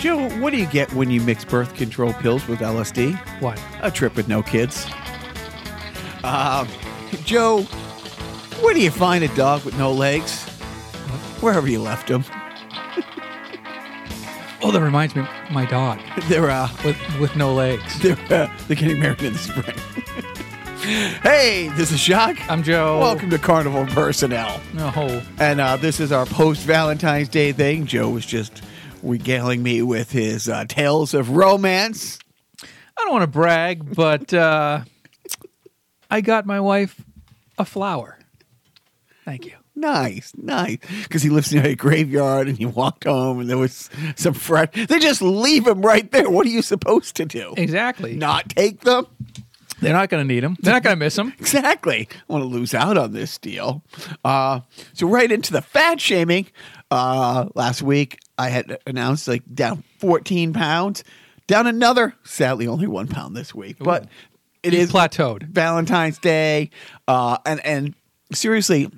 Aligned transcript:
Joe, 0.00 0.30
what 0.40 0.50
do 0.50 0.56
you 0.56 0.64
get 0.64 0.90
when 0.94 1.10
you 1.10 1.20
mix 1.20 1.44
birth 1.44 1.74
control 1.74 2.14
pills 2.14 2.48
with 2.48 2.60
LSD? 2.60 3.14
What? 3.42 3.62
A 3.82 3.90
trip 3.90 4.16
with 4.16 4.28
no 4.28 4.42
kids. 4.42 4.86
Um, 6.24 6.66
Joe, 7.26 7.64
where 8.62 8.72
do 8.72 8.80
you 8.80 8.90
find 8.90 9.22
a 9.22 9.28
dog 9.36 9.62
with 9.62 9.76
no 9.76 9.92
legs? 9.92 10.44
Wherever 11.42 11.68
you 11.68 11.82
left 11.82 12.08
him. 12.08 12.24
Oh, 14.62 14.70
that 14.70 14.80
reminds 14.80 15.14
me, 15.14 15.26
my 15.50 15.66
dog 15.66 16.00
They're 16.28 16.50
uh, 16.50 16.70
with 16.82 16.96
with 17.18 17.36
no 17.36 17.52
legs. 17.52 17.98
they're 18.00 18.16
uh, 18.30 18.50
they're 18.68 18.76
getting 18.76 19.00
married 19.00 19.22
in 19.22 19.34
the 19.34 19.38
spring. 19.38 19.76
hey, 21.22 21.68
this 21.76 21.92
is 21.92 22.00
Jacques. 22.00 22.40
I'm 22.50 22.62
Joe. 22.62 23.00
Welcome 23.00 23.28
to 23.30 23.38
Carnival 23.38 23.84
Personnel. 23.86 24.60
No, 24.72 25.22
And 25.38 25.60
uh, 25.60 25.76
this 25.76 26.00
is 26.00 26.10
our 26.10 26.24
post 26.24 26.62
Valentine's 26.62 27.28
Day 27.28 27.52
thing. 27.52 27.84
Joe 27.84 28.08
was 28.08 28.24
just 28.24 28.62
regaling 29.02 29.62
me 29.62 29.82
with 29.82 30.12
his 30.12 30.48
uh, 30.48 30.64
tales 30.68 31.14
of 31.14 31.30
romance. 31.30 32.18
I 32.62 33.04
don't 33.04 33.12
want 33.12 33.22
to 33.22 33.26
brag, 33.28 33.94
but 33.94 34.32
uh, 34.34 34.82
I 36.10 36.20
got 36.20 36.46
my 36.46 36.60
wife 36.60 37.02
a 37.58 37.64
flower. 37.64 38.18
Thank 39.24 39.46
you. 39.46 39.52
Nice, 39.74 40.32
nice. 40.36 40.78
Because 41.04 41.22
he 41.22 41.30
lives 41.30 41.52
near 41.54 41.64
a 41.64 41.74
graveyard 41.74 42.48
and 42.48 42.58
he 42.58 42.66
walked 42.66 43.04
home 43.04 43.40
and 43.40 43.48
there 43.48 43.56
was 43.56 43.88
some 44.16 44.34
fresh. 44.34 44.68
They 44.74 44.98
just 44.98 45.22
leave 45.22 45.66
him 45.66 45.80
right 45.80 46.10
there. 46.10 46.28
What 46.28 46.46
are 46.46 46.50
you 46.50 46.60
supposed 46.60 47.16
to 47.16 47.24
do? 47.24 47.54
Exactly. 47.56 48.14
Not 48.14 48.50
take 48.50 48.80
them? 48.80 49.06
They're 49.80 49.94
not 49.94 50.10
going 50.10 50.26
to 50.26 50.34
need 50.34 50.40
them. 50.40 50.56
They're 50.60 50.74
not 50.74 50.82
going 50.82 50.96
to 50.96 50.98
miss 50.98 51.16
them. 51.16 51.32
Exactly. 51.38 52.08
I 52.12 52.32
want 52.32 52.42
to 52.42 52.48
lose 52.48 52.74
out 52.74 52.98
on 52.98 53.12
this 53.12 53.38
deal. 53.38 53.82
Uh, 54.22 54.60
so 54.92 55.08
right 55.08 55.30
into 55.32 55.52
the 55.52 55.62
fat 55.62 56.00
shaming. 56.00 56.48
Uh, 56.90 57.48
last 57.54 57.82
week 57.82 58.18
I 58.40 58.48
had 58.48 58.78
announced 58.86 59.28
like 59.28 59.42
down 59.54 59.84
14 59.98 60.54
pounds, 60.54 61.04
down 61.46 61.66
another. 61.66 62.14
Sadly, 62.24 62.66
only 62.66 62.86
one 62.86 63.06
pound 63.06 63.36
this 63.36 63.54
week, 63.54 63.76
but 63.78 64.06
it 64.62 64.72
You 64.72 64.78
is 64.80 64.90
plateaued. 64.90 65.42
Valentine's 65.42 66.16
Day, 66.18 66.70
uh, 67.06 67.36
and 67.44 67.64
and 67.66 67.94
seriously, 68.32 68.90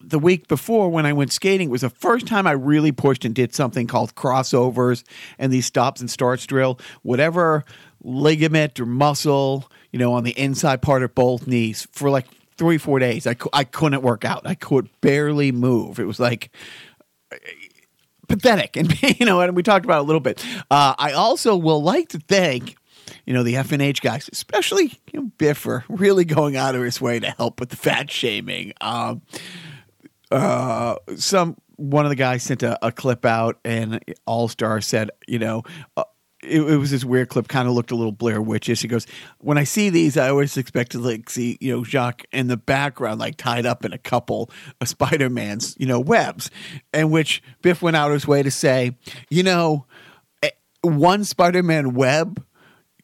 the 0.00 0.20
week 0.20 0.46
before 0.46 0.90
when 0.90 1.06
I 1.06 1.12
went 1.12 1.32
skating 1.32 1.70
was 1.70 1.80
the 1.80 1.90
first 1.90 2.28
time 2.28 2.46
I 2.46 2.52
really 2.52 2.92
pushed 2.92 3.24
and 3.24 3.34
did 3.34 3.52
something 3.52 3.88
called 3.88 4.14
crossovers 4.14 5.02
and 5.40 5.52
these 5.52 5.66
stops 5.66 6.00
and 6.00 6.08
starts 6.08 6.46
drill. 6.46 6.78
Whatever 7.02 7.64
ligament 8.04 8.78
or 8.78 8.86
muscle, 8.86 9.68
you 9.90 9.98
know, 9.98 10.12
on 10.12 10.22
the 10.22 10.38
inside 10.38 10.82
part 10.82 11.02
of 11.02 11.16
both 11.16 11.48
knees 11.48 11.88
for 11.90 12.10
like 12.10 12.26
three, 12.56 12.78
four 12.78 13.00
days. 13.00 13.26
I, 13.26 13.34
I 13.52 13.64
couldn't 13.64 14.02
work 14.02 14.24
out. 14.24 14.46
I 14.46 14.54
could 14.54 14.88
barely 15.00 15.50
move. 15.50 15.98
It 15.98 16.06
was 16.06 16.20
like 16.20 16.50
pathetic. 18.28 18.76
And, 18.76 19.02
you 19.20 19.26
know, 19.26 19.40
and 19.40 19.56
we 19.56 19.62
talked 19.62 19.84
about 19.84 19.98
it 19.98 20.04
a 20.04 20.06
little 20.06 20.20
bit. 20.20 20.44
Uh, 20.70 20.94
I 20.98 21.12
also 21.12 21.56
will 21.56 21.82
like 21.82 22.08
to 22.10 22.18
thank, 22.18 22.76
you 23.24 23.34
know, 23.34 23.42
the 23.42 23.54
FNH 23.54 24.00
guys, 24.00 24.28
especially 24.32 25.00
you 25.12 25.20
know, 25.20 25.30
Biffer, 25.38 25.84
really 25.88 26.24
going 26.24 26.56
out 26.56 26.74
of 26.74 26.82
his 26.82 27.00
way 27.00 27.20
to 27.20 27.30
help 27.30 27.60
with 27.60 27.70
the 27.70 27.76
fat 27.76 28.10
shaming. 28.10 28.72
Um, 28.80 29.22
uh, 30.30 30.96
some 31.16 31.56
one 31.76 32.04
of 32.04 32.10
the 32.10 32.16
guys 32.16 32.42
sent 32.42 32.62
a, 32.62 32.78
a 32.84 32.90
clip 32.90 33.24
out, 33.24 33.58
and 33.64 34.02
All 34.24 34.48
Star 34.48 34.80
said, 34.80 35.10
you 35.28 35.38
know, 35.38 35.62
uh, 35.96 36.04
it, 36.46 36.60
it 36.62 36.76
was 36.76 36.90
this 36.90 37.04
weird 37.04 37.28
clip, 37.28 37.48
kind 37.48 37.68
of 37.68 37.74
looked 37.74 37.90
a 37.90 37.96
little 37.96 38.12
Blair 38.12 38.40
Witchish. 38.40 38.82
He 38.82 38.88
goes, 38.88 39.06
"When 39.38 39.58
I 39.58 39.64
see 39.64 39.90
these, 39.90 40.16
I 40.16 40.28
always 40.28 40.56
expect 40.56 40.92
to 40.92 40.98
like 40.98 41.28
see, 41.28 41.58
you 41.60 41.72
know, 41.72 41.84
Jacques 41.84 42.24
in 42.32 42.46
the 42.48 42.56
background, 42.56 43.20
like 43.20 43.36
tied 43.36 43.66
up 43.66 43.84
in 43.84 43.92
a 43.92 43.98
couple 43.98 44.50
of 44.80 44.88
Spider 44.88 45.28
Man's, 45.28 45.76
you 45.78 45.86
know, 45.86 46.00
webs." 46.00 46.50
And 46.92 47.10
which 47.10 47.42
Biff 47.62 47.82
went 47.82 47.96
out 47.96 48.08
of 48.08 48.14
his 48.14 48.26
way 48.26 48.42
to 48.42 48.50
say, 48.50 48.96
you 49.28 49.42
know, 49.42 49.86
eh, 50.42 50.50
one 50.82 51.24
Spider 51.24 51.62
Man 51.62 51.94
web 51.94 52.44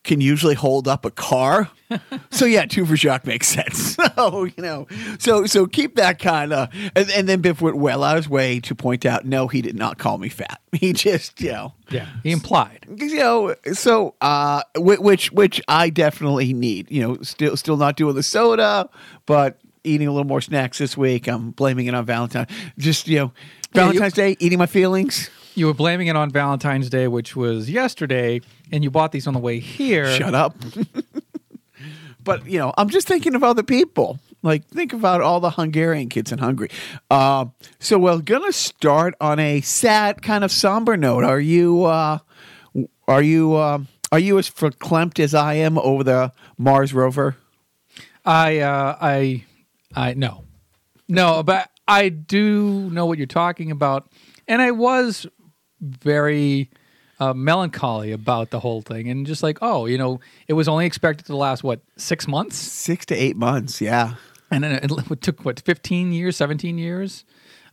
can 0.04 0.20
usually 0.20 0.54
hold 0.54 0.88
up 0.88 1.04
a 1.04 1.10
car. 1.10 1.70
so 2.30 2.44
yeah, 2.44 2.64
two 2.66 2.84
for 2.86 2.96
Jacques 2.96 3.26
makes 3.26 3.48
sense. 3.48 3.96
So 4.16 4.44
you 4.44 4.52
know, 4.58 4.86
so 5.18 5.46
so 5.46 5.66
keep 5.66 5.96
that 5.96 6.18
kind 6.18 6.52
of, 6.52 6.68
and, 6.94 7.10
and 7.10 7.28
then 7.28 7.40
Biff 7.40 7.60
went 7.62 7.76
well 7.78 8.04
out 8.04 8.16
of 8.18 8.24
his 8.24 8.28
way 8.30 8.60
to 8.60 8.74
point 8.74 9.04
out, 9.06 9.24
no, 9.24 9.48
he 9.48 9.62
did 9.62 9.74
not 9.74 9.98
call 9.98 10.18
me 10.18 10.28
fat. 10.28 10.60
He 10.72 10.92
just 10.92 11.40
you 11.40 11.52
know, 11.52 11.72
Yeah, 11.90 12.06
he 12.22 12.30
implied. 12.30 12.86
you 12.96 13.16
know, 13.16 13.54
so 13.72 14.14
uh, 14.20 14.62
which 14.76 15.32
which 15.32 15.60
I 15.68 15.90
definitely 15.90 16.52
need. 16.52 16.90
You 16.90 17.02
know, 17.02 17.18
still 17.22 17.56
still 17.56 17.76
not 17.76 17.96
doing 17.96 18.14
the 18.14 18.22
soda, 18.22 18.88
but 19.26 19.58
eating 19.84 20.06
a 20.08 20.12
little 20.12 20.26
more 20.26 20.40
snacks 20.40 20.78
this 20.78 20.96
week. 20.96 21.26
I'm 21.26 21.50
blaming 21.52 21.86
it 21.86 21.94
on 21.94 22.04
Valentine. 22.04 22.46
Just 22.78 23.08
you 23.08 23.18
know, 23.18 23.32
Yeah, 23.74 23.86
you- 23.86 23.92
Valentine's 23.98 24.14
Day, 24.14 24.36
eating 24.40 24.58
my 24.58 24.66
feelings. 24.66 25.30
You 25.54 25.66
were 25.66 25.74
blaming 25.74 26.06
it 26.06 26.16
on 26.16 26.30
Valentine's 26.30 26.88
Day, 26.88 27.08
which 27.08 27.36
was 27.36 27.68
yesterday, 27.68 28.40
and 28.70 28.82
you 28.82 28.90
bought 28.90 29.12
these 29.12 29.26
on 29.26 29.34
the 29.34 29.40
way 29.40 29.58
here. 29.58 30.10
Shut 30.16 30.34
up. 30.34 30.56
but 32.24 32.46
you 32.46 32.58
know, 32.58 32.72
I'm 32.76 32.88
just 32.88 33.06
thinking 33.06 33.34
of 33.34 33.44
other 33.44 33.62
people. 33.62 34.18
Like 34.42 34.66
think 34.66 34.92
about 34.92 35.20
all 35.20 35.40
the 35.40 35.50
Hungarian 35.50 36.08
kids 36.08 36.32
in 36.32 36.38
Hungary. 36.38 36.70
Uh, 37.10 37.46
so 37.78 37.98
we're 37.98 38.18
gonna 38.18 38.52
start 38.52 39.14
on 39.20 39.38
a 39.38 39.60
sad 39.60 40.22
kind 40.22 40.42
of 40.42 40.50
somber 40.50 40.96
note. 40.96 41.24
Are 41.24 41.40
you? 41.40 41.84
Uh, 41.84 42.18
are 43.06 43.22
you? 43.22 43.54
Uh, 43.54 43.80
are 44.12 44.18
you 44.18 44.38
as 44.38 44.50
verklempt 44.50 45.18
as 45.20 45.34
I 45.34 45.54
am 45.54 45.78
over 45.78 46.04
the 46.04 46.32
Mars 46.58 46.92
rover? 46.92 47.36
I, 48.26 48.58
uh, 48.58 48.96
I, 49.00 49.44
I 49.94 50.14
no, 50.14 50.44
no, 51.08 51.42
but 51.42 51.70
I 51.88 52.10
do 52.10 52.90
know 52.90 53.06
what 53.06 53.16
you're 53.16 53.26
talking 53.26 53.70
about, 53.70 54.10
and 54.46 54.60
I 54.60 54.70
was 54.70 55.26
very 55.82 56.70
uh, 57.20 57.34
melancholy 57.34 58.12
about 58.12 58.50
the 58.50 58.60
whole 58.60 58.80
thing, 58.82 59.08
and 59.08 59.26
just 59.26 59.42
like, 59.42 59.58
oh, 59.62 59.86
you 59.86 59.98
know, 59.98 60.20
it 60.48 60.54
was 60.54 60.68
only 60.68 60.86
expected 60.86 61.26
to 61.26 61.36
last 61.36 61.62
what 61.62 61.80
six 61.96 62.26
months, 62.26 62.56
Six 62.56 63.04
to 63.06 63.14
eight 63.14 63.36
months. 63.36 63.80
Yeah. 63.80 64.14
and 64.50 64.64
then 64.64 64.72
it 64.82 65.20
took 65.20 65.44
what 65.44 65.60
15 65.60 66.12
years, 66.12 66.36
17 66.36 66.78
years. 66.78 67.24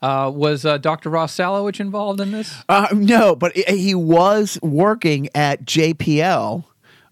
Uh, 0.01 0.31
was 0.33 0.63
uh, 0.65 0.77
Dr. 0.77 1.09
Ross 1.09 1.35
Salowich 1.35 1.81
involved 1.81 2.21
in 2.21 2.31
this? 2.31 2.55
Uh, 2.69 2.87
no, 2.93 3.35
but 3.35 3.51
he- 3.53 3.65
he 3.77 3.93
was 3.95 4.57
working 4.61 5.27
at 5.35 5.65
JPL, 5.65 6.63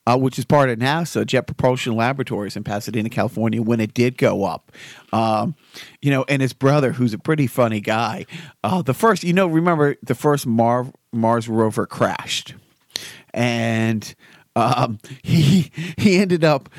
uh, 0.07 0.17
which 0.17 0.39
is 0.39 0.45
part 0.45 0.69
of 0.69 0.79
NASA, 0.79 1.25
Jet 1.25 1.41
Propulsion 1.41 1.93
Laboratories 1.93 2.55
in 2.55 2.63
Pasadena, 2.63 3.09
California, 3.09 3.61
when 3.61 3.81
it 3.81 3.93
did 3.93 4.17
go 4.17 4.45
up. 4.45 4.71
Um, 5.11 5.53
you 6.01 6.09
know, 6.09 6.23
and 6.29 6.41
his 6.41 6.53
brother, 6.53 6.93
who's 6.93 7.13
a 7.13 7.19
pretty 7.19 7.45
funny 7.45 7.81
guy, 7.81 8.25
uh, 8.63 8.81
the 8.81 8.93
first, 8.93 9.25
you 9.25 9.33
know, 9.33 9.47
remember 9.47 9.97
the 10.01 10.15
first 10.15 10.47
Mar- 10.47 10.93
Mars 11.11 11.49
rover 11.49 11.85
crashed, 11.85 12.55
and 13.33 14.15
um, 14.55 14.97
he 15.23 15.71
he 15.97 16.17
ended 16.17 16.45
up 16.45 16.69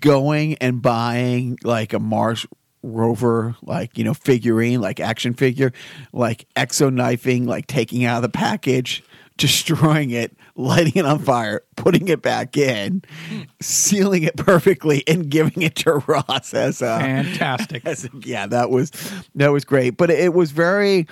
going 0.00 0.54
and 0.54 0.80
buying 0.80 1.58
like 1.62 1.92
a 1.92 1.98
Mars 1.98 2.46
rover 2.82 3.54
like 3.60 3.98
you 3.98 4.04
know 4.04 4.14
figurine 4.14 4.80
like 4.80 5.00
action 5.00 5.34
figure 5.34 5.70
like 6.14 6.46
exo 6.56 6.90
knifing 6.90 7.44
like 7.44 7.66
taking 7.66 8.06
out 8.06 8.16
of 8.16 8.22
the 8.22 8.28
package 8.30 9.04
destroying 9.36 10.10
it 10.10 10.34
lighting 10.60 10.92
it 10.96 11.04
on 11.06 11.18
fire 11.18 11.62
putting 11.76 12.08
it 12.08 12.22
back 12.22 12.56
in 12.56 13.02
sealing 13.60 14.22
it 14.22 14.36
perfectly 14.36 15.02
and 15.08 15.30
giving 15.30 15.62
it 15.62 15.74
to 15.76 15.94
ross 16.06 16.52
as 16.54 16.82
a 16.82 16.98
Fantastic. 16.98 17.84
as 17.86 18.04
a- 18.04 18.10
yeah 18.24 18.46
that 18.46 18.70
was 18.70 18.90
that 19.34 19.48
was 19.48 19.64
great 19.64 19.96
but 19.96 20.10
it 20.10 20.34
was 20.34 20.50
very 20.50 21.06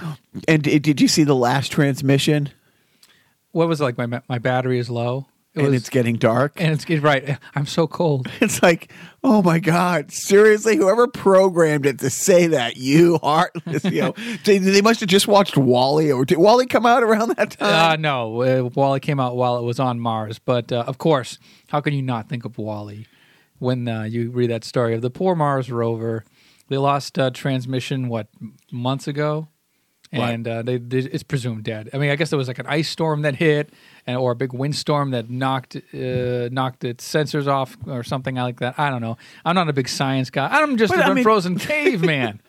and 0.46 0.62
did 0.62 0.82
did 0.82 1.00
you 1.00 1.08
see 1.08 1.24
the 1.24 1.34
last 1.36 1.72
transmission 1.72 2.50
what 3.52 3.66
was 3.66 3.80
it 3.80 3.84
like? 3.84 3.96
My 3.98 4.20
my 4.28 4.38
battery 4.38 4.78
is 4.78 4.90
low. 4.90 5.26
It 5.58 5.62
and 5.64 5.72
was, 5.72 5.80
it's 5.82 5.90
getting 5.90 6.16
dark 6.16 6.60
and 6.60 6.72
it's, 6.72 6.84
it's 6.88 7.02
right. 7.02 7.38
I'm 7.54 7.66
so 7.66 7.86
cold. 7.86 8.28
It's 8.40 8.62
like, 8.62 8.92
oh 9.24 9.42
my 9.42 9.58
God, 9.58 10.10
seriously, 10.12 10.76
whoever 10.76 11.06
programmed 11.08 11.84
it 11.86 11.98
to 12.00 12.10
say 12.10 12.46
that, 12.48 12.76
you 12.76 13.18
heartless, 13.22 13.84
you 13.96 14.00
know, 14.00 14.14
they, 14.44 14.58
they 14.58 14.80
must 14.80 15.00
have 15.00 15.08
just 15.08 15.26
watched 15.28 15.56
WALL-E, 15.56 16.12
or 16.12 16.24
did 16.24 16.38
WALL-E 16.38 16.66
come 16.66 16.86
out 16.86 17.02
around 17.02 17.30
that 17.36 17.56
Uh, 17.60 17.90
time? 17.90 18.00
no, 18.02 18.42
uh, 18.42 18.68
WALL-E 18.74 19.00
came 19.00 19.18
out 19.20 19.36
while 19.36 19.58
it 19.58 19.62
was 19.64 19.78
on 19.80 19.98
Mars. 20.00 20.38
But 20.38 20.70
uh, 20.72 20.84
of 20.86 20.98
course, 20.98 21.38
how 21.68 21.80
can 21.80 21.92
you 21.94 22.02
not 22.02 22.28
think 22.28 22.44
of 22.44 22.56
WALL-E 22.58 23.06
when 23.58 23.88
uh, 23.88 24.04
you 24.04 24.30
read 24.30 24.50
that 24.50 24.64
story 24.64 24.94
of 24.94 25.02
the 25.02 25.10
poor 25.10 25.34
Mars 25.34 25.70
rover? 25.70 26.24
They 26.68 26.76
lost 26.78 27.18
uh, 27.18 27.30
transmission 27.30 28.08
what 28.08 28.28
months 28.70 29.08
ago, 29.08 29.48
Right. 30.12 30.30
and 30.32 30.48
uh, 30.48 30.62
they, 30.62 30.78
they 30.78 30.98
it's 31.00 31.22
presumed 31.22 31.64
dead. 31.64 31.90
I 31.92 31.98
mean, 31.98 32.10
I 32.10 32.16
guess 32.16 32.30
there 32.30 32.38
was 32.38 32.48
like 32.48 32.58
an 32.58 32.66
ice 32.66 32.88
storm 32.88 33.22
that 33.22 33.34
hit, 33.36 33.70
and 34.06 34.16
or 34.16 34.32
a 34.32 34.34
big 34.34 34.52
windstorm 34.54 35.10
that 35.10 35.28
knocked 35.28 35.76
uh, 35.76 36.48
knocked 36.50 36.84
its 36.84 37.06
sensors 37.06 37.46
off 37.46 37.76
or 37.86 38.02
something 38.02 38.36
like 38.36 38.60
that. 38.60 38.78
I 38.78 38.88
don't 38.90 39.02
know. 39.02 39.18
I'm 39.44 39.54
not 39.54 39.68
a 39.68 39.72
big 39.74 39.88
science 39.88 40.30
guy. 40.30 40.48
I'm 40.50 40.76
just 40.78 40.92
But, 40.94 41.00
an 41.00 41.04
I 41.04 41.08
mean- 41.10 41.18
unfrozen 41.18 41.58
caveman. 41.58 42.40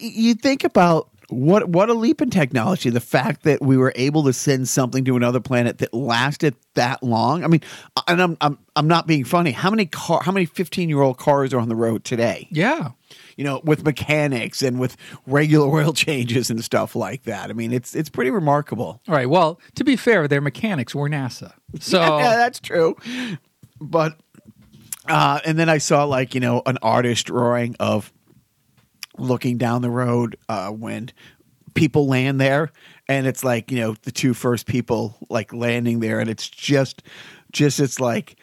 you 0.00 0.34
think 0.34 0.64
about 0.64 1.08
what 1.30 1.68
what 1.70 1.88
a 1.88 1.94
leap 1.94 2.20
in 2.22 2.30
technology! 2.30 2.90
The 2.90 3.00
fact 3.00 3.42
that 3.44 3.62
we 3.62 3.76
were 3.76 3.92
able 3.96 4.22
to 4.24 4.32
send 4.32 4.68
something 4.68 5.04
to 5.06 5.16
another 5.16 5.40
planet 5.40 5.78
that 5.78 5.92
lasted 5.94 6.54
that 6.74 7.02
long. 7.02 7.42
I 7.42 7.46
mean, 7.48 7.62
and 8.06 8.20
I'm 8.22 8.36
I'm 8.40 8.58
I'm 8.76 8.86
not 8.86 9.06
being 9.06 9.24
funny. 9.24 9.50
How 9.50 9.70
many 9.70 9.86
car? 9.86 10.20
How 10.22 10.30
many 10.32 10.46
15 10.46 10.88
year 10.88 11.00
old 11.00 11.16
cars 11.18 11.52
are 11.54 11.58
on 11.58 11.68
the 11.68 11.74
road 11.76 12.04
today? 12.04 12.46
Yeah. 12.50 12.90
You 13.36 13.44
know, 13.44 13.60
with 13.64 13.84
mechanics 13.84 14.62
and 14.62 14.78
with 14.78 14.96
regular 15.26 15.66
oil 15.74 15.92
changes 15.92 16.50
and 16.50 16.62
stuff 16.62 16.94
like 16.94 17.24
that. 17.24 17.50
I 17.50 17.52
mean, 17.52 17.72
it's 17.72 17.94
it's 17.94 18.08
pretty 18.08 18.30
remarkable. 18.30 19.00
All 19.08 19.14
right. 19.14 19.28
Well, 19.28 19.60
to 19.74 19.84
be 19.84 19.96
fair, 19.96 20.28
their 20.28 20.40
mechanics 20.40 20.94
were 20.94 21.08
NASA. 21.08 21.52
So 21.80 22.00
yeah, 22.18 22.36
that's 22.36 22.60
true. 22.60 22.96
But 23.80 24.18
uh, 25.08 25.40
and 25.44 25.58
then 25.58 25.68
I 25.68 25.78
saw 25.78 26.04
like 26.04 26.34
you 26.34 26.40
know 26.40 26.62
an 26.66 26.78
artist 26.82 27.26
drawing 27.26 27.76
of 27.80 28.12
looking 29.18 29.58
down 29.58 29.82
the 29.82 29.90
road 29.90 30.36
uh, 30.48 30.70
when 30.70 31.10
people 31.74 32.06
land 32.06 32.40
there, 32.40 32.72
and 33.08 33.26
it's 33.26 33.44
like 33.44 33.70
you 33.70 33.78
know 33.78 33.94
the 34.02 34.12
two 34.12 34.34
first 34.34 34.66
people 34.66 35.16
like 35.28 35.52
landing 35.52 36.00
there, 36.00 36.20
and 36.20 36.30
it's 36.30 36.48
just 36.48 37.02
just 37.52 37.80
it's 37.80 38.00
like 38.00 38.36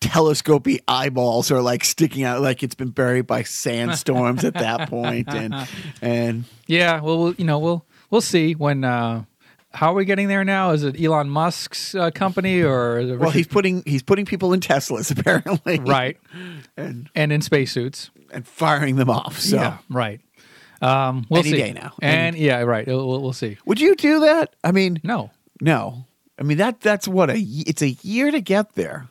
telescopy 0.00 0.80
eyeballs 0.86 1.50
are 1.50 1.60
like 1.60 1.84
sticking 1.84 2.22
out 2.24 2.40
like 2.40 2.62
it's 2.62 2.74
been 2.74 2.90
buried 2.90 3.26
by 3.26 3.42
sandstorms 3.42 4.44
at 4.44 4.54
that 4.54 4.88
point 4.88 5.28
and 5.34 5.54
and 6.02 6.44
yeah, 6.66 7.00
well, 7.00 7.18
we'll 7.18 7.34
you 7.34 7.44
know 7.44 7.58
we'll 7.58 7.84
we'll 8.10 8.20
see 8.20 8.54
when. 8.54 8.84
Uh, 8.84 9.24
how 9.70 9.92
are 9.92 9.94
we 9.94 10.06
getting 10.06 10.28
there 10.28 10.44
now? 10.44 10.70
Is 10.70 10.82
it 10.82 10.98
Elon 11.00 11.28
Musk's 11.28 11.94
uh, 11.94 12.10
company 12.10 12.62
or 12.62 12.98
it 13.00 13.18
well 13.18 13.30
he's 13.30 13.46
putting 13.46 13.82
he's 13.84 14.02
putting 14.02 14.24
people 14.24 14.54
in 14.54 14.60
Teslas 14.60 15.10
apparently 15.18 15.78
right 15.78 16.16
and 16.76 17.08
and 17.14 17.30
in 17.32 17.42
spacesuits? 17.42 18.10
and 18.32 18.46
firing 18.46 18.96
them 18.96 19.08
off 19.10 19.38
so 19.38 19.56
Yeah, 19.56 19.78
right. 19.90 20.20
Um, 20.80 21.26
we'll 21.28 21.40
Any 21.40 21.50
see. 21.50 21.56
day 21.58 21.72
now. 21.74 21.94
And 22.00 22.36
yeah, 22.36 22.60
right. 22.62 22.86
We'll, 22.86 23.20
we'll 23.22 23.32
see. 23.32 23.58
would 23.66 23.78
you 23.80 23.94
do 23.94 24.20
that 24.20 24.54
I 24.64 24.72
mean 24.72 25.00
No, 25.04 25.30
no 25.60 26.06
I 26.38 26.44
mean 26.44 26.56
that 26.58 26.80
that's 26.80 27.06
what 27.06 27.28
a 27.30 27.38
it's 27.38 27.82
a 27.82 27.90
year 28.02 28.30
to 28.30 28.40
get 28.40 28.74
there 28.74 29.06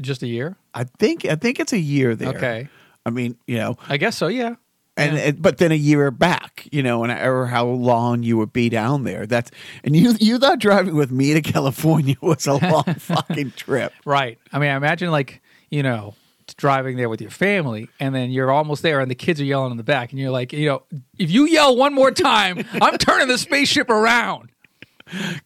just 0.00 0.22
a 0.22 0.26
year. 0.26 0.56
I 0.74 0.84
think 0.84 1.24
I 1.24 1.34
think 1.36 1.60
it's 1.60 1.72
a 1.72 1.78
year 1.78 2.14
there 2.14 2.28
Okay, 2.36 2.68
I 3.04 3.10
mean 3.10 3.36
you 3.46 3.58
know 3.58 3.76
I 3.88 3.96
guess 3.96 4.16
so. 4.16 4.26
Yeah. 4.28 4.56
and 4.96 5.14
Yeah. 5.16 5.22
it, 5.24 5.42
but 5.42 5.58
then 5.58 5.72
a 5.72 5.76
year 5.76 6.10
back, 6.10 6.66
you 6.72 6.82
know, 6.82 7.04
and 7.04 7.12
or 7.12 7.46
how 7.46 7.66
long 7.66 8.22
you 8.22 8.36
would 8.38 8.52
be 8.52 8.68
down 8.68 9.04
there. 9.04 9.26
That's 9.26 9.50
and 9.84 9.94
you 9.96 10.14
you 10.20 10.38
thought 10.38 10.58
driving 10.58 10.94
with 10.96 11.10
me 11.10 11.34
to 11.34 11.42
California 11.42 12.16
was 12.22 12.46
a 12.46 12.54
long 12.54 12.84
fucking 12.98 13.52
trip. 13.52 13.92
Right. 14.04 14.38
I 14.52 14.58
mean, 14.58 14.70
I 14.70 14.76
imagine 14.76 15.10
like, 15.10 15.42
you 15.70 15.82
know, 15.82 16.14
driving 16.56 16.96
there 16.96 17.08
with 17.08 17.20
your 17.20 17.30
family 17.30 17.88
and 17.98 18.14
then 18.14 18.30
you're 18.30 18.52
almost 18.52 18.82
there 18.82 19.00
and 19.00 19.10
the 19.10 19.16
kids 19.16 19.40
are 19.40 19.44
yelling 19.44 19.72
in 19.72 19.76
the 19.76 19.82
back 19.82 20.12
and 20.12 20.20
you're 20.20 20.30
like, 20.30 20.52
you 20.52 20.66
know, 20.66 20.84
if 21.18 21.28
you 21.30 21.44
yell 21.46 21.76
one 21.76 21.92
more 21.92 22.12
time, 22.12 22.64
I'm 22.80 22.96
turning 22.98 23.26
the 23.28 23.36
spaceship 23.36 23.90
around. 23.90 24.50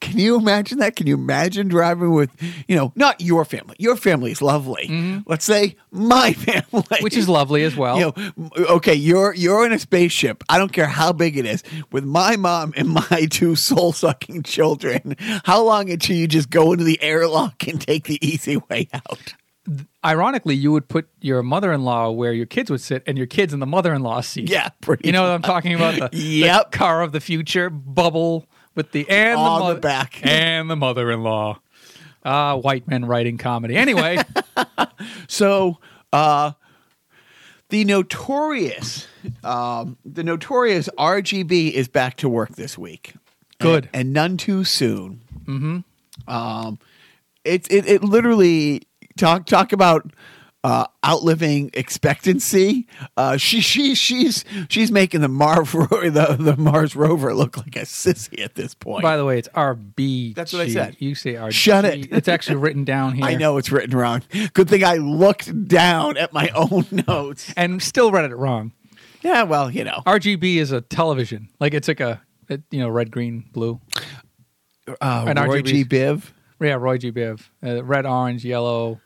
Can 0.00 0.18
you 0.18 0.36
imagine 0.36 0.78
that? 0.78 0.96
Can 0.96 1.06
you 1.06 1.14
imagine 1.14 1.68
driving 1.68 2.12
with 2.12 2.30
you 2.66 2.76
know 2.76 2.92
not 2.96 3.20
your 3.20 3.44
family? 3.44 3.76
Your 3.78 3.94
family 3.96 4.32
is 4.32 4.40
lovely. 4.40 5.22
Let's 5.26 5.44
say 5.44 5.76
my 5.90 6.32
family, 6.34 6.64
Mm-hmm. 6.70 7.04
Which 7.04 7.16
is 7.16 7.28
lovely 7.28 7.62
as 7.64 7.76
well. 7.76 7.98
You 7.98 8.12
know, 8.16 8.50
okay, 8.76 8.94
you're 8.94 9.34
you're 9.34 9.66
in 9.66 9.72
a 9.72 9.78
spaceship. 9.78 10.42
I 10.48 10.56
don't 10.58 10.72
care 10.72 10.86
how 10.86 11.12
big 11.12 11.36
it 11.36 11.44
is. 11.46 11.62
With 11.92 12.04
my 12.04 12.36
mom 12.36 12.72
and 12.76 12.88
my 13.10 13.26
two 13.30 13.54
soul 13.54 13.92
sucking 13.92 14.42
children, 14.44 15.16
how 15.44 15.62
long 15.62 15.90
until 15.90 16.16
you 16.16 16.26
just 16.26 16.48
go 16.50 16.72
into 16.72 16.84
the 16.84 17.02
airlock 17.02 17.66
and 17.68 17.80
take 17.80 18.04
the 18.04 18.18
easy 18.26 18.56
way 18.70 18.88
out? 18.94 19.34
Ironically, 20.04 20.54
you 20.54 20.72
would 20.72 20.88
put 20.88 21.08
your 21.20 21.42
mother-in-law 21.42 22.10
where 22.12 22.32
your 22.32 22.46
kids 22.46 22.70
would 22.70 22.80
sit 22.80 23.02
and 23.06 23.18
your 23.18 23.26
kids 23.26 23.52
in 23.52 23.60
the 23.60 23.66
mother-in-law 23.66 24.22
seat. 24.22 24.48
Yeah, 24.48 24.70
pretty. 24.80 25.06
You 25.06 25.12
know 25.12 25.22
what 25.22 25.30
I'm 25.32 25.42
talking 25.42 25.74
about? 25.74 25.94
The, 25.96 26.08
the 26.16 26.18
Yep. 26.18 26.72
car 26.72 27.02
of 27.02 27.12
the 27.12 27.20
future 27.20 27.68
bubble 27.68 28.46
with 28.74 28.92
the 28.92 29.08
and 29.08 29.38
On 29.38 29.68
the, 29.68 29.74
the 29.74 29.80
back. 29.80 30.20
and 30.24 30.70
the 30.70 30.76
mother-in-law. 30.76 31.58
Ah, 32.24 32.56
white 32.56 32.86
men 32.86 33.06
writing 33.06 33.38
comedy. 33.38 33.76
Anyway, 33.76 34.18
So, 35.28 35.78
uh, 36.12 36.52
the 37.70 37.84
notorious, 37.84 39.06
um, 39.44 39.96
the 40.04 40.24
notorious 40.24 40.88
RGB 40.98 41.72
is 41.72 41.88
back 41.88 42.16
to 42.18 42.28
work 42.28 42.56
this 42.56 42.76
week. 42.76 43.14
Good. 43.58 43.88
and, 43.92 44.00
and 44.06 44.12
none 44.12 44.36
too 44.36 44.64
soon. 44.64 45.22
Mm-hmm. 45.44 45.78
Um, 46.30 46.78
it, 47.44 47.70
it 47.70 47.86
it 47.86 48.04
literally 48.04 48.82
talk 49.16 49.46
talk 49.46 49.72
about 49.72 50.10
uh, 50.62 50.84
outliving 51.06 51.70
expectancy. 51.72 52.86
Uh, 53.16 53.36
she 53.36 53.60
she 53.60 53.94
she's 53.94 54.44
she's 54.68 54.90
making 54.92 55.20
the 55.22 55.28
Mars 55.28 55.72
the 55.72 56.36
the 56.38 56.56
Mars 56.56 56.94
rover 56.94 57.32
look 57.34 57.56
like 57.56 57.76
a 57.76 57.80
sissy 57.80 58.42
at 58.42 58.54
this 58.56 58.74
point. 58.74 59.02
by 59.02 59.16
the 59.16 59.24
way, 59.24 59.38
it's 59.38 59.48
RB. 59.48 60.34
That's 60.34 60.52
what 60.52 60.62
I 60.62 60.68
said. 60.68 60.96
You 60.98 61.14
say 61.14 61.34
RG. 61.34 61.52
Shut 61.52 61.84
it. 61.84 62.12
It's 62.12 62.28
actually 62.28 62.56
written 62.56 62.84
down 62.84 63.14
here. 63.16 63.24
I 63.24 63.36
know 63.36 63.56
it's 63.56 63.70
written 63.72 63.96
wrong. 63.96 64.22
Good 64.52 64.68
thing 64.68 64.84
I 64.84 64.96
looked 64.96 65.66
down 65.68 66.16
at 66.16 66.32
my 66.32 66.48
own 66.54 66.84
notes. 67.08 67.52
And 67.56 67.82
still 67.82 68.10
read 68.12 68.30
it 68.30 68.34
wrong. 68.36 68.72
Yeah, 69.22 69.42
well, 69.44 69.70
you 69.70 69.84
know, 69.84 70.02
RGB 70.06 70.56
is 70.56 70.72
a 70.72 70.80
television. 70.80 71.48
Like 71.60 71.74
it's 71.74 71.88
like 71.88 72.00
a, 72.00 72.20
it- 72.48 72.62
you 72.70 72.80
know, 72.80 72.88
red, 72.88 73.10
green, 73.10 73.44
blue. 73.52 73.80
uh, 75.00 75.24
And 75.28 75.38
Roy 75.38 75.62
G. 75.62 75.84
Biv. 75.84 76.32
Yeah, 76.60 76.74
Roy 76.74 76.98
G. 76.98 77.12
Biv. 77.12 77.48
Uh, 77.64 77.82
red, 77.84 78.06
orange, 78.06 78.44
yellow, 78.44 79.00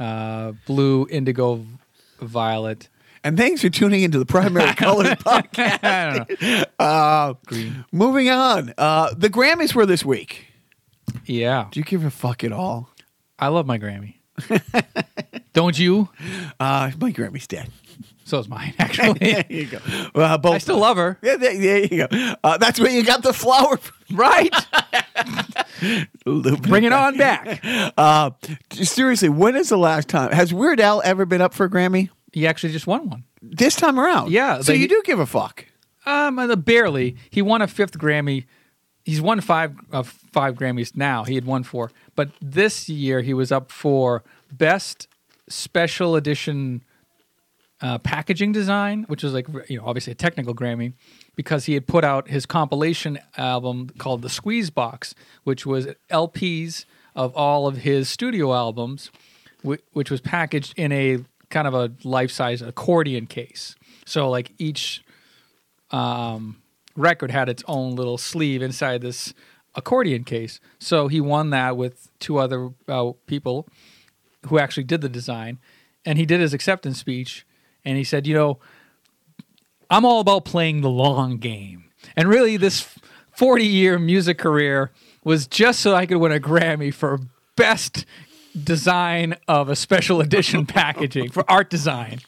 uh, 0.00 0.52
blue, 0.66 1.06
indigo, 1.10 1.64
violet. 2.20 2.88
And 3.22 3.36
thanks 3.36 3.60
for 3.60 3.68
tuning 3.68 4.02
into 4.02 4.18
the 4.18 4.24
Primary 4.26 4.72
Colors 4.76 5.08
podcast. 5.10 5.84
I 5.84 6.24
don't 6.24 6.40
know. 6.42 6.64
Uh, 6.78 7.34
Green. 7.46 7.84
moving 7.92 8.30
on. 8.30 8.72
Uh, 8.78 9.12
the 9.14 9.28
Grammys 9.28 9.74
were 9.74 9.84
this 9.86 10.04
week. 10.04 10.46
Yeah. 11.26 11.68
Do 11.70 11.78
you 11.80 11.84
give 11.84 12.04
a 12.04 12.10
fuck 12.10 12.42
at 12.44 12.52
all? 12.52 12.88
I 13.38 13.48
love 13.48 13.66
my 13.66 13.78
Grammy. 13.78 14.14
Don't 15.52 15.78
you? 15.78 16.08
Uh, 16.58 16.92
my 16.98 17.12
Grammy's 17.12 17.46
dead. 17.46 17.68
So 18.30 18.38
is 18.38 18.48
mine, 18.48 18.74
actually. 18.78 19.18
there 19.18 19.44
you 19.48 19.66
go. 19.66 19.78
Uh, 20.14 20.38
both 20.38 20.54
I 20.54 20.58
still 20.58 20.78
love 20.78 20.96
her. 20.96 21.18
Yeah, 21.20 21.36
there, 21.36 21.58
there 21.58 21.78
you 21.80 22.06
go. 22.06 22.34
Uh, 22.44 22.58
that's 22.58 22.78
where 22.78 22.90
you 22.90 23.04
got 23.04 23.22
the 23.24 23.32
flower. 23.32 23.76
from. 23.76 24.16
Right? 24.16 24.52
Bring 26.62 26.84
it 26.84 26.92
on 26.92 27.16
back. 27.16 27.60
Uh, 27.96 28.30
seriously, 28.72 29.28
when 29.28 29.56
is 29.56 29.68
the 29.70 29.76
last 29.78 30.08
time? 30.08 30.30
Has 30.32 30.54
Weird 30.54 30.80
Al 30.80 31.02
ever 31.04 31.24
been 31.26 31.40
up 31.40 31.54
for 31.54 31.64
a 31.64 31.70
Grammy? 31.70 32.10
He 32.32 32.46
actually 32.46 32.72
just 32.72 32.86
won 32.86 33.08
one. 33.10 33.24
This 33.42 33.74
time 33.74 33.98
around? 33.98 34.30
Yeah, 34.30 34.60
So 34.60 34.72
they- 34.72 34.78
you 34.78 34.86
do 34.88 35.02
give 35.04 35.18
a 35.18 35.26
fuck. 35.26 35.66
Um, 36.06 36.38
uh, 36.38 36.54
barely. 36.56 37.16
He 37.30 37.42
won 37.42 37.62
a 37.62 37.66
fifth 37.66 37.98
Grammy. 37.98 38.46
He's 39.04 39.20
won 39.20 39.40
five 39.40 39.74
uh, 39.92 40.02
five 40.04 40.54
Grammys 40.54 40.94
now. 40.96 41.24
He 41.24 41.34
had 41.34 41.44
won 41.44 41.62
four, 41.64 41.90
but 42.14 42.30
this 42.40 42.88
year 42.88 43.22
he 43.22 43.34
was 43.34 43.50
up 43.50 43.72
for 43.72 44.22
best 44.52 45.08
special 45.48 46.14
edition 46.16 46.84
uh, 47.82 47.98
packaging 47.98 48.52
design, 48.52 49.04
which 49.08 49.24
is 49.24 49.32
like 49.32 49.46
you 49.68 49.78
know 49.78 49.84
obviously 49.86 50.12
a 50.12 50.16
technical 50.16 50.54
Grammy, 50.54 50.92
because 51.36 51.64
he 51.64 51.74
had 51.74 51.86
put 51.86 52.04
out 52.04 52.28
his 52.28 52.46
compilation 52.46 53.18
album 53.36 53.90
called 53.98 54.22
the 54.22 54.28
Squeeze 54.28 54.70
Box, 54.70 55.14
which 55.44 55.64
was 55.64 55.88
LPs 56.10 56.84
of 57.14 57.34
all 57.34 57.66
of 57.66 57.78
his 57.78 58.08
studio 58.08 58.52
albums, 58.54 59.10
whi- 59.62 59.78
which 59.92 60.10
was 60.10 60.20
packaged 60.20 60.74
in 60.76 60.92
a 60.92 61.24
kind 61.48 61.66
of 61.66 61.74
a 61.74 61.92
life 62.04 62.30
size 62.30 62.62
accordion 62.62 63.26
case. 63.26 63.74
So 64.06 64.28
like 64.28 64.52
each 64.58 65.02
um, 65.90 66.62
record 66.96 67.30
had 67.30 67.48
its 67.48 67.62
own 67.66 67.96
little 67.96 68.18
sleeve 68.18 68.62
inside 68.62 69.02
this 69.02 69.34
accordion 69.74 70.24
case. 70.24 70.60
So 70.78 71.08
he 71.08 71.20
won 71.20 71.50
that 71.50 71.76
with 71.76 72.10
two 72.18 72.38
other 72.38 72.70
uh, 72.88 73.12
people 73.26 73.68
who 74.46 74.58
actually 74.58 74.84
did 74.84 75.00
the 75.00 75.08
design. 75.08 75.58
And 76.04 76.18
he 76.18 76.24
did 76.24 76.40
his 76.40 76.54
acceptance 76.54 76.98
speech. 76.98 77.44
And 77.84 77.96
he 77.96 78.04
said, 78.04 78.26
You 78.26 78.34
know, 78.34 78.58
I'm 79.88 80.04
all 80.04 80.20
about 80.20 80.44
playing 80.44 80.80
the 80.80 80.90
long 80.90 81.38
game. 81.38 81.84
And 82.16 82.28
really, 82.28 82.56
this 82.56 82.96
40 83.32 83.64
year 83.64 83.98
music 83.98 84.38
career 84.38 84.90
was 85.24 85.46
just 85.46 85.80
so 85.80 85.94
I 85.94 86.06
could 86.06 86.18
win 86.18 86.32
a 86.32 86.40
Grammy 86.40 86.92
for 86.92 87.20
best 87.56 88.06
design 88.64 89.36
of 89.48 89.68
a 89.68 89.76
special 89.76 90.20
edition 90.20 90.66
packaging 90.66 91.30
for 91.30 91.48
art 91.50 91.70
design. 91.70 92.20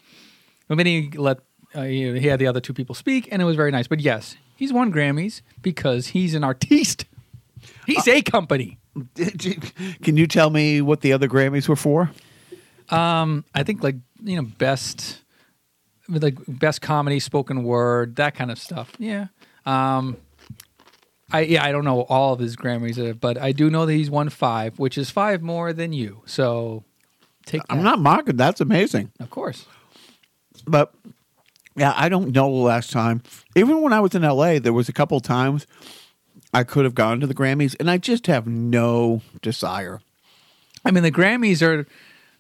And 0.69 0.79
then 0.79 0.87
he 0.87 1.11
let 1.15 1.39
uh, 1.75 1.85
he, 1.85 2.19
he 2.19 2.27
had 2.27 2.39
the 2.39 2.47
other 2.47 2.61
two 2.61 2.75
people 2.75 2.95
speak, 2.95 3.29
and 3.31 3.41
it 3.41 3.45
was 3.45 3.57
very 3.57 3.71
nice. 3.71 3.87
But 3.89 4.01
yes, 4.01 4.37
he's 4.57 4.73
won 4.73 4.93
Grammys 4.93 5.41
because 5.63 6.09
he's 6.09 6.35
an 6.35 6.45
artiste. 6.45 7.07
He's 7.87 8.07
a 8.09 8.23
company. 8.23 8.79
Can 10.03 10.17
you 10.17 10.27
tell 10.27 10.51
me 10.51 10.83
what 10.83 11.01
the 11.01 11.13
other 11.13 11.29
Grammys 11.29 11.69
were 11.69 11.77
for? 11.77 12.11
Um, 12.91 13.45
I 13.55 13.63
think 13.63 13.83
like 13.83 13.97
you 14.23 14.37
know 14.37 14.43
best, 14.43 15.22
like 16.09 16.37
best 16.47 16.81
comedy, 16.81 17.21
spoken 17.21 17.65
word, 17.65 18.17
that 18.17 18.35
kind 18.35 18.51
of 18.51 18.59
stuff. 18.59 18.93
Yeah. 18.99 19.29
Um, 19.67 20.17
I 21.31 21.41
yeah 21.43 21.65
I 21.65 21.73
don't 21.73 21.85
know 21.85 22.03
all 22.03 22.33
of 22.35 22.41
his 22.41 22.57
Grammys, 22.57 22.99
uh, 22.99 23.15
but 23.15 23.39
I 23.39 23.53
do 23.53 23.71
know 23.71 23.87
that 23.87 23.93
he's 23.93 24.11
won 24.11 24.29
five, 24.29 24.79
which 24.79 24.99
is 24.99 25.11
five 25.11 25.43
more 25.43 25.73
than 25.73 25.93
you. 25.93 26.23
So 26.27 26.85
take 27.47 27.63
that. 27.63 27.73
I'm 27.73 27.83
not 27.83 27.99
mocking. 27.99 28.37
That's 28.37 28.61
amazing. 28.61 29.13
of 29.21 29.31
course. 29.31 29.67
But 30.67 30.93
Yeah, 31.75 31.95
I 31.97 32.09
don't 32.09 32.33
know 32.33 32.51
the 32.55 32.63
last 32.63 32.91
time. 32.91 33.23
Even 33.57 33.81
when 33.81 33.93
I 33.93 34.01
was 34.01 34.15
in 34.15 34.23
LA, 34.23 34.59
there 34.59 34.75
was 34.75 34.89
a 34.89 34.93
couple 34.93 35.19
times 35.21 35.67
I 36.53 36.65
could 36.65 36.85
have 36.85 36.95
gone 36.95 37.21
to 37.21 37.27
the 37.27 37.35
Grammys, 37.35 37.75
and 37.81 37.91
I 37.91 37.97
just 37.97 38.27
have 38.27 38.47
no 38.47 39.23
desire. 39.41 40.01
I 40.85 40.91
mean, 40.91 41.03
the 41.03 41.11
Grammys 41.13 41.63
are 41.63 41.87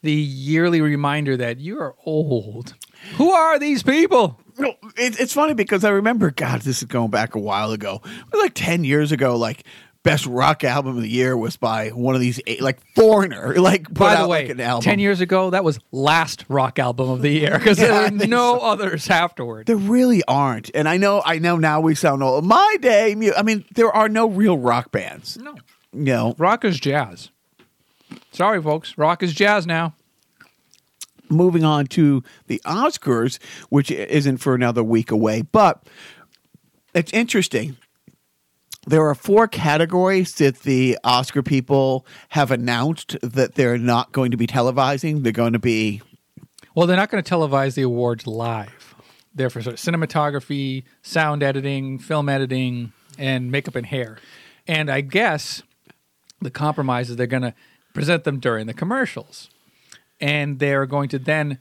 the 0.02 0.12
yearly 0.12 0.80
reminder 0.82 1.36
that 1.36 1.60
you 1.60 1.80
are 1.80 1.94
old. 2.04 2.74
Who 3.14 3.30
are 3.32 3.58
these 3.58 3.82
people? 3.82 4.38
No, 4.58 4.68
it, 4.96 5.18
it's 5.18 5.32
funny 5.32 5.54
because 5.54 5.84
I 5.84 5.90
remember, 5.90 6.30
God, 6.30 6.60
this 6.62 6.78
is 6.78 6.84
going 6.84 7.10
back 7.10 7.34
a 7.34 7.38
while 7.40 7.72
ago. 7.72 8.02
Like 8.32 8.52
10 8.54 8.84
years 8.84 9.12
ago, 9.12 9.36
like, 9.36 9.64
best 10.02 10.26
rock 10.26 10.64
album 10.64 10.96
of 10.96 11.02
the 11.02 11.08
year 11.08 11.36
was 11.36 11.56
by 11.56 11.88
one 11.90 12.14
of 12.14 12.20
these, 12.20 12.40
eight, 12.46 12.60
like, 12.60 12.78
Foreigner, 12.94 13.54
like, 13.58 13.92
By 13.92 14.20
the 14.20 14.28
way, 14.28 14.42
like 14.42 14.50
an 14.50 14.60
album. 14.60 14.84
10 14.84 14.98
years 14.98 15.20
ago, 15.20 15.50
that 15.50 15.64
was 15.64 15.78
last 15.90 16.44
rock 16.48 16.78
album 16.78 17.08
of 17.08 17.22
the 17.22 17.30
year 17.30 17.58
because 17.58 17.78
Yeah, 17.78 18.08
there 18.08 18.18
were 18.18 18.26
no 18.26 18.58
others 18.58 19.08
afterward. 19.08 19.66
There 19.66 19.76
really 19.76 20.22
aren't. 20.28 20.70
And 20.74 20.88
I 20.88 20.96
know, 20.96 21.22
I 21.24 21.38
know 21.38 21.56
now 21.56 21.80
we 21.80 21.94
sound 21.94 22.22
old. 22.22 22.44
My 22.44 22.76
day, 22.80 23.12
I 23.36 23.42
mean, 23.42 23.64
there 23.74 23.90
are 23.90 24.08
no 24.08 24.28
real 24.28 24.58
rock 24.58 24.92
bands. 24.92 25.38
No. 25.38 25.54
no, 25.92 26.34
Rock 26.36 26.64
is 26.64 26.78
jazz. 26.78 27.30
Sorry, 28.32 28.62
folks. 28.62 28.98
Rock 28.98 29.22
is 29.22 29.32
jazz 29.32 29.66
now. 29.66 29.94
Moving 31.32 31.64
on 31.64 31.86
to 31.88 32.22
the 32.46 32.60
Oscars, 32.64 33.42
which 33.68 33.90
isn't 33.90 34.38
for 34.38 34.54
another 34.54 34.84
week 34.84 35.10
away, 35.10 35.42
but 35.42 35.84
it's 36.94 37.12
interesting. 37.12 37.76
There 38.86 39.06
are 39.06 39.14
four 39.14 39.46
categories 39.46 40.34
that 40.34 40.60
the 40.60 40.98
Oscar 41.04 41.42
people 41.42 42.04
have 42.30 42.50
announced 42.50 43.16
that 43.22 43.54
they're 43.54 43.78
not 43.78 44.10
going 44.12 44.32
to 44.32 44.36
be 44.36 44.46
televising. 44.46 45.22
They're 45.22 45.32
going 45.32 45.52
to 45.52 45.58
be 45.60 46.02
Well, 46.74 46.86
they're 46.86 46.96
not 46.96 47.10
going 47.10 47.22
to 47.22 47.34
televise 47.34 47.74
the 47.74 47.82
awards 47.82 48.26
live. 48.26 48.94
They're 49.34 49.50
for 49.50 49.62
sort 49.62 49.74
of 49.74 49.80
cinematography, 49.80 50.84
sound 51.02 51.42
editing, 51.42 51.98
film 51.98 52.28
editing, 52.28 52.92
and 53.18 53.50
makeup 53.50 53.76
and 53.76 53.86
hair. 53.86 54.18
And 54.66 54.90
I 54.90 55.00
guess 55.00 55.62
the 56.40 56.50
compromise 56.50 57.08
is 57.08 57.16
they're 57.16 57.26
going 57.26 57.42
to 57.42 57.54
present 57.94 58.24
them 58.24 58.40
during 58.40 58.66
the 58.66 58.74
commercials. 58.74 59.48
And 60.22 60.58
they're 60.58 60.86
going 60.86 61.10
to 61.10 61.18
then 61.18 61.58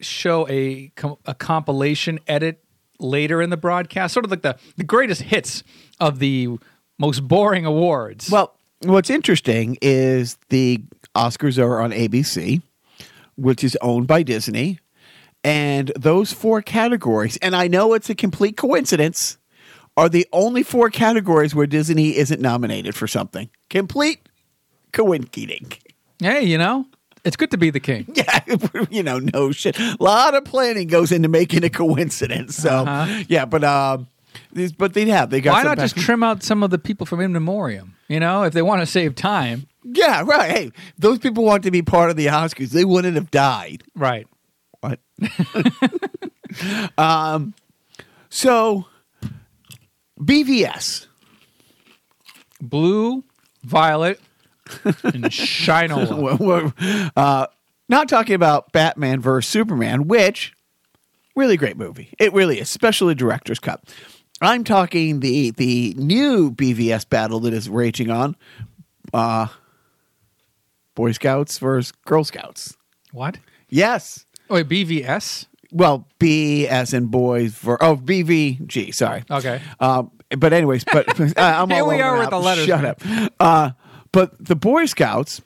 show 0.00 0.46
a, 0.48 0.88
com- 0.96 1.18
a 1.26 1.34
compilation 1.34 2.20
edit 2.26 2.64
later 2.98 3.42
in 3.42 3.50
the 3.50 3.56
broadcast, 3.56 4.14
sort 4.14 4.24
of 4.24 4.30
like 4.30 4.42
the, 4.42 4.56
the 4.76 4.84
greatest 4.84 5.22
hits 5.22 5.62
of 6.00 6.18
the 6.18 6.58
most 6.98 7.26
boring 7.26 7.66
awards. 7.66 8.30
Well, 8.30 8.54
what's 8.82 9.10
interesting 9.10 9.76
is 9.82 10.38
the 10.48 10.82
Oscars 11.14 11.62
are 11.62 11.80
on 11.80 11.90
ABC, 11.90 12.62
which 13.36 13.62
is 13.64 13.76
owned 13.80 14.06
by 14.06 14.22
Disney. 14.22 14.78
And 15.44 15.92
those 15.96 16.32
four 16.32 16.62
categories, 16.62 17.36
and 17.38 17.54
I 17.54 17.68
know 17.68 17.94
it's 17.94 18.10
a 18.10 18.14
complete 18.14 18.56
coincidence, 18.56 19.38
are 19.96 20.08
the 20.08 20.26
only 20.32 20.62
four 20.62 20.90
categories 20.90 21.54
where 21.54 21.66
Disney 21.66 22.16
isn't 22.16 22.40
nominated 22.40 22.94
for 22.94 23.06
something. 23.06 23.48
Complete 23.70 24.28
coincidence. 24.92 25.78
hey, 26.20 26.44
you 26.44 26.58
know, 26.58 26.86
it's 27.28 27.36
good 27.36 27.52
to 27.52 27.56
be 27.58 27.70
the 27.70 27.80
king. 27.80 28.06
Yeah, 28.14 28.40
you 28.90 29.02
know, 29.04 29.18
no 29.20 29.52
shit. 29.52 29.78
A 29.78 29.96
lot 30.00 30.34
of 30.34 30.44
planning 30.44 30.88
goes 30.88 31.12
into 31.12 31.28
making 31.28 31.62
a 31.62 31.70
coincidence. 31.70 32.56
So, 32.56 32.70
Uh-huh. 32.70 33.22
yeah, 33.28 33.44
but 33.44 33.62
um, 33.62 34.08
but 34.76 34.94
they 34.94 35.06
have 35.06 35.30
they 35.30 35.40
got. 35.40 35.52
Why 35.52 35.62
not 35.62 35.78
just 35.78 35.96
trim 35.96 36.22
out 36.24 36.42
some 36.42 36.62
of 36.64 36.70
the 36.70 36.78
people 36.78 37.06
from 37.06 37.20
In 37.20 37.32
Memoriam? 37.32 37.94
You 38.08 38.18
know, 38.18 38.42
if 38.42 38.52
they 38.54 38.62
want 38.62 38.80
to 38.80 38.86
save 38.86 39.14
time. 39.14 39.66
Yeah, 39.84 40.22
right. 40.26 40.50
Hey, 40.50 40.72
those 40.98 41.18
people 41.18 41.44
want 41.44 41.62
to 41.64 41.70
be 41.70 41.82
part 41.82 42.10
of 42.10 42.16
the 42.16 42.26
Oscars. 42.26 42.70
They 42.70 42.84
wouldn't 42.84 43.14
have 43.14 43.30
died. 43.30 43.84
Right. 43.94 44.26
What? 44.80 45.00
um, 46.98 47.54
so 48.28 48.86
BVS. 50.20 51.06
Blue, 52.60 53.22
violet, 53.62 54.20
and 54.84 55.24
Shinola. 55.24 56.18
We're- 56.18 56.36
we're, 56.40 57.10
uh, 57.16 57.46
not 57.88 58.08
talking 58.08 58.34
about 58.34 58.70
Batman 58.72 59.20
versus 59.20 59.50
Superman, 59.50 60.08
which 60.08 60.52
really 61.34 61.56
great 61.56 61.76
movie. 61.76 62.10
It 62.18 62.32
really 62.32 62.56
is, 62.60 62.68
especially 62.68 63.14
director's 63.14 63.58
cut. 63.58 63.82
I'm 64.40 64.62
talking 64.64 65.20
the 65.20 65.50
the 65.52 65.94
new 65.96 66.50
BVS 66.50 67.08
battle 67.08 67.40
that 67.40 67.52
is 67.54 67.68
raging 67.68 68.10
on. 68.10 68.36
Uh, 69.12 69.46
Boy 70.94 71.12
Scouts 71.12 71.58
versus 71.58 71.92
Girl 72.04 72.24
Scouts. 72.24 72.76
What? 73.12 73.38
Yes. 73.68 74.26
Oh, 74.50 74.54
wait, 74.56 74.68
BVS? 74.68 75.46
Well, 75.70 76.06
B 76.18 76.66
as 76.66 76.92
in 76.94 77.06
boys 77.06 77.54
for 77.54 77.82
oh 77.82 77.96
BVG. 77.96 78.94
Sorry. 78.94 79.22
Okay. 79.30 79.60
Um, 79.80 80.10
but 80.36 80.52
anyways, 80.52 80.84
but 80.84 81.08
uh, 81.20 81.32
I'm 81.36 81.70
Here 81.70 81.82
all 81.82 81.88
we 81.88 82.00
are 82.00 82.18
with 82.18 82.30
the 82.30 82.38
letters, 82.40 82.66
Shut 82.66 82.84
up. 82.84 83.00
Uh, 83.38 83.70
but 84.12 84.32
the 84.44 84.56
Boy 84.56 84.86
Scouts, 84.86 85.40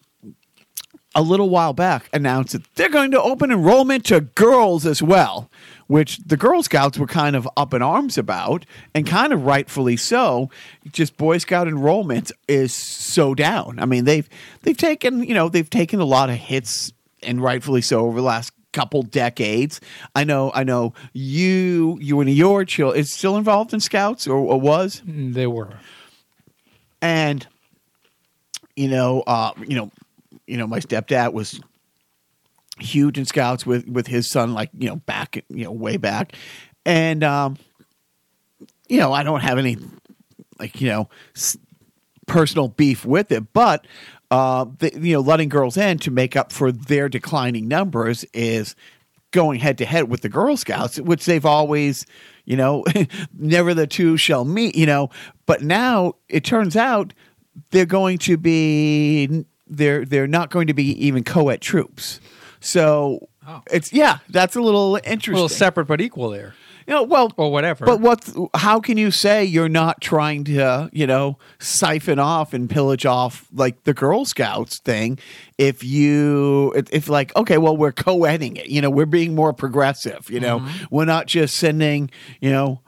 a 1.14 1.23
little 1.23 1.50
while 1.50 1.73
back, 1.73 2.09
announced 2.12 2.52
that 2.52 2.75
they're 2.75 2.88
going 2.88 3.11
to 3.11 3.21
open 3.23 3.50
enrollment 3.50 4.07
to 4.07 4.21
girls 4.21 4.87
as 4.87 5.02
well, 5.02 5.50
which 5.87 6.19
the 6.19 6.37
Girl 6.37 6.62
Scouts 6.62 6.99
were 6.99 7.07
kind 7.07 7.37
of 7.37 7.49
up 7.57 7.75
in 7.75 7.83
arms 7.83 8.16
about, 8.16 8.64
and 8.95 9.07
kind 9.07 9.33
of 9.33 9.45
rightfully 9.45 9.97
so. 9.97 10.49
Just 10.90 11.16
Boy 11.16 11.38
Scout 11.38 11.69
enrollment 11.69 12.33
is 12.49 12.75
so 12.75 13.35
down. 13.35 13.78
I 13.78 13.85
mean, 13.87 14.04
they've 14.04 14.28
they've 14.62 14.76
taken 14.76 15.23
you 15.25 15.35
know 15.35 15.49
they've 15.49 15.69
taken 15.69 16.00
a 16.00 16.04
lot 16.07 16.31
of 16.31 16.37
hits, 16.37 16.92
and 17.23 17.42
rightfully 17.42 17.83
so 17.83 18.07
over 18.07 18.19
the 18.21 18.26
last 18.26 18.52
couple 18.73 19.02
decades. 19.02 19.83
I 20.16 20.25
know, 20.25 20.50
I 20.54 20.64
know 20.64 20.95
you, 21.12 21.99
you 22.00 22.21
and 22.21 22.31
your 22.31 22.64
child 22.64 22.97
is 22.97 23.12
still 23.12 23.37
involved 23.37 23.75
in 23.75 23.81
Scouts 23.81 24.26
or, 24.26 24.37
or 24.38 24.59
was, 24.59 25.02
They 25.07 25.47
were. 25.47 25.75
and 27.02 27.47
you 28.76 28.88
know, 28.88 29.23
uh, 29.26 29.52
you 29.67 29.76
know, 29.76 29.91
you 30.47 30.57
know, 30.57 30.67
my 30.67 30.81
stepdad 30.81 31.33
was 31.33 31.61
huge 32.79 33.19
in 33.19 33.25
Scouts 33.25 33.67
with 33.67 33.87
with 33.87 34.07
his 34.07 34.31
son, 34.31 34.55
like 34.55 34.71
you 34.79 34.88
know, 34.88 34.97
back 34.97 35.45
you 35.49 35.64
know, 35.64 35.73
way 35.73 35.97
back, 35.97 36.35
and 36.85 37.23
um, 37.23 37.57
you 38.88 38.99
know, 38.99 39.12
I 39.12 39.23
don't 39.23 39.41
have 39.41 39.59
any 39.59 39.76
like 40.59 40.81
you 40.81 40.88
know 40.88 41.09
s- 41.37 41.57
personal 42.26 42.69
beef 42.69 43.05
with 43.05 43.31
it, 43.33 43.52
but 43.52 43.87
uh, 44.31 44.64
the, 44.79 44.99
you 44.99 45.14
know, 45.14 45.21
letting 45.21 45.49
girls 45.49 45.76
in 45.76 45.99
to 45.99 46.11
make 46.11 46.37
up 46.37 46.52
for 46.52 46.73
their 46.73 47.09
declining 47.09 47.69
numbers 47.69 48.25
is 48.33 48.75
going 49.31 49.61
head 49.61 49.79
to 49.79 49.85
head 49.85 50.09
with 50.09 50.23
the 50.23 50.29
Girl 50.29 50.57
Scouts, 50.57 50.99
which 51.00 51.26
they've 51.26 51.45
always, 51.45 52.07
you 52.45 52.57
know, 52.57 52.85
never 53.38 53.75
the 53.75 53.87
two 53.87 54.17
shall 54.17 54.45
meet, 54.45 54.75
you 54.75 54.87
know. 54.87 55.11
But 55.47 55.62
now 55.62 56.14
it 56.29 56.45
turns 56.45 56.76
out 56.76 57.12
they're 57.71 57.87
going 57.87 58.18
to 58.18 58.37
be 58.37 59.44
they're 59.66 60.04
they're 60.04 60.26
not 60.26 60.50
going 60.50 60.66
to 60.66 60.75
be 60.75 61.06
even 61.06 61.25
co-ed 61.25 61.61
troops. 61.61 62.21
So 62.61 63.28
Oh. 63.44 63.61
it's 63.73 63.92
yeah, 63.92 64.18
that's 64.28 64.54
a 64.54 64.61
little 64.61 64.94
A 64.97 65.00
interesting. 65.00 65.35
little 65.35 65.49
separate 65.49 65.87
but 65.87 66.00
equal 66.00 66.30
there. 66.30 66.54
you 66.87 66.94
know, 66.94 67.02
well, 67.02 67.32
Or 67.37 67.50
whatever. 67.50 67.85
but 67.85 68.00
what? 68.00 68.30
How 68.54 68.78
can 68.78 68.97
you 68.99 69.11
say 69.11 69.44
you're 69.44 69.68
not 69.68 70.00
trying 70.00 70.44
to, 70.44 70.88
you 70.92 71.09
know, 71.09 71.38
siphon 71.59 72.21
off 72.21 72.54
and 72.54 72.71
pillage 72.71 73.04
off 73.04 73.49
like 73.52 73.82
the 73.82 73.92
Girl 73.92 74.25
Scouts 74.25 74.78
thing? 74.78 75.18
If 75.59 75.82
you, 75.82 76.73
if, 76.76 76.87
if 76.92 77.09
like, 77.09 77.35
okay, 77.35 77.59
well, 77.59 77.76
we're 77.76 77.90
co-eding 77.90 78.56
it. 78.56 78.66
You 78.66 78.80
know, 78.80 78.90
we're 78.90 79.06
being 79.06 79.35
more 79.35 79.52
progressive. 79.52 80.30
You 80.30 80.38
know, 80.38 80.61
mm-hmm. 80.61 80.85
we're 80.94 81.04
not 81.04 81.26
just 81.26 81.56
sending, 81.56 82.11
you 82.40 82.50
know, 82.52 82.80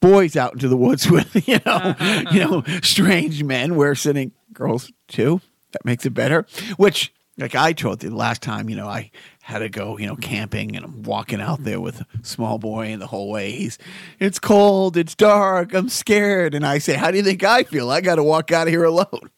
boys 0.00 0.36
out 0.36 0.52
into 0.52 0.68
the 0.68 0.76
woods 0.76 1.10
with, 1.10 1.48
you 1.48 1.58
know, 1.66 1.94
you 2.32 2.40
know, 2.40 2.62
strange 2.82 3.42
men. 3.42 3.76
We're 3.76 3.94
sending 3.94 4.32
girls 4.52 4.92
too. 5.08 5.40
That 5.72 5.84
makes 5.84 6.04
it 6.04 6.10
better. 6.10 6.46
Which, 6.76 7.12
like 7.38 7.54
I 7.54 7.72
told 7.72 8.02
you 8.02 8.10
the 8.10 8.16
last 8.16 8.42
time, 8.42 8.68
you 8.68 8.76
know, 8.76 8.88
I 8.88 9.10
had 9.42 9.60
to 9.60 9.68
go, 9.68 9.98
you 9.98 10.06
know, 10.06 10.16
camping 10.16 10.76
and 10.76 10.84
I'm 10.84 11.02
walking 11.02 11.40
out 11.40 11.64
there 11.64 11.80
with 11.80 12.00
a 12.00 12.06
small 12.22 12.58
boy 12.58 12.86
and 12.86 13.00
the 13.00 13.06
whole 13.06 13.30
way 13.30 13.52
he's 13.52 13.78
it's 14.18 14.38
cold, 14.38 14.96
it's 14.96 15.14
dark, 15.14 15.74
I'm 15.74 15.88
scared. 15.88 16.54
And 16.54 16.66
I 16.66 16.78
say, 16.78 16.94
How 16.94 17.10
do 17.10 17.16
you 17.16 17.22
think 17.22 17.42
I 17.42 17.62
feel? 17.64 17.90
I 17.90 18.00
gotta 18.00 18.22
walk 18.22 18.52
out 18.52 18.66
of 18.66 18.72
here 18.72 18.84
alone. 18.84 19.30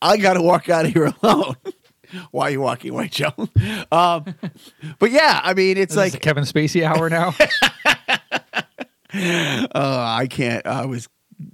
I 0.00 0.16
gotta 0.16 0.42
walk 0.42 0.68
out 0.68 0.86
of 0.86 0.92
here 0.92 1.12
alone. 1.22 1.56
Why 2.30 2.48
are 2.48 2.50
you 2.50 2.60
walking 2.60 2.90
away, 2.90 3.08
Joe? 3.08 3.32
Um, 3.90 4.34
but 4.98 5.10
yeah, 5.10 5.40
I 5.42 5.54
mean, 5.54 5.78
it's 5.78 5.92
Is 5.92 5.96
like 5.96 6.20
Kevin 6.20 6.44
Spacey 6.44 6.84
hour 6.84 7.08
now. 7.08 7.34
Uh, 9.14 9.68
I 9.74 10.26
can't. 10.26 10.66
I 10.66 10.86
was 10.86 11.08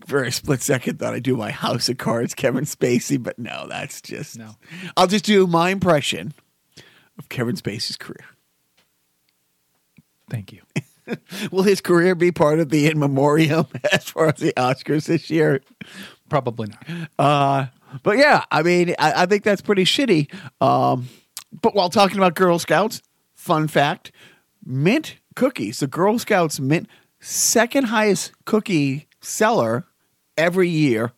for 0.06 0.22
a 0.22 0.32
split 0.32 0.62
second 0.62 0.98
thought 0.98 1.14
I'd 1.14 1.22
do 1.22 1.36
my 1.36 1.50
House 1.50 1.88
of 1.88 1.98
Cards 1.98 2.34
Kevin 2.34 2.64
Spacey, 2.64 3.22
but 3.22 3.38
no, 3.38 3.66
that's 3.68 4.00
just. 4.00 4.38
No. 4.38 4.56
I'll 4.96 5.06
just 5.06 5.24
do 5.24 5.46
my 5.46 5.70
impression 5.70 6.34
of 7.18 7.28
Kevin 7.28 7.56
Spacey's 7.56 7.96
career. 7.96 8.24
Thank 10.30 10.52
you. 10.52 10.62
Will 11.50 11.62
his 11.62 11.80
career 11.80 12.14
be 12.14 12.32
part 12.32 12.60
of 12.60 12.68
the 12.68 12.86
in 12.86 12.98
memoriam 12.98 13.66
as 13.92 14.04
far 14.04 14.26
as 14.28 14.36
the 14.36 14.52
Oscars 14.56 15.06
this 15.06 15.30
year? 15.30 15.62
Probably 16.28 16.68
not. 16.68 17.08
Uh, 17.18 17.66
but 18.02 18.18
yeah, 18.18 18.44
I 18.50 18.62
mean, 18.62 18.94
I, 18.98 19.22
I 19.22 19.26
think 19.26 19.44
that's 19.44 19.62
pretty 19.62 19.84
shitty. 19.84 20.32
Um, 20.60 21.08
but 21.62 21.74
while 21.74 21.88
talking 21.88 22.18
about 22.18 22.34
Girl 22.34 22.58
Scouts, 22.58 23.02
fun 23.34 23.68
fact: 23.68 24.12
Mint 24.64 25.16
cookies. 25.34 25.80
The 25.80 25.86
Girl 25.86 26.18
Scouts 26.18 26.60
mint 26.60 26.88
second 27.20 27.84
highest 27.84 28.32
cookie 28.44 29.08
seller 29.20 29.86
every 30.36 30.68
year 30.68 31.12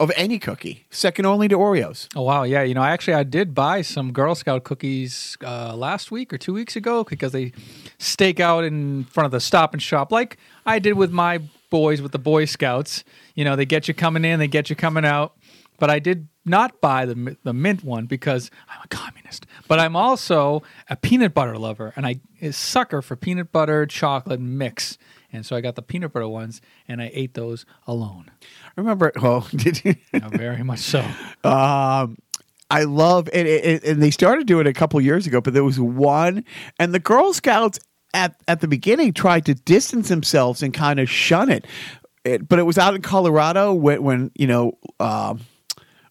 of 0.00 0.12
any 0.14 0.38
cookie, 0.38 0.86
second 0.90 1.26
only 1.26 1.48
to 1.48 1.56
Oreos. 1.56 2.08
Oh 2.14 2.22
wow, 2.22 2.44
yeah. 2.44 2.62
You 2.62 2.74
know, 2.74 2.82
actually, 2.82 3.14
I 3.14 3.24
did 3.24 3.54
buy 3.54 3.82
some 3.82 4.12
Girl 4.12 4.34
Scout 4.34 4.62
cookies 4.64 5.36
uh, 5.44 5.74
last 5.74 6.10
week 6.10 6.32
or 6.32 6.38
two 6.38 6.52
weeks 6.52 6.76
ago 6.76 7.02
because 7.02 7.32
they 7.32 7.52
stake 7.98 8.38
out 8.38 8.62
in 8.64 9.04
front 9.04 9.26
of 9.26 9.32
the 9.32 9.40
Stop 9.40 9.72
and 9.72 9.82
Shop, 9.82 10.12
like 10.12 10.38
I 10.64 10.78
did 10.78 10.94
with 10.94 11.10
my 11.10 11.40
boys 11.70 12.00
with 12.00 12.12
the 12.12 12.18
Boy 12.18 12.44
Scouts. 12.44 13.02
You 13.34 13.44
know, 13.44 13.56
they 13.56 13.66
get 13.66 13.88
you 13.88 13.94
coming 13.94 14.24
in, 14.24 14.38
they 14.38 14.48
get 14.48 14.70
you 14.70 14.76
coming 14.76 15.04
out. 15.04 15.34
But 15.78 15.90
I 15.90 15.98
did 15.98 16.28
not 16.44 16.80
buy 16.80 17.04
the 17.04 17.36
the 17.42 17.52
mint 17.52 17.82
one 17.82 18.06
because 18.06 18.50
I'm 18.68 18.80
a 18.84 18.88
communist. 18.88 19.46
But 19.68 19.78
I'm 19.78 19.94
also 19.94 20.62
a 20.88 20.96
peanut 20.96 21.34
butter 21.34 21.56
lover, 21.58 21.92
and 21.94 22.06
I 22.06 22.20
a 22.40 22.52
sucker 22.52 23.02
for 23.02 23.16
peanut 23.16 23.52
butter 23.52 23.86
chocolate 23.86 24.40
mix. 24.40 24.98
And 25.30 25.44
so 25.44 25.54
I 25.54 25.60
got 25.60 25.74
the 25.74 25.82
peanut 25.82 26.12
butter 26.12 26.28
ones, 26.28 26.60
and 26.88 27.02
I 27.02 27.10
ate 27.12 27.34
those 27.34 27.66
alone. 27.86 28.30
Remember? 28.76 29.12
Oh, 29.22 29.46
did 29.54 29.84
you? 29.84 29.94
Yeah, 30.12 30.28
very 30.30 30.62
much 30.62 30.80
so. 30.80 31.04
Um, 31.44 32.16
I 32.70 32.82
love 32.84 33.30
and, 33.32 33.48
and, 33.48 33.82
and 33.82 34.02
they 34.02 34.10
started 34.10 34.46
doing 34.46 34.66
it 34.66 34.70
a 34.70 34.74
couple 34.74 35.00
years 35.00 35.26
ago, 35.26 35.40
but 35.40 35.54
there 35.54 35.64
was 35.64 35.80
one, 35.80 36.44
and 36.78 36.92
the 36.92 36.98
Girl 36.98 37.32
Scouts 37.32 37.78
at 38.12 38.36
at 38.46 38.60
the 38.60 38.68
beginning 38.68 39.12
tried 39.12 39.46
to 39.46 39.54
distance 39.54 40.08
themselves 40.08 40.62
and 40.62 40.74
kind 40.74 41.00
of 41.00 41.08
shun 41.08 41.50
it. 41.50 41.66
it 42.24 42.48
but 42.48 42.58
it 42.58 42.64
was 42.64 42.76
out 42.76 42.94
in 42.94 43.02
Colorado 43.02 43.72
when, 43.72 44.02
when 44.02 44.30
you 44.34 44.46
know. 44.46 44.72
Um, 45.00 45.40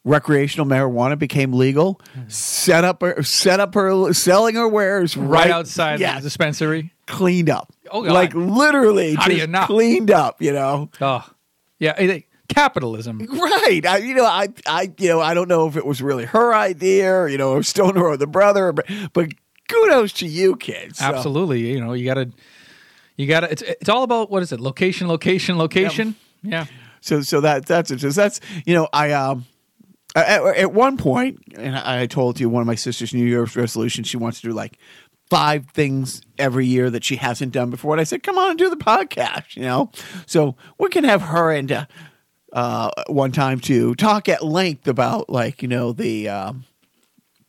Recreational 0.08 0.66
marijuana 0.66 1.20
became 1.20 1.52
legal. 1.54 2.00
Set 2.30 2.84
up, 2.84 3.02
her, 3.02 3.22
set 3.24 3.60
up 3.60 3.74
her 3.74 4.14
selling 4.14 4.56
her 4.56 4.68
wares 4.68 5.18
right, 5.18 5.46
Right 5.46 5.52
outside 5.52 6.00
Yeah, 6.00 6.16
the 6.16 6.22
dispensary. 6.22 6.94
cleaned 7.08 7.50
up. 7.50 7.74
Oh, 7.92 8.04
God. 8.04 8.14
like 8.14 8.34
literally, 8.34 9.16
How 9.16 9.28
just 9.28 9.68
cleaned 9.68 10.10
up. 10.12 10.42
You 10.42 10.54
know, 10.54 10.90
Oh, 11.02 11.30
yeah. 11.80 12.20
Capitalism. 12.48 13.20
Right. 13.30 13.86
I, 13.86 13.98
you 13.98 14.16
know, 14.16 14.24
I, 14.26 14.48
I, 14.66 14.92
you 14.98 15.10
know, 15.10 15.20
I 15.20 15.34
don't 15.34 15.50
know 15.50 15.68
if 15.68 15.76
it 15.76 15.86
was 15.86 16.02
really 16.02 16.24
her 16.26 16.54
idea, 16.54 17.14
or 17.14 17.28
you 17.28 17.38
know, 17.38 17.52
or 17.52 17.62
Stoner 17.64 18.04
or 18.06 18.16
the 18.16 18.26
brother, 18.28 18.72
but, 18.72 18.86
but 19.12 19.28
kudos 19.68 20.14
to 20.14 20.26
you, 20.28 20.56
kids. 20.56 21.00
So, 21.00 21.06
Absolutely. 21.06 21.70
You 21.70 21.82
know, 21.82 21.92
you 21.92 22.06
gotta, 22.06 22.32
you 23.18 23.28
gotta. 23.28 23.52
It's 23.52 23.62
it's 23.62 23.90
all 23.90 24.04
about 24.04 24.32
what 24.32 24.42
is 24.44 24.54
it? 24.54 24.62
Location, 24.62 25.10
location, 25.10 25.58
location. 25.58 26.16
Yeah. 26.42 26.66
So, 27.02 27.22
so 27.22 27.42
that 27.42 27.66
that's 27.66 27.92
it. 27.92 28.00
So 28.00 28.10
that's 28.12 28.40
you 28.66 28.74
know, 28.74 28.88
I 28.94 29.12
um. 29.12 29.46
At, 30.16 30.42
at 30.58 30.74
one 30.74 30.98
point, 30.98 31.40
and 31.56 31.76
I 31.76 32.06
told 32.08 32.40
you 32.40 32.50
one 32.50 32.62
of 32.62 32.68
my 32.68 32.76
sister's 32.76 33.14
New 33.14 33.26
Year's 33.26 33.56
resolutions, 33.56 34.08
she 34.08 34.18
wants 34.18 34.42
to 34.42 34.48
do 34.48 34.54
like 34.54 34.78
five 35.30 35.68
things 35.72 36.22
every 36.38 36.66
year 36.66 36.90
that 36.90 37.04
she 37.04 37.18
hasn't 37.18 37.52
done 37.52 37.70
before. 37.70 37.94
And 37.94 38.02
I 38.02 38.06
said, 38.06 38.24
come 38.24 38.38
on 38.38 38.52
and 38.52 38.60
do 38.60 38.70
the 38.70 38.78
podcast, 38.78 39.56
you 39.56 39.64
know? 39.64 39.92
So 40.26 40.56
we 40.80 40.90
can 40.90 41.04
have 41.04 41.22
her 41.24 41.52
and 41.52 41.72
uh, 41.72 41.86
uh, 42.54 42.92
one 43.08 43.32
time 43.32 43.60
to 43.62 43.94
talk 43.96 44.30
at 44.30 44.44
length 44.44 44.88
about 44.88 45.30
like, 45.30 45.62
you 45.62 45.68
know, 45.68 45.92
the, 45.92 46.30
um, 46.30 46.66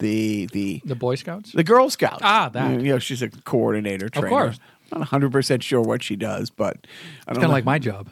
the, 0.01 0.47
the, 0.47 0.83
The 0.85 0.97
Boy 0.97 1.15
Scouts. 1.15 1.53
The 1.53 1.65
Girl 1.65 1.89
Scouts. 1.91 2.21
Ah, 2.23 2.49
that. 2.49 2.81
You 2.81 2.93
know, 2.93 2.99
she's 2.99 3.23
a 3.23 3.29
coordinator 3.29 4.09
trainer. 4.09 4.27
Of 4.27 4.31
course. 4.31 4.59
Not 4.93 5.09
100% 5.09 5.63
sure 5.63 5.81
what 5.83 6.03
she 6.03 6.17
does, 6.17 6.51
but 6.51 6.87
I 7.27 7.33
don't 7.33 7.43
Kind 7.43 7.47
of 7.47 7.51
like 7.53 7.65
my 7.65 7.79
job 7.79 8.11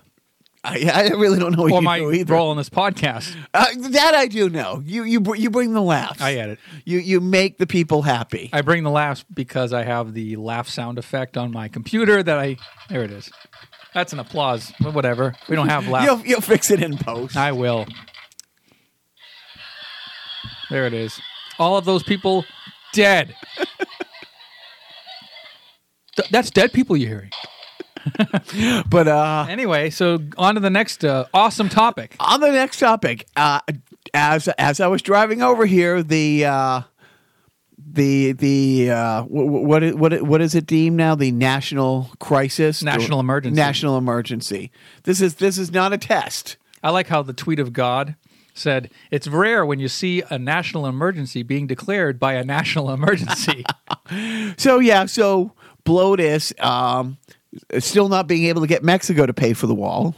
I, 0.68 0.90
I 0.92 1.08
really 1.10 1.38
don't 1.38 1.52
know 1.56 1.62
what 1.62 1.72
or 1.72 1.78
you 1.80 1.84
my 1.84 1.98
do 2.00 2.10
either. 2.12 2.34
role 2.34 2.50
on 2.50 2.56
this 2.56 2.68
podcast. 2.68 3.36
Uh, 3.54 3.66
that 3.90 4.14
I 4.14 4.26
do 4.26 4.48
know. 4.50 4.82
You 4.84 5.04
you 5.04 5.20
br- 5.20 5.36
you 5.36 5.48
bring 5.50 5.72
the 5.74 5.80
laughs. 5.80 6.20
I 6.20 6.34
get 6.34 6.48
it. 6.50 6.58
You 6.84 6.98
you 6.98 7.20
make 7.20 7.58
the 7.58 7.66
people 7.66 8.02
happy. 8.02 8.50
I 8.52 8.62
bring 8.62 8.82
the 8.82 8.90
laughs 8.90 9.24
because 9.32 9.72
I 9.72 9.84
have 9.84 10.12
the 10.14 10.36
laugh 10.36 10.68
sound 10.68 10.98
effect 10.98 11.36
on 11.36 11.52
my 11.52 11.68
computer. 11.68 12.22
That 12.22 12.38
I 12.38 12.56
there 12.88 13.02
it 13.04 13.12
is. 13.12 13.30
That's 13.94 14.12
an 14.12 14.18
applause. 14.18 14.72
But 14.80 14.92
Whatever. 14.94 15.34
We 15.48 15.54
don't 15.56 15.68
have 15.68 15.86
laugh. 15.88 16.04
You'll 16.04 16.20
you'll 16.26 16.40
fix 16.40 16.70
it 16.70 16.82
in 16.82 16.98
post. 16.98 17.36
I 17.36 17.52
will. 17.52 17.86
There 20.70 20.86
it 20.86 20.92
is. 20.94 21.20
All 21.58 21.76
of 21.76 21.84
those 21.84 22.02
people 22.02 22.44
dead. 22.92 23.36
Th- 26.16 26.28
that's 26.30 26.50
dead 26.50 26.72
people 26.72 26.96
you're 26.96 27.08
hearing. 27.10 27.30
But 28.88 29.08
uh, 29.08 29.46
Anyway, 29.48 29.90
so 29.90 30.18
on 30.38 30.54
to 30.54 30.60
the 30.60 30.70
next 30.70 31.04
uh, 31.04 31.26
awesome 31.34 31.68
topic. 31.68 32.16
on 32.20 32.40
the 32.40 32.52
next 32.52 32.78
topic, 32.78 33.26
uh, 33.36 33.60
as 34.14 34.48
as 34.48 34.80
I 34.80 34.86
was 34.86 35.02
driving 35.02 35.42
over 35.42 35.66
here, 35.66 36.02
the 36.02 36.44
uh, 36.46 36.80
the 37.78 38.32
the 38.32 38.90
uh, 38.90 39.22
what 39.24 39.94
what 39.94 40.22
what 40.22 40.40
is 40.40 40.54
it 40.54 40.66
deemed 40.66 40.96
now? 40.96 41.14
The 41.14 41.30
national 41.32 42.10
crisis, 42.18 42.82
National 42.82 43.20
emergency. 43.20 43.56
national 43.60 43.96
emergency. 43.98 44.70
This 45.04 45.20
is 45.20 45.36
this 45.36 45.58
is 45.58 45.70
not 45.72 45.92
a 45.92 45.98
test. 45.98 46.56
I 46.82 46.90
like 46.90 47.08
how 47.08 47.22
the 47.22 47.32
tweet 47.32 47.58
of 47.58 47.72
God 47.72 48.16
said, 48.54 48.90
It's 49.10 49.26
rare 49.28 49.66
when 49.66 49.80
you 49.80 49.88
see 49.88 50.22
a 50.30 50.38
national 50.38 50.86
emergency 50.86 51.42
being 51.42 51.66
declared 51.66 52.18
by 52.18 52.34
a 52.34 52.44
national 52.44 52.90
emergency. 52.90 53.64
So 54.56 54.78
yeah, 54.78 55.06
so 55.06 55.52
Blotus 55.84 56.52
um, 56.60 57.16
still 57.78 58.08
not 58.08 58.26
being 58.26 58.44
able 58.44 58.60
to 58.60 58.66
get 58.66 58.82
Mexico 58.82 59.26
to 59.26 59.34
pay 59.34 59.52
for 59.52 59.66
the 59.66 59.74
wall, 59.74 60.14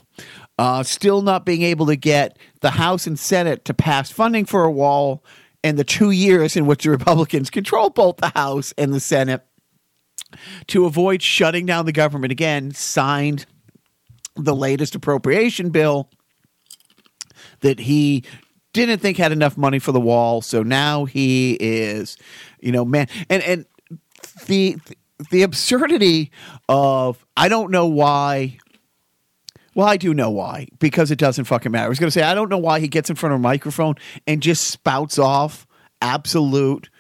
uh, 0.59 0.83
still 0.83 1.23
not 1.23 1.45
being 1.45 1.63
able 1.63 1.87
to 1.87 1.97
get 1.97 2.39
the 2.61 2.71
House 2.71 3.07
and 3.07 3.19
Senate 3.19 3.65
to 3.65 3.75
pass 3.75 4.11
funding 4.11 4.45
for 4.45 4.65
a 4.65 4.71
wall, 4.71 5.25
and 5.63 5.79
the 5.79 5.85
two 5.85 6.11
years 6.11 6.57
in 6.57 6.67
which 6.67 6.85
the 6.85 6.91
Republicans 6.91 7.51
control 7.51 7.91
both 7.91 8.17
the 8.19 8.33
House 8.35 8.73
and 8.79 8.93
the 8.93 9.01
Senate 9.01 9.45
to 10.67 10.85
avoid 10.85 11.23
shutting 11.23 11.67
down 11.67 11.87
the 11.87 11.93
government 11.93 12.33
again, 12.33 12.73
signed 12.73 13.47
the 14.37 14.55
latest 14.55 14.95
appropriation 14.95 15.71
bill 15.71 16.11
that 17.61 17.81
he 17.81 18.25
didn't 18.73 19.01
think 19.01 19.17
had 19.17 19.33
enough 19.33 19.57
money 19.57 19.79
for 19.79 19.93
the 19.93 20.01
wall. 20.01 20.43
So 20.43 20.63
now 20.63 21.05
he 21.07 21.55
is, 21.55 22.17
you 22.61 22.71
know, 22.71 22.85
man, 22.85 23.09
and 23.29 23.43
and 23.43 23.67
the 24.47 24.77
the 24.87 24.97
absurdity 25.43 26.31
of 26.69 27.25
I 27.37 27.49
don't 27.49 27.71
know 27.71 27.87
why. 27.87 28.59
Well, 29.75 29.87
I 29.87 29.97
do 29.97 30.13
know 30.13 30.31
why 30.31 30.67
because 30.79 31.11
it 31.11 31.19
doesn't 31.19 31.45
fucking 31.45 31.71
matter. 31.71 31.87
I 31.87 31.89
was 31.89 31.99
going 31.99 32.09
to 32.09 32.13
say 32.13 32.23
I 32.23 32.35
don't 32.35 32.49
know 32.49 32.59
why 32.59 32.81
he 32.81 32.89
gets 32.89 33.11
in 33.11 33.17
front 33.17 33.35
of 33.35 33.41
a 33.41 33.43
microphone 33.43 33.95
and 34.27 34.43
just 34.43 34.65
spouts 34.69 35.19
off 35.19 35.67
absolute 36.01 36.91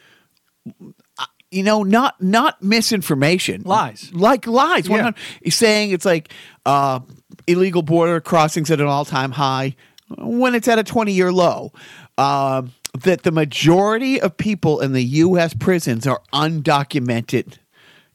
you 1.50 1.62
know, 1.62 1.82
not 1.82 2.20
not 2.20 2.62
misinformation, 2.62 3.62
Lies. 3.64 4.12
like 4.12 4.46
lies. 4.46 4.86
Yeah. 4.86 4.96
100 4.96 5.14
He's 5.42 5.56
saying 5.56 5.92
it's 5.92 6.04
like 6.04 6.32
uh, 6.66 7.00
illegal 7.46 7.82
border 7.82 8.20
crossings 8.20 8.70
at 8.70 8.80
an 8.80 8.86
all 8.86 9.04
time 9.04 9.32
high 9.32 9.74
when 10.18 10.54
it's 10.54 10.68
at 10.68 10.78
a 10.78 10.84
twenty 10.84 11.12
year 11.12 11.32
low. 11.32 11.72
Um, 12.18 12.72
that 13.02 13.22
the 13.22 13.30
majority 13.30 14.20
of 14.20 14.36
people 14.36 14.80
in 14.80 14.92
the 14.92 15.04
U.S. 15.04 15.54
prisons 15.54 16.06
are 16.06 16.20
undocumented. 16.32 17.58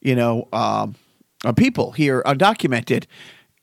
You 0.04 0.16
know, 0.16 0.48
um, 0.54 0.96
uh, 1.44 1.54
people 1.54 1.94
here 1.94 2.22
undocumented. 2.26 3.06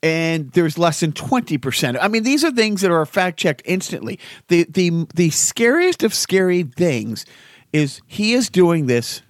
And 0.03 0.51
there's 0.53 0.79
less 0.79 1.01
than 1.01 1.13
twenty 1.13 1.59
percent. 1.59 1.99
I 2.01 2.09
mean, 2.09 2.23
these 2.23 2.43
are 2.43 2.51
things 2.51 2.81
that 2.81 2.91
are 2.91 3.05
fact 3.05 3.39
checked 3.39 3.61
instantly. 3.67 4.19
The 4.49 4.65
the 4.65 5.07
the 5.15 5.29
scariest 5.29 6.03
of 6.03 6.15
scary 6.15 6.63
things 6.63 7.27
is 7.73 8.01
he 8.07 8.33
is 8.33 8.49
doing 8.49 8.87
this 8.87 9.21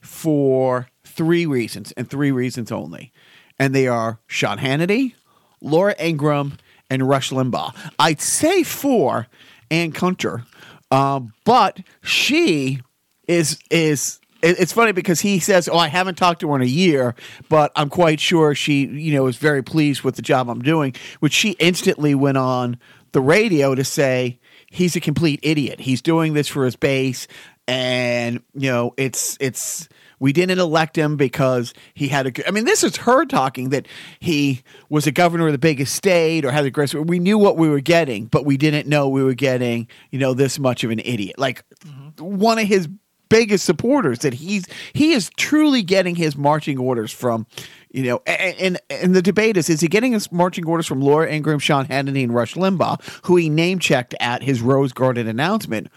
for 0.00 0.86
three 1.04 1.44
reasons 1.44 1.92
and 1.96 2.08
three 2.08 2.30
reasons 2.30 2.70
only. 2.70 3.12
And 3.58 3.74
they 3.74 3.88
are 3.88 4.20
Sean 4.28 4.58
Hannity, 4.58 5.14
Laura 5.60 5.94
Ingraham, 5.98 6.56
and 6.88 7.08
Rush 7.08 7.30
Limbaugh. 7.30 7.74
I'd 7.98 8.20
say 8.20 8.62
four, 8.62 9.26
Ann 9.72 9.90
Coulter. 9.90 10.44
Um, 10.92 11.32
but 11.44 11.80
she 12.02 12.80
is 13.26 13.58
is 13.70 14.20
it's 14.42 14.72
funny 14.72 14.92
because 14.92 15.20
he 15.20 15.38
says, 15.38 15.68
"Oh, 15.68 15.78
I 15.78 15.88
haven't 15.88 16.16
talked 16.16 16.40
to 16.40 16.48
her 16.48 16.56
in 16.56 16.62
a 16.62 16.66
year, 16.66 17.14
but 17.48 17.72
I'm 17.76 17.88
quite 17.88 18.20
sure 18.20 18.54
she, 18.54 18.86
you 18.86 19.14
know, 19.14 19.26
is 19.26 19.36
very 19.36 19.62
pleased 19.62 20.02
with 20.02 20.16
the 20.16 20.22
job 20.22 20.48
I'm 20.48 20.62
doing." 20.62 20.94
Which 21.20 21.32
she 21.32 21.52
instantly 21.52 22.14
went 22.14 22.38
on 22.38 22.78
the 23.12 23.20
radio 23.20 23.74
to 23.74 23.84
say 23.84 24.40
he's 24.70 24.96
a 24.96 25.00
complete 25.00 25.40
idiot. 25.42 25.80
He's 25.80 26.02
doing 26.02 26.34
this 26.34 26.48
for 26.48 26.64
his 26.64 26.76
base, 26.76 27.28
and 27.68 28.42
you 28.54 28.70
know, 28.70 28.94
it's 28.96 29.36
it's 29.40 29.88
we 30.22 30.32
didn't 30.32 30.60
elect 30.60 30.96
him 30.96 31.16
because 31.16 31.74
he 31.94 32.06
had 32.06 32.26
a 32.26 32.30
good. 32.30 32.46
I 32.46 32.52
mean, 32.52 32.64
this 32.64 32.84
is 32.84 32.96
her 32.98 33.24
talking 33.24 33.70
that 33.70 33.88
he 34.20 34.62
was 34.88 35.04
a 35.08 35.10
governor 35.10 35.46
of 35.46 35.52
the 35.52 35.58
biggest 35.58 35.96
state 35.96 36.44
or 36.44 36.52
had 36.52 36.64
a 36.64 36.70
great. 36.70 36.94
We 36.94 37.18
knew 37.18 37.38
what 37.38 37.56
we 37.56 37.68
were 37.68 37.80
getting, 37.80 38.26
but 38.26 38.46
we 38.46 38.56
didn't 38.56 38.88
know 38.88 39.08
we 39.08 39.24
were 39.24 39.34
getting, 39.34 39.88
you 40.10 40.20
know, 40.20 40.32
this 40.32 40.60
much 40.60 40.84
of 40.84 40.92
an 40.92 41.00
idiot. 41.00 41.40
Like 41.40 41.64
mm-hmm. 41.84 42.38
one 42.38 42.60
of 42.60 42.68
his 42.68 42.88
biggest 43.32 43.64
supporters 43.64 44.18
that 44.20 44.34
he's 44.34 44.66
he 44.92 45.12
is 45.12 45.30
truly 45.36 45.82
getting 45.82 46.14
his 46.14 46.36
marching 46.36 46.78
orders 46.78 47.10
from 47.10 47.46
you 47.90 48.02
know 48.02 48.20
and 48.26 48.56
and, 48.58 48.80
and 48.90 49.14
the 49.14 49.22
debate 49.22 49.56
is 49.56 49.70
is 49.70 49.80
he 49.80 49.88
getting 49.88 50.12
his 50.12 50.30
marching 50.30 50.66
orders 50.66 50.86
from 50.86 51.00
Laura 51.00 51.32
Ingraham, 51.32 51.58
Sean 51.58 51.86
Hannity, 51.86 52.22
and 52.22 52.34
Rush 52.34 52.54
Limbaugh, 52.54 53.00
who 53.26 53.36
he 53.36 53.48
name 53.48 53.78
checked 53.78 54.14
at 54.20 54.42
his 54.42 54.60
Rose 54.60 54.92
Garden 54.92 55.26
announcement, 55.26 55.88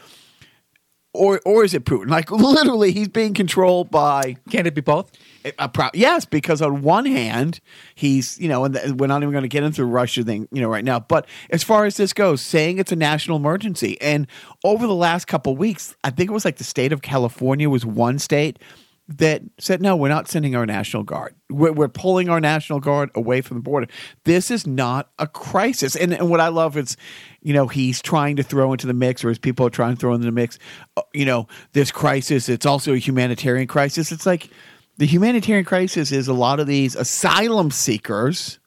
or 1.16 1.42
or 1.46 1.64
is 1.64 1.74
it 1.74 1.86
Putin? 1.86 2.10
Like 2.10 2.32
literally, 2.52 2.92
he's 2.92 3.08
being 3.08 3.34
controlled 3.34 3.90
by 3.92 4.38
Can 4.50 4.66
it 4.66 4.76
be 4.76 4.82
both? 4.82 5.12
a 5.60 5.70
pro- 5.70 5.90
yes, 5.94 6.26
because 6.26 6.62
on 6.62 6.82
one 6.82 7.06
hand, 7.06 7.60
he's 7.94 8.40
you 8.40 8.48
know, 8.50 8.66
and 8.66 8.74
th- 8.76 8.94
we're 8.94 9.08
not 9.08 9.22
even 9.22 9.32
going 9.32 9.44
to 9.44 9.48
get 9.48 9.64
into 9.64 9.82
the 9.82 9.86
Russia 9.86 10.24
thing, 10.24 10.48
you 10.52 10.62
know, 10.62 10.68
right 10.70 10.84
now. 10.84 11.00
But 11.00 11.28
as 11.52 11.64
far 11.64 11.86
as 11.86 11.98
this 11.98 12.14
goes, 12.14 12.42
saying 12.42 12.80
it's 12.80 12.92
a 12.92 12.96
national 12.96 13.38
emergency, 13.38 14.00
and 14.02 14.28
over 14.64 14.88
the 14.88 14.96
last 14.96 15.26
couple 15.26 15.56
weeks, 15.56 15.96
I 16.04 16.10
think 16.10 16.30
it 16.30 16.34
was 16.34 16.46
like 16.46 16.58
the 16.58 16.64
state 16.64 16.92
of 16.92 17.02
California 17.02 17.70
was 17.70 17.86
one 17.86 18.18
state 18.20 18.60
that 19.08 19.44
said 19.60 19.82
no, 19.82 19.96
we're 19.96 20.10
not 20.10 20.28
sending 20.28 20.56
our 20.56 20.66
national 20.66 21.04
guard. 21.04 21.36
We're, 21.50 21.72
we're 21.72 21.88
pulling 21.88 22.28
our 22.28 22.40
national 22.40 22.80
guard 22.80 23.12
away 23.14 23.42
from 23.42 23.58
the 23.58 23.62
border. 23.62 23.88
This 24.24 24.50
is 24.50 24.66
not 24.66 25.10
a 25.20 25.28
crisis, 25.28 25.96
and, 25.96 26.14
and 26.14 26.30
what 26.30 26.40
I 26.40 26.48
love 26.48 26.76
is, 26.76 26.98
you 27.42 27.54
know, 27.54 27.68
he's 27.68 28.02
trying 28.02 28.36
to 28.38 28.44
throw 28.44 28.72
into 28.72 28.88
the 28.88 28.94
mix, 28.94 29.24
or 29.24 29.30
his 29.30 29.40
people 29.40 29.66
are 29.66 29.72
trying 29.72 29.96
to 29.96 30.00
throw 30.00 30.14
into 30.14 30.26
the 30.26 30.32
mix, 30.32 30.58
uh, 30.98 31.04
you 31.14 31.26
know, 31.26 31.48
this 31.74 31.92
crisis. 31.92 32.50
It's 32.50 32.66
also 32.66 32.94
a 32.94 32.98
humanitarian 32.98 33.68
crisis. 33.68 34.12
It's 34.12 34.26
like 34.26 34.50
the 34.98 35.06
humanitarian 35.06 35.66
crisis 35.66 36.12
is 36.12 36.28
a 36.28 36.34
lot 36.34 36.60
of 36.60 36.68
these 36.68 36.96
asylum 36.96 37.70
seekers 37.70 38.60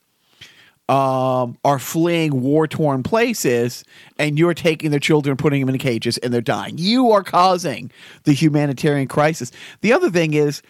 um, 0.88 1.58
are 1.64 1.78
fleeing 1.78 2.40
war 2.40 2.66
torn 2.66 3.02
places, 3.02 3.84
and 4.18 4.38
you're 4.38 4.54
taking 4.54 4.90
their 4.90 5.00
children, 5.00 5.36
putting 5.36 5.60
them 5.60 5.74
in 5.74 5.78
cages, 5.78 6.16
and 6.18 6.32
they're 6.32 6.40
dying. 6.40 6.78
You 6.78 7.12
are 7.12 7.22
causing 7.22 7.90
the 8.24 8.32
humanitarian 8.32 9.08
crisis. 9.08 9.52
The 9.82 9.92
other 9.92 10.10
thing 10.10 10.34
is, 10.34 10.62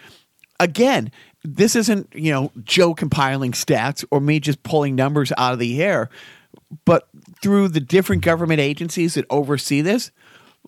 again, 0.59 1.13
this 1.45 1.77
isn't 1.77 2.09
you 2.15 2.33
know 2.33 2.51
Joe 2.65 2.95
compiling 2.95 3.53
stats 3.53 4.05
or 4.11 4.21
me 4.21 4.41
just 4.41 4.63
pulling 4.65 4.97
numbers 4.97 5.33
out 5.39 5.53
of 5.53 5.61
the 5.61 5.83
air, 5.83 6.11
but 6.85 7.09
through 7.41 7.69
the 7.69 7.81
different 7.81 8.23
government 8.23 8.61
agencies 8.61 9.15
that 9.15 9.25
oversee 9.31 9.81
this, 9.81 10.11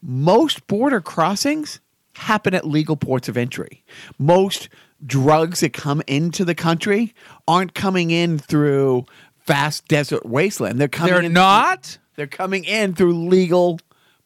most 0.01 0.67
border 0.69 1.01
crossings 1.01 1.81
happen 2.15 2.55
at 2.55 2.67
legal 2.67 2.97
ports 2.97 3.29
of 3.29 3.37
entry. 3.37 3.85
Most 4.19 4.69
drugs 5.07 5.61
that 5.61 5.73
come 5.73 6.03
into 6.07 6.45
the 6.45 6.55
country 6.55 7.15
aren't 7.49 7.75
coming 7.75 8.11
in 8.11 8.39
through 8.39 9.07
vast 9.55 9.89
desert 9.89 10.25
wasteland. 10.27 10.79
They're 10.81 10.89
coming 10.89 11.15
They're 11.15 11.23
in 11.25 11.33
not. 11.33 11.99
they're 12.17 12.27
coming 12.27 12.65
in 12.65 12.95
through 12.95 13.29
legal 13.29 13.79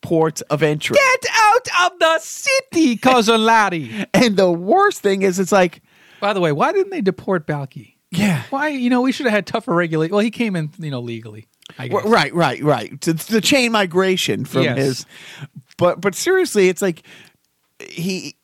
ports 0.02 0.40
of 0.42 0.62
entry. 0.62 0.94
Get 0.94 1.24
out 1.34 1.68
of 1.92 1.98
the 1.98 2.18
city, 2.20 2.96
Cousin 2.96 3.44
Larry. 3.44 4.04
And 4.14 4.36
the 4.36 4.50
worst 4.50 5.00
thing 5.02 5.22
is 5.22 5.38
it's 5.38 5.52
like 5.52 5.80
By 6.20 6.32
the 6.34 6.40
way, 6.40 6.52
why 6.52 6.72
didn't 6.72 6.90
they 6.90 7.00
deport 7.00 7.46
Balki? 7.46 7.94
yeah. 8.10 8.42
Why? 8.50 8.68
You 8.68 8.90
know, 8.90 9.00
we 9.00 9.12
should 9.12 9.26
have 9.26 9.32
had 9.34 9.46
tougher 9.46 9.74
regulate. 9.74 10.10
Well, 10.10 10.20
he 10.20 10.30
came 10.30 10.54
in, 10.56 10.70
you 10.78 10.90
know, 10.90 11.00
legally. 11.00 11.46
I 11.78 11.88
guess. 11.88 12.04
Right, 12.04 12.32
right, 12.34 12.62
right. 12.62 13.00
To 13.00 13.14
the 13.14 13.40
chain 13.40 13.72
migration 13.72 14.44
from 14.44 14.62
Yes. 14.64 14.76
his, 14.76 15.06
but 15.78 16.00
but 16.02 16.14
seriously, 16.14 16.68
it's 16.68 16.82
like 16.82 17.02
he, 17.80 18.36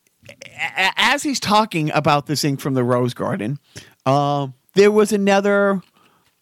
as 0.97 1.21
he's 1.23 1.39
talking 1.39 1.91
about 1.91 2.25
this 2.25 2.41
thing 2.41 2.57
from 2.57 2.73
the 2.73 2.83
Rose 2.83 3.13
Garden, 3.13 3.59
um, 4.05 4.53
there 4.73 4.91
was 4.91 5.11
another, 5.13 5.81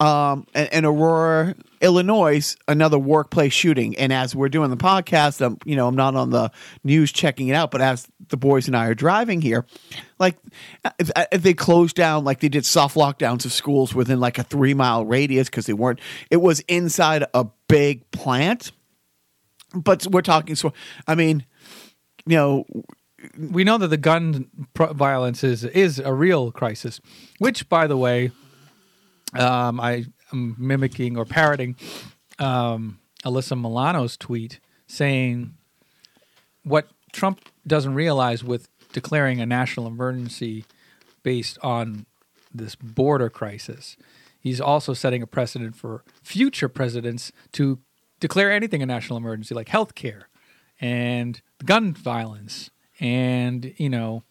um, 0.00 0.46
in 0.54 0.86
Aurora, 0.86 1.54
Illinois, 1.82 2.56
another 2.66 2.98
workplace 2.98 3.52
shooting. 3.52 3.96
And 3.98 4.12
as 4.12 4.34
we're 4.34 4.48
doing 4.48 4.70
the 4.70 4.76
podcast, 4.76 5.44
I'm 5.44 5.58
you 5.64 5.76
know 5.76 5.86
I'm 5.86 5.94
not 5.94 6.16
on 6.16 6.30
the 6.30 6.50
news 6.82 7.12
checking 7.12 7.48
it 7.48 7.54
out, 7.54 7.70
but 7.70 7.82
as 7.82 8.08
the 8.28 8.38
boys 8.38 8.66
and 8.66 8.76
I 8.76 8.86
are 8.86 8.94
driving 8.94 9.42
here, 9.42 9.66
like 10.18 10.36
they 11.32 11.54
closed 11.54 11.96
down, 11.96 12.24
like 12.24 12.40
they 12.40 12.48
did 12.48 12.64
soft 12.64 12.96
lockdowns 12.96 13.44
of 13.44 13.52
schools 13.52 13.94
within 13.94 14.20
like 14.20 14.38
a 14.38 14.42
three 14.42 14.74
mile 14.74 15.04
radius 15.04 15.48
because 15.48 15.66
they 15.66 15.74
weren't. 15.74 16.00
It 16.30 16.38
was 16.38 16.60
inside 16.60 17.24
a 17.34 17.46
big 17.68 18.10
plant, 18.10 18.72
but 19.74 20.06
we're 20.06 20.22
talking. 20.22 20.56
So 20.56 20.72
I 21.06 21.14
mean, 21.14 21.44
you 22.26 22.36
know, 22.36 22.64
we 23.38 23.64
know 23.64 23.76
that 23.76 23.88
the 23.88 23.98
gun 23.98 24.48
violence 24.74 25.44
is 25.44 25.64
is 25.64 25.98
a 25.98 26.14
real 26.14 26.52
crisis, 26.52 27.02
which, 27.38 27.68
by 27.68 27.86
the 27.86 27.98
way, 27.98 28.32
um, 29.34 29.80
I 29.80 30.06
am 30.32 30.56
mimicking 30.58 31.16
or 31.16 31.24
parroting 31.24 31.76
um, 32.38 32.98
Alyssa 33.24 33.60
Milano's 33.60 34.16
tweet 34.16 34.60
saying 34.86 35.54
what 36.64 36.88
Trump 37.12 37.40
doesn't 37.66 37.94
realize 37.94 38.42
with 38.42 38.68
declaring 38.92 39.40
a 39.40 39.46
national 39.46 39.86
emergency 39.86 40.64
based 41.22 41.58
on 41.62 42.06
this 42.52 42.74
border 42.74 43.30
crisis. 43.30 43.96
He's 44.40 44.60
also 44.60 44.94
setting 44.94 45.22
a 45.22 45.26
precedent 45.26 45.76
for 45.76 46.02
future 46.22 46.68
presidents 46.68 47.30
to 47.52 47.78
declare 48.20 48.50
anything 48.50 48.82
a 48.82 48.86
national 48.86 49.18
emergency, 49.18 49.54
like 49.54 49.68
health 49.68 49.94
care 49.94 50.28
and 50.80 51.40
gun 51.64 51.92
violence 51.92 52.70
and, 52.98 53.74
you 53.76 53.88
know, 53.88 54.24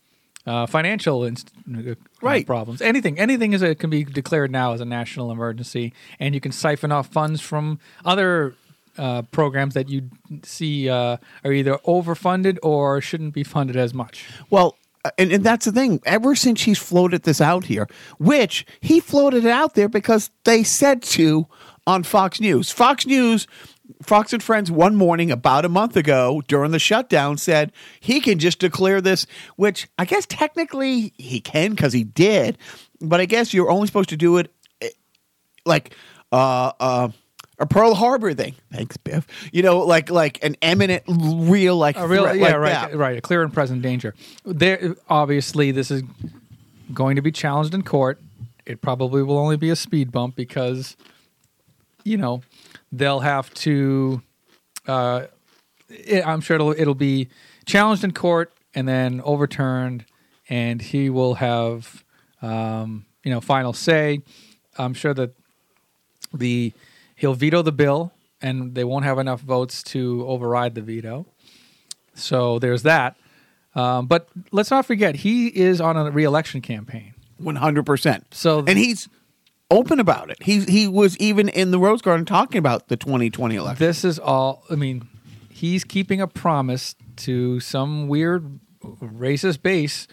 uh, 0.46 0.66
financial 0.66 1.24
inst- 1.26 1.52
uh, 1.74 1.96
Right. 2.22 2.46
problems. 2.46 2.82
Anything, 2.82 3.20
anything 3.20 3.54
is 3.54 3.62
a, 3.62 3.76
can 3.76 3.90
be 3.90 4.04
declared 4.04 4.52
now 4.52 4.74
as 4.74 4.82
a 4.82 4.86
national 4.86 5.32
emergency, 5.32 5.94
and 6.20 6.34
you 6.36 6.42
can 6.42 6.52
siphon 6.52 6.92
off 6.92 7.08
funds 7.08 7.42
from 7.42 7.80
other 8.04 8.56
uh, 8.98 9.22
programs 9.32 9.74
that 9.76 9.88
you 9.90 10.10
see 10.44 10.90
uh, 10.90 11.18
are 11.46 11.52
either 11.54 11.78
overfunded 11.86 12.58
or 12.64 13.00
shouldn't 13.00 13.34
be 13.34 13.44
funded 13.44 13.78
as 13.78 13.94
much. 13.94 14.26
Well, 14.50 14.76
and, 15.18 15.32
and 15.32 15.44
that's 15.44 15.66
the 15.66 15.72
thing. 15.72 16.02
Ever 16.06 16.36
since 16.36 16.64
he's 16.64 16.78
floated 16.80 17.24
this 17.24 17.40
out 17.40 17.66
here, 17.66 17.88
which 18.18 18.66
he 18.82 19.00
floated 19.00 19.46
it 19.46 19.52
out 19.52 19.76
there 19.76 19.88
because 19.88 20.30
they 20.44 20.64
said 20.64 21.02
to 21.04 21.48
on 21.88 22.04
Fox 22.04 22.42
News. 22.42 22.70
Fox 22.72 23.06
News, 23.06 23.48
Fox 24.02 24.32
and 24.32 24.42
Friends, 24.42 24.72
one 24.72 24.96
morning 24.96 25.30
about 25.30 25.66
a 25.66 25.70
month 25.70 25.98
ago 25.98 26.42
during 26.48 26.72
the 26.72 26.80
shutdown 26.80 27.38
said 27.38 27.72
he 28.00 28.22
can 28.22 28.40
just 28.40 28.60
declare 28.60 29.02
this, 29.02 29.26
which 29.58 29.88
I 29.98 30.06
guess 30.06 30.26
technically 30.26 31.14
he 31.18 31.42
can 31.42 31.72
because 31.72 31.92
he 31.92 32.04
did, 32.06 32.58
but 33.02 33.20
I 33.20 33.26
guess 33.26 33.54
you're 33.54 33.70
only 33.70 33.88
supposed 33.88 34.10
to 34.10 34.18
do 34.18 34.38
it 34.38 34.52
eh, 34.82 34.90
like 35.66 35.94
uh 36.32 36.72
uh 36.80 37.10
a 37.60 37.66
Pearl 37.66 37.94
Harbor 37.94 38.34
thing. 38.34 38.56
Thanks, 38.72 38.96
Biff. 38.96 39.28
You 39.52 39.64
know, 39.64 39.80
like 39.80 40.10
like 40.10 40.42
an 40.44 40.56
eminent, 40.62 41.04
real 41.08 41.76
like 41.76 41.98
A 41.98 42.08
real, 42.08 42.24
yeah, 42.34 42.42
like 42.44 42.56
right, 42.56 42.70
that. 42.72 42.96
right. 42.96 43.18
A 43.18 43.22
clear 43.22 43.44
and 43.44 43.54
present 43.54 43.82
danger. 43.82 44.16
There, 44.46 44.96
obviously, 45.10 45.72
this 45.72 45.92
is 45.92 46.04
going 46.94 47.18
to 47.18 47.22
be 47.22 47.34
challenged 47.34 47.74
in 47.74 47.84
court. 47.84 48.18
It 48.66 48.80
probably 48.82 49.24
will 49.24 49.38
only 49.38 49.58
be 49.58 49.70
a 49.72 49.76
speed 49.76 50.10
bump 50.10 50.38
because, 50.38 50.96
you 52.06 52.16
know, 52.18 52.42
they'll 52.92 53.20
have 53.22 53.54
to. 53.56 54.22
Uh, 54.88 55.28
it, 55.90 56.26
I'm 56.26 56.42
sure 56.42 56.56
it'll 56.56 56.72
it'll 56.72 56.96
be 56.96 57.30
challenged 57.66 58.04
in 58.04 58.12
court 58.12 58.54
and 58.74 58.88
then 58.88 59.22
overturned, 59.22 60.06
and 60.50 60.82
he 60.82 61.10
will 61.10 61.36
have, 61.36 62.04
um, 62.42 63.06
you 63.24 63.32
know, 63.32 63.42
final 63.42 63.74
say. 63.74 64.22
I'm 64.78 64.94
sure 64.94 65.14
that 65.14 65.34
the 66.34 66.74
he'll 67.16 67.34
veto 67.34 67.62
the 67.62 67.72
bill, 67.72 68.14
and 68.42 68.76
they 68.76 68.84
won't 68.84 69.06
have 69.06 69.20
enough 69.20 69.42
votes 69.42 69.84
to 69.84 70.26
override 70.28 70.76
the 70.76 70.82
veto. 70.82 71.26
So 72.14 72.60
there's 72.60 72.84
that. 72.84 73.16
Um, 73.76 74.08
but 74.08 74.30
let's 74.52 74.72
not 74.72 74.86
forget, 74.86 75.16
he 75.16 75.48
is 75.48 75.80
on 75.80 75.96
a 75.96 76.10
reelection 76.12 76.62
campaign. 76.62 77.14
One 77.38 77.56
hundred 77.56 77.86
percent. 77.86 78.26
So 78.32 78.64
and 78.68 78.78
he's 78.78 79.08
open 79.70 80.00
about 80.00 80.30
it. 80.30 80.44
He 80.44 80.62
he 80.62 80.88
was 80.88 81.18
even 81.18 81.50
in 81.50 81.72
the 81.72 81.80
Rose 81.80 82.02
Garden 82.02 82.26
talking 82.26 82.60
about 82.60 82.88
the 82.88 82.98
2020 82.98 83.56
election. 83.56 83.86
this 83.86 84.04
is 84.04 84.20
all. 84.20 84.64
I 84.70 84.76
mean, 84.76 85.08
he's 85.50 85.84
keeping 85.84 86.22
a 86.22 86.28
promise 86.28 86.96
to 87.18 87.60
some 87.60 88.08
weird 88.08 88.60
racist 88.82 89.62
base, 89.62 90.08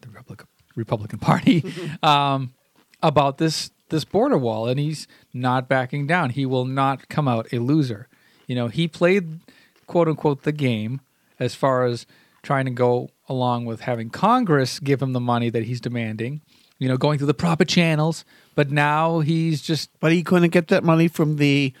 the 0.00 0.08
Republic, 0.08 0.44
Republican 0.76 1.18
Party, 1.18 1.64
um, 2.02 2.54
about 3.02 3.38
this 3.38 3.70
this 3.88 4.04
border 4.04 4.38
wall, 4.38 4.68
and 4.68 4.80
he's 4.80 5.06
not 5.32 5.68
backing 5.68 6.06
down. 6.06 6.30
He 6.30 6.46
will 6.46 6.64
not 6.64 7.08
come 7.08 7.28
out 7.28 7.52
a 7.52 7.58
loser. 7.58 8.08
You 8.46 8.56
know, 8.56 8.68
he 8.68 8.88
played 8.88 9.40
quote 9.86 10.08
unquote 10.08 10.42
the 10.42 10.52
game 10.52 11.00
as 11.38 11.54
far 11.54 11.84
as 11.84 12.06
trying 12.42 12.64
to 12.64 12.70
go 12.70 13.10
along 13.28 13.66
with 13.66 13.82
having 13.82 14.10
Congress 14.10 14.80
give 14.80 15.00
him 15.00 15.12
the 15.12 15.20
money 15.20 15.50
that 15.50 15.64
he's 15.64 15.80
demanding. 15.80 16.40
You 16.78 16.88
know, 16.88 16.96
going 16.96 17.18
through 17.18 17.28
the 17.28 17.34
proper 17.34 17.64
channels, 17.64 18.24
but 18.54 18.70
now 18.70 19.20
he's 19.20 19.62
just 19.62 19.90
but 20.00 20.12
he 20.12 20.22
couldn't 20.22 20.50
get 20.50 20.68
that 20.68 20.84
money 20.84 21.08
from 21.08 21.36
the 21.36 21.72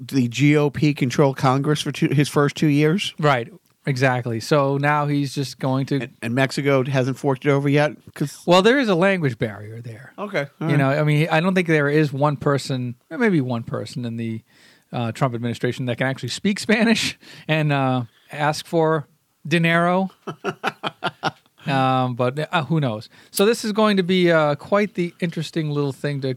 the 0.00 0.28
GOP 0.28 0.96
controlled 0.96 1.36
Congress 1.36 1.80
for 1.82 1.92
two, 1.92 2.08
his 2.08 2.28
first 2.28 2.56
two 2.56 2.66
years, 2.66 3.14
Right, 3.20 3.52
exactly. 3.86 4.40
So 4.40 4.76
now 4.76 5.06
he's 5.06 5.32
just 5.32 5.60
going 5.60 5.86
to. 5.86 6.00
and, 6.00 6.16
and 6.20 6.34
Mexico 6.34 6.82
hasn't 6.84 7.18
forked 7.18 7.46
it 7.46 7.50
over 7.50 7.68
yet. 7.68 8.04
Because 8.06 8.42
Well, 8.44 8.62
there 8.62 8.80
is 8.80 8.88
a 8.88 8.96
language 8.96 9.38
barrier 9.38 9.80
there. 9.80 10.12
okay, 10.18 10.46
You 10.60 10.76
know, 10.76 10.90
I 10.90 11.04
mean, 11.04 11.28
I 11.30 11.38
don't 11.40 11.54
think 11.54 11.68
there 11.68 11.88
is 11.88 12.12
one 12.12 12.36
person, 12.36 12.96
or 13.10 13.18
maybe 13.18 13.40
one 13.40 13.62
person 13.62 14.04
in 14.04 14.16
the 14.16 14.42
uh, 14.92 15.12
Trump 15.12 15.34
administration 15.34 15.86
that 15.86 15.98
can 15.98 16.08
actually 16.08 16.30
speak 16.30 16.58
Spanish 16.58 17.16
and 17.46 17.72
uh, 17.72 18.02
ask 18.32 18.66
for 18.66 19.06
dinero. 19.46 20.10
um, 21.66 22.14
but 22.14 22.38
uh, 22.52 22.64
who 22.64 22.80
knows? 22.80 23.08
So 23.30 23.44
this 23.46 23.64
is 23.64 23.72
going 23.72 23.96
to 23.96 24.02
be 24.02 24.30
uh, 24.30 24.54
quite 24.56 24.94
the 24.94 25.14
interesting 25.20 25.70
little 25.70 25.92
thing 25.92 26.20
to 26.22 26.36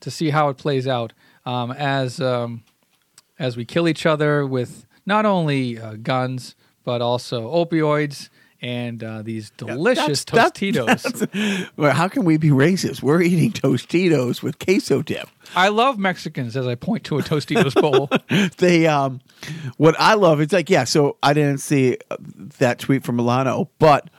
to 0.00 0.10
see 0.10 0.30
how 0.30 0.48
it 0.48 0.56
plays 0.58 0.86
out 0.86 1.12
um, 1.46 1.72
as 1.72 2.20
um, 2.20 2.62
as 3.38 3.56
we 3.56 3.64
kill 3.64 3.88
each 3.88 4.06
other 4.06 4.46
with 4.46 4.86
not 5.06 5.24
only 5.26 5.78
uh, 5.80 5.94
guns 5.94 6.54
but 6.84 7.02
also 7.02 7.50
opioids 7.52 8.28
and 8.60 9.04
uh, 9.04 9.22
these 9.22 9.50
delicious 9.50 10.24
That's- 10.24 10.50
Tostitos. 10.52 11.02
that's- 11.30 11.68
well, 11.76 11.92
how 11.94 12.08
can 12.08 12.24
we 12.24 12.38
be 12.38 12.48
racist? 12.48 13.02
We're 13.02 13.22
eating 13.22 13.52
Tostitos 13.52 14.42
with 14.42 14.58
queso 14.58 15.00
dip. 15.02 15.28
I 15.54 15.68
love 15.68 15.96
Mexicans 15.98 16.56
as 16.56 16.66
I 16.66 16.74
point 16.74 17.04
to 17.04 17.18
a 17.18 17.22
Tostitos 17.22 17.74
bowl. 17.80 18.10
they 18.58 18.86
um 18.86 19.20
what 19.76 19.94
i 19.98 20.14
love 20.14 20.40
it's 20.40 20.52
like 20.52 20.68
yeah 20.68 20.84
so 20.84 21.16
i 21.22 21.32
didn't 21.32 21.58
see 21.58 21.96
uh, 22.10 22.16
that 22.58 22.78
tweet 22.78 23.04
from 23.04 23.16
milano 23.16 23.70
but 23.78 24.10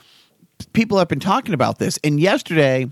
people 0.73 0.97
have 0.97 1.07
been 1.07 1.19
talking 1.19 1.53
about 1.53 1.79
this. 1.79 1.99
And 2.03 2.19
yesterday 2.19 2.89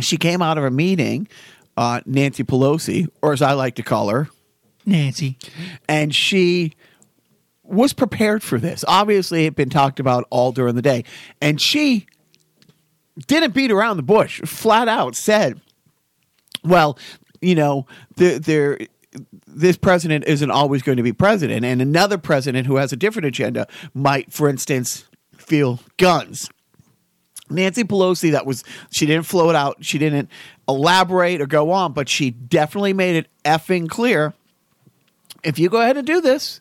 she 0.00 0.16
came 0.16 0.42
out 0.42 0.58
of 0.58 0.64
a 0.64 0.70
meeting 0.70 1.28
uh 1.76 2.00
nancy 2.06 2.42
pelosi 2.42 3.06
or 3.22 3.32
as 3.32 3.42
i 3.42 3.52
like 3.52 3.74
to 3.76 3.82
call 3.82 4.08
her. 4.08 4.28
Nancy. 4.84 5.36
and 5.88 6.14
she 6.14 6.74
was 7.62 7.92
prepared 7.92 8.42
for 8.42 8.58
this. 8.58 8.84
Obviously 8.86 9.42
it 9.42 9.44
had 9.44 9.56
been 9.56 9.70
talked 9.70 9.98
about 9.98 10.24
all 10.30 10.52
during 10.52 10.76
the 10.76 10.82
day. 10.82 11.04
And 11.40 11.60
she 11.60 12.06
didn't 13.26 13.54
beat 13.54 13.72
around 13.72 13.96
the 13.96 14.02
bush. 14.04 14.40
Flat 14.42 14.88
out 14.88 15.16
said 15.16 15.60
well, 16.66 16.98
you 17.40 17.54
know, 17.54 17.86
there, 18.16 18.38
there, 18.38 18.78
this 19.46 19.76
president 19.76 20.24
isn't 20.26 20.50
always 20.50 20.82
going 20.82 20.96
to 20.96 21.02
be 21.02 21.12
president, 21.12 21.64
and 21.64 21.80
another 21.80 22.18
president 22.18 22.66
who 22.66 22.76
has 22.76 22.92
a 22.92 22.96
different 22.96 23.26
agenda 23.26 23.66
might, 23.94 24.32
for 24.32 24.48
instance, 24.48 25.04
feel 25.36 25.80
guns. 25.96 26.50
Nancy 27.48 27.84
Pelosi, 27.84 28.32
that 28.32 28.46
was 28.46 28.64
she 28.90 29.06
didn't 29.06 29.26
float 29.26 29.54
out, 29.54 29.84
she 29.84 29.98
didn't 29.98 30.30
elaborate 30.68 31.40
or 31.40 31.46
go 31.46 31.70
on, 31.70 31.92
but 31.92 32.08
she 32.08 32.30
definitely 32.30 32.92
made 32.92 33.16
it 33.16 33.28
effing 33.44 33.88
clear. 33.88 34.34
If 35.44 35.58
you 35.58 35.68
go 35.68 35.80
ahead 35.80 35.96
and 35.96 36.06
do 36.06 36.20
this, 36.20 36.60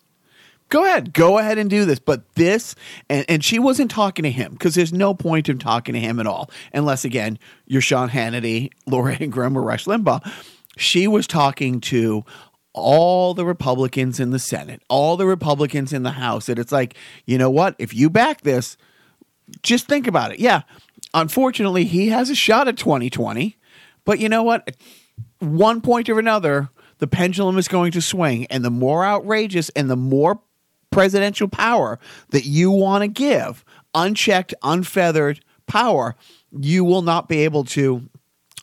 go 0.69 0.85
ahead, 0.85 1.13
go 1.13 1.37
ahead 1.37 1.57
and 1.57 1.69
do 1.69 1.85
this. 1.85 1.99
But 1.99 2.23
this, 2.35 2.75
and, 3.09 3.25
and 3.27 3.43
she 3.43 3.57
wasn't 3.57 3.89
talking 3.89 4.23
to 4.23 4.31
him 4.31 4.53
because 4.53 4.75
there's 4.75 4.93
no 4.93 5.13
point 5.13 5.49
in 5.49 5.57
talking 5.57 5.93
to 5.93 5.99
him 5.99 6.19
at 6.19 6.27
all, 6.27 6.49
unless 6.73 7.05
again 7.05 7.39
you're 7.65 7.81
Sean 7.81 8.09
Hannity, 8.09 8.71
Laura 8.87 9.17
Ingraham, 9.19 9.57
or 9.57 9.61
Rush 9.61 9.85
Limbaugh. 9.85 10.29
She 10.77 11.07
was 11.07 11.25
talking 11.25 11.79
to 11.81 12.25
all 12.73 13.33
the 13.33 13.45
Republicans 13.45 14.19
in 14.19 14.31
the 14.31 14.39
Senate, 14.39 14.81
all 14.89 15.15
the 15.15 15.25
Republicans 15.25 15.93
in 15.93 16.03
the 16.03 16.11
House. 16.11 16.49
And 16.49 16.59
it's 16.59 16.73
like, 16.73 16.95
you 17.25 17.37
know 17.37 17.49
what? 17.49 17.75
If 17.79 17.93
you 17.93 18.09
back 18.09 18.41
this, 18.41 18.75
just 19.61 19.87
think 19.87 20.07
about 20.07 20.31
it. 20.31 20.39
Yeah, 20.39 20.61
unfortunately, 21.13 21.85
he 21.85 22.09
has 22.09 22.29
a 22.29 22.35
shot 22.35 22.67
at 22.67 22.77
2020, 22.77 23.57
but 24.03 24.19
you 24.19 24.29
know 24.29 24.43
what? 24.43 24.75
One 25.39 25.81
point 25.81 26.09
or 26.09 26.19
another, 26.19 26.69
the 26.99 27.07
pendulum 27.07 27.57
is 27.57 27.67
going 27.67 27.91
to 27.91 28.01
swing, 28.01 28.45
and 28.47 28.63
the 28.63 28.71
more 28.71 29.05
outrageous 29.05 29.69
and 29.69 29.89
the 29.89 29.95
more 29.95 30.39
presidential 30.91 31.47
power 31.47 31.99
that 32.29 32.45
you 32.45 32.71
want 32.71 33.03
to 33.03 33.07
give, 33.07 33.65
unchecked, 33.93 34.53
unfeathered 34.63 35.41
power, 35.67 36.15
you 36.51 36.83
will 36.83 37.01
not 37.01 37.27
be 37.27 37.39
able 37.39 37.63
to. 37.65 38.09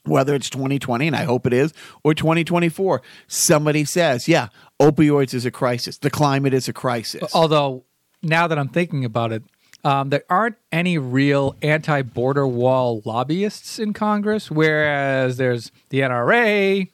Whether 0.05 0.35
it's 0.35 0.51
2020, 0.51 1.07
and 1.07 1.15
I 1.15 1.23
hope 1.23 1.47
it 1.47 1.53
is, 1.53 1.73
or 2.03 2.13
2024, 2.13 3.03
somebody 3.29 3.85
says, 3.85 4.27
yeah, 4.27 4.49
opioids 4.81 5.33
is 5.33 5.47
a 5.47 5.53
crisis. 5.53 5.97
The 5.99 6.11
climate 6.11 6.53
is 6.53 6.67
a 6.67 6.73
crisis. 6.73 7.33
Although, 7.33 7.85
now 8.21 8.49
that 8.49 8.59
I'm 8.59 8.67
thinking 8.67 9.05
about 9.05 9.31
it, 9.31 9.45
um, 9.85 10.11
there 10.11 10.25
aren't 10.31 10.57
any 10.71 10.99
real 10.99 11.57
anti 11.63 12.03
border 12.03 12.47
wall 12.47 13.03
lobbyists 13.05 13.79
in 13.79 13.93
Congress, 13.93 14.51
whereas 14.51 15.37
there's 15.37 15.73
the 15.89 16.01
NRA, 16.01 16.89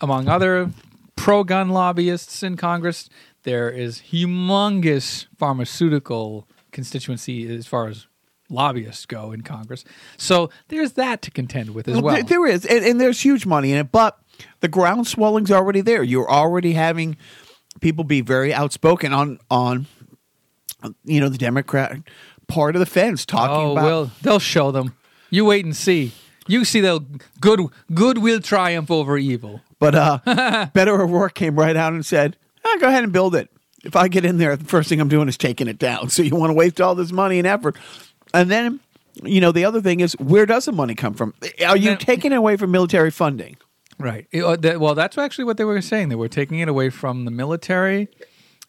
among 0.00 0.28
other 0.28 0.70
pro 1.16 1.44
gun 1.44 1.70
lobbyists 1.70 2.42
in 2.42 2.56
Congress. 2.56 3.08
There 3.44 3.70
is 3.70 4.02
humongous 4.10 5.26
pharmaceutical 5.36 6.48
constituency 6.72 7.54
as 7.54 7.66
far 7.66 7.88
as 7.88 8.06
lobbyists 8.50 9.06
go 9.06 9.32
in 9.32 9.42
Congress. 9.42 9.84
So 10.16 10.50
there's 10.68 10.92
that 10.92 11.22
to 11.22 11.30
contend 11.30 11.70
with 11.74 11.88
as 11.88 12.00
well. 12.00 12.14
There, 12.14 12.24
there 12.24 12.46
is, 12.46 12.66
and, 12.66 12.84
and 12.84 13.00
there's 13.00 13.20
huge 13.20 13.46
money 13.46 13.72
in 13.72 13.78
it, 13.78 13.90
but 13.90 14.18
the 14.60 14.68
ground 14.68 15.06
swelling's 15.06 15.50
already 15.50 15.80
there. 15.80 16.02
You're 16.02 16.30
already 16.30 16.72
having 16.72 17.16
people 17.80 18.04
be 18.04 18.20
very 18.20 18.52
outspoken 18.52 19.12
on 19.12 19.38
on 19.50 19.86
you 21.04 21.20
know 21.20 21.28
the 21.28 21.38
Democrat 21.38 21.98
part 22.48 22.76
of 22.76 22.80
the 22.80 22.86
fence 22.86 23.24
talking 23.24 23.56
oh, 23.56 23.72
about. 23.72 23.84
well, 23.84 24.10
they'll 24.22 24.38
show 24.38 24.70
them. 24.70 24.94
You 25.30 25.44
wait 25.44 25.64
and 25.64 25.74
see. 25.74 26.12
You 26.46 26.64
see, 26.64 26.80
they'll 26.80 27.04
good 27.40 27.60
good 27.92 28.18
will 28.18 28.40
triumph 28.40 28.90
over 28.90 29.18
evil. 29.18 29.60
But 29.78 29.94
uh, 29.94 30.18
Beto 30.26 30.98
O'Rourke 30.98 31.34
came 31.34 31.58
right 31.58 31.76
out 31.76 31.92
and 31.92 32.04
said, 32.04 32.36
ah, 32.64 32.76
"Go 32.80 32.88
ahead 32.88 33.04
and 33.04 33.12
build 33.12 33.34
it. 33.34 33.50
If 33.84 33.96
I 33.96 34.08
get 34.08 34.24
in 34.24 34.38
there, 34.38 34.56
the 34.56 34.64
first 34.64 34.88
thing 34.88 35.00
I'm 35.00 35.08
doing 35.08 35.28
is 35.28 35.36
taking 35.36 35.68
it 35.68 35.78
down. 35.78 36.08
So 36.10 36.22
you 36.22 36.36
want 36.36 36.50
to 36.50 36.54
waste 36.54 36.80
all 36.80 36.94
this 36.94 37.12
money 37.12 37.38
and 37.38 37.46
effort, 37.46 37.76
and 38.32 38.50
then." 38.50 38.80
You 39.22 39.40
know, 39.40 39.50
the 39.50 39.64
other 39.64 39.80
thing 39.80 40.00
is, 40.00 40.12
where 40.18 40.44
does 40.44 40.66
the 40.66 40.72
money 40.72 40.94
come 40.94 41.14
from? 41.14 41.32
Are 41.66 41.74
you 41.74 41.88
Then- 41.88 41.96
taking 41.96 42.32
it 42.32 42.36
away 42.36 42.58
from 42.58 42.70
military 42.70 43.10
funding? 43.10 43.56
Right. 43.98 44.26
Uh, 44.34 44.58
well, 44.78 44.94
that's 44.94 45.16
actually 45.16 45.44
what 45.44 45.56
they 45.56 45.64
were 45.64 45.80
saying. 45.80 46.10
They 46.10 46.16
were 46.16 46.28
taking 46.28 46.58
it 46.58 46.68
away 46.68 46.90
from 46.90 47.24
the 47.24 47.30
military, 47.30 48.08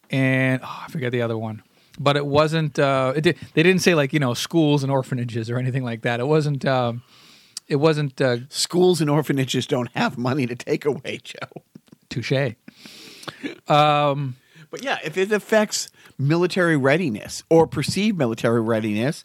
and 0.10 0.62
oh, 0.63 0.84
I 0.86 0.89
forget 0.89 1.12
the 1.12 1.21
other 1.21 1.38
one. 1.38 1.63
But 1.99 2.15
it 2.15 2.25
wasn't. 2.25 2.77
Uh, 2.77 3.13
it 3.15 3.21
did, 3.21 3.38
they 3.53 3.63
didn't 3.63 3.81
say 3.81 3.95
like 3.95 4.13
you 4.13 4.19
know 4.19 4.33
schools 4.33 4.83
and 4.83 4.91
orphanages 4.91 5.49
or 5.49 5.57
anything 5.57 5.83
like 5.83 6.01
that. 6.03 6.19
It 6.19 6.27
wasn't. 6.27 6.65
Um, 6.65 7.01
it 7.67 7.77
wasn't 7.77 8.21
uh, 8.21 8.38
Schools 8.49 9.01
and 9.01 9.10
orphanages 9.10 9.67
don't 9.67 9.89
have 9.93 10.17
money 10.17 10.45
to 10.47 10.55
take 10.55 10.86
away, 10.86 11.19
Joe. 11.21 11.63
touche. 12.10 12.53
Um, 13.67 14.38
But 14.69 14.83
yeah, 14.83 14.99
if 15.03 15.17
it 15.17 15.31
affects 15.31 15.89
military 16.17 16.77
readiness 16.77 17.43
or 17.49 17.67
perceived 17.67 18.17
military 18.17 18.62
readiness, 18.62 19.23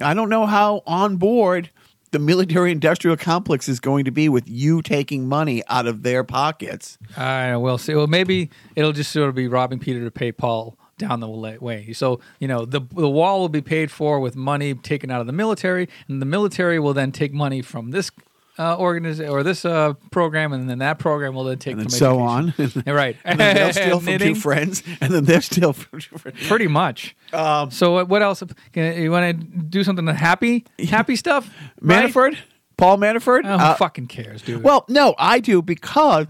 I 0.00 0.14
don't 0.14 0.28
know 0.28 0.46
how 0.46 0.82
on 0.86 1.16
board 1.16 1.70
the 2.10 2.18
military 2.20 2.70
industrial 2.70 3.16
complex 3.16 3.68
is 3.68 3.80
going 3.80 4.04
to 4.04 4.12
be 4.12 4.28
with 4.28 4.48
you 4.48 4.82
taking 4.82 5.28
money 5.28 5.62
out 5.68 5.86
of 5.86 6.02
their 6.04 6.22
pockets. 6.22 6.96
I 7.16 7.56
will 7.56 7.78
see. 7.78 7.94
Well, 7.94 8.06
maybe 8.06 8.50
it'll 8.76 8.92
just 8.92 9.10
sort 9.10 9.28
of 9.28 9.34
be 9.34 9.48
robbing 9.48 9.80
Peter 9.80 10.04
to 10.04 10.10
pay 10.12 10.30
Paul 10.30 10.76
down 10.98 11.20
the 11.20 11.28
way. 11.28 11.92
So 11.92 12.20
you 12.38 12.48
know 12.48 12.64
the 12.64 12.80
the 12.80 13.08
wall 13.08 13.40
will 13.40 13.48
be 13.48 13.62
paid 13.62 13.90
for 13.90 14.20
with 14.20 14.36
money 14.36 14.74
taken 14.74 15.10
out 15.10 15.20
of 15.20 15.26
the 15.26 15.32
military, 15.32 15.88
and 16.08 16.20
the 16.20 16.26
military 16.26 16.78
will 16.78 16.94
then 16.94 17.12
take 17.12 17.32
money 17.32 17.62
from 17.62 17.90
this 17.90 18.10
uh, 18.58 18.76
organization 18.78 19.32
or 19.32 19.42
this 19.42 19.64
uh, 19.64 19.94
program, 20.12 20.52
and 20.52 20.70
then 20.70 20.78
that 20.78 20.98
program 21.00 21.34
will 21.34 21.42
then 21.44 21.58
take 21.58 21.72
And 21.72 21.80
then 21.80 21.88
from 21.88 21.98
so 21.98 22.20
on. 22.20 22.48
education. 22.58 22.84
Yeah, 22.86 22.92
right. 22.92 23.16
and 23.24 23.40
then 23.40 23.56
they'll 23.56 23.72
steal 23.72 23.98
from 24.00 24.18
two 24.28 24.34
friends, 24.36 24.82
and 25.00 25.12
then 25.12 25.24
they'll 25.24 25.40
steal 25.42 25.72
from 25.72 26.00
two 26.00 26.18
friends. 26.18 26.46
Pretty 26.46 26.68
much. 26.68 27.16
Um, 27.32 27.70
so 27.72 27.92
what, 27.94 28.08
what 28.08 28.22
else? 28.22 28.42
Can- 28.72 29.02
You 29.02 29.10
want 29.10 29.40
to 29.40 29.44
do 29.44 29.82
something 29.82 30.06
happy, 30.06 30.64
happy 30.88 31.16
stuff? 31.16 31.50
right? 31.80 32.08
Manafort, 32.08 32.36
Paul 32.76 32.98
Manafort. 32.98 33.40
Oh, 33.44 33.58
who 33.58 33.64
uh, 33.64 33.74
fucking 33.74 34.06
cares, 34.06 34.40
dude? 34.42 34.62
Well, 34.62 34.84
no, 34.88 35.16
I 35.18 35.40
do 35.40 35.60
because 35.60 36.26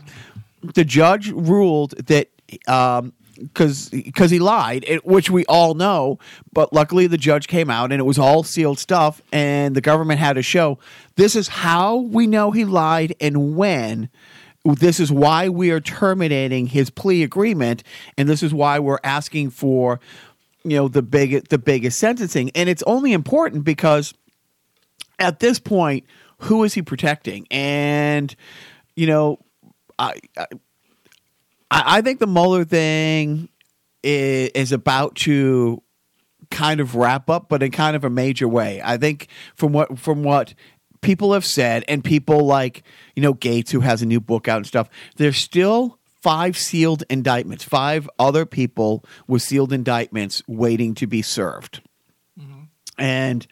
the 0.63 0.85
judge 0.85 1.31
ruled 1.31 1.91
that 2.07 2.29
um 2.67 3.13
because 3.35 3.89
because 3.89 4.31
he 4.31 4.39
lied, 4.39 4.85
it, 4.87 5.05
which 5.05 5.31
we 5.31 5.45
all 5.47 5.75
know. 5.75 6.19
But 6.53 6.73
luckily, 6.73 7.07
the 7.07 7.19
judge 7.19 7.49
came 7.49 7.71
out 7.71 7.93
and 7.93 8.01
it 8.01 8.05
was 8.05 8.19
all 8.19 8.43
sealed 8.43 8.79
stuff, 8.79 9.23
and 9.33 9.75
the 9.75 9.81
government 9.81 10.21
had 10.21 10.35
to 10.35 10.43
show 10.43 10.79
this 11.17 11.37
is 11.37 11.49
how 11.49 11.97
we 11.97 12.27
know 12.27 12.51
he 12.51 12.65
lied 12.65 13.15
and 13.21 13.57
when. 13.57 14.09
This 14.65 14.99
is 14.99 15.13
why 15.13 15.51
we 15.51 15.71
are 15.71 15.81
terminating 15.81 16.69
his 16.69 16.89
plea 16.89 17.23
agreement, 17.23 17.83
and 18.17 18.29
this 18.29 18.43
is 18.43 18.55
why 18.55 18.79
we're 18.79 18.99
asking 19.05 19.51
for, 19.51 20.01
you 20.63 20.77
know, 20.77 20.89
the 20.89 21.03
big 21.03 21.49
the 21.49 21.59
biggest 21.59 21.99
sentencing. 21.99 22.51
And 22.55 22.69
it's 22.69 22.83
only 22.85 23.13
important 23.13 23.65
because 23.65 24.15
at 25.19 25.41
this 25.41 25.59
point, 25.59 26.05
who 26.39 26.65
is 26.65 26.75
he 26.75 26.83
protecting? 26.83 27.47
And 27.51 28.35
you 28.97 29.07
know, 29.07 29.39
I 29.99 30.15
I, 30.37 30.47
I 31.85 32.01
think 32.03 32.21
the 32.21 32.27
Mueller 32.27 32.65
thing 32.65 33.49
is, 34.03 34.51
is 34.55 34.73
about 34.73 35.17
to 35.17 35.83
kind 36.51 36.81
of 36.81 36.95
wrap 36.95 37.29
up, 37.31 37.49
but 37.49 37.63
in 37.63 37.71
kind 37.71 37.97
of 37.97 38.05
a 38.05 38.11
major 38.11 38.47
way. 38.47 38.81
I 38.85 38.97
think 38.97 39.29
from 39.55 39.73
what 39.73 39.99
from 39.99 40.23
what 40.23 40.55
people 41.01 41.33
have 41.33 41.45
said, 41.45 41.85
and 41.89 42.05
people 42.05 42.47
like 42.47 42.83
you 43.17 43.23
know 43.23 43.33
Gates, 43.33 43.71
who 43.71 43.81
has 43.81 44.03
a 44.03 44.07
new 44.07 44.21
book 44.21 44.49
out 44.49 44.59
and 44.59 44.67
stuff, 44.67 44.89
there's 45.17 45.37
still 45.37 45.99
five 46.23 46.57
sealed 46.57 47.03
indictments, 47.11 47.65
five 47.65 48.09
other 48.19 48.47
people 48.47 49.05
with 49.27 49.43
sealed 49.43 49.73
indictments 49.73 50.43
waiting 50.47 50.95
to 50.95 51.07
be 51.07 51.21
served 51.21 51.83
mm-hmm. 52.41 52.63
and 52.99 53.47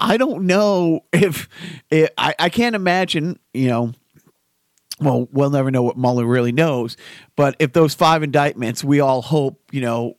I 0.00 0.16
don't 0.16 0.46
know 0.46 1.04
if, 1.12 1.48
if 1.90 2.10
I, 2.18 2.34
I 2.38 2.48
can't 2.48 2.74
imagine, 2.74 3.38
you 3.54 3.68
know. 3.68 3.92
Well, 5.00 5.28
we'll 5.32 5.50
never 5.50 5.70
know 5.70 5.82
what 5.82 5.96
Mueller 5.96 6.26
really 6.26 6.52
knows, 6.52 6.96
but 7.34 7.56
if 7.58 7.72
those 7.72 7.94
five 7.94 8.22
indictments, 8.22 8.84
we 8.84 9.00
all 9.00 9.22
hope, 9.22 9.60
you 9.72 9.80
know, 9.80 10.16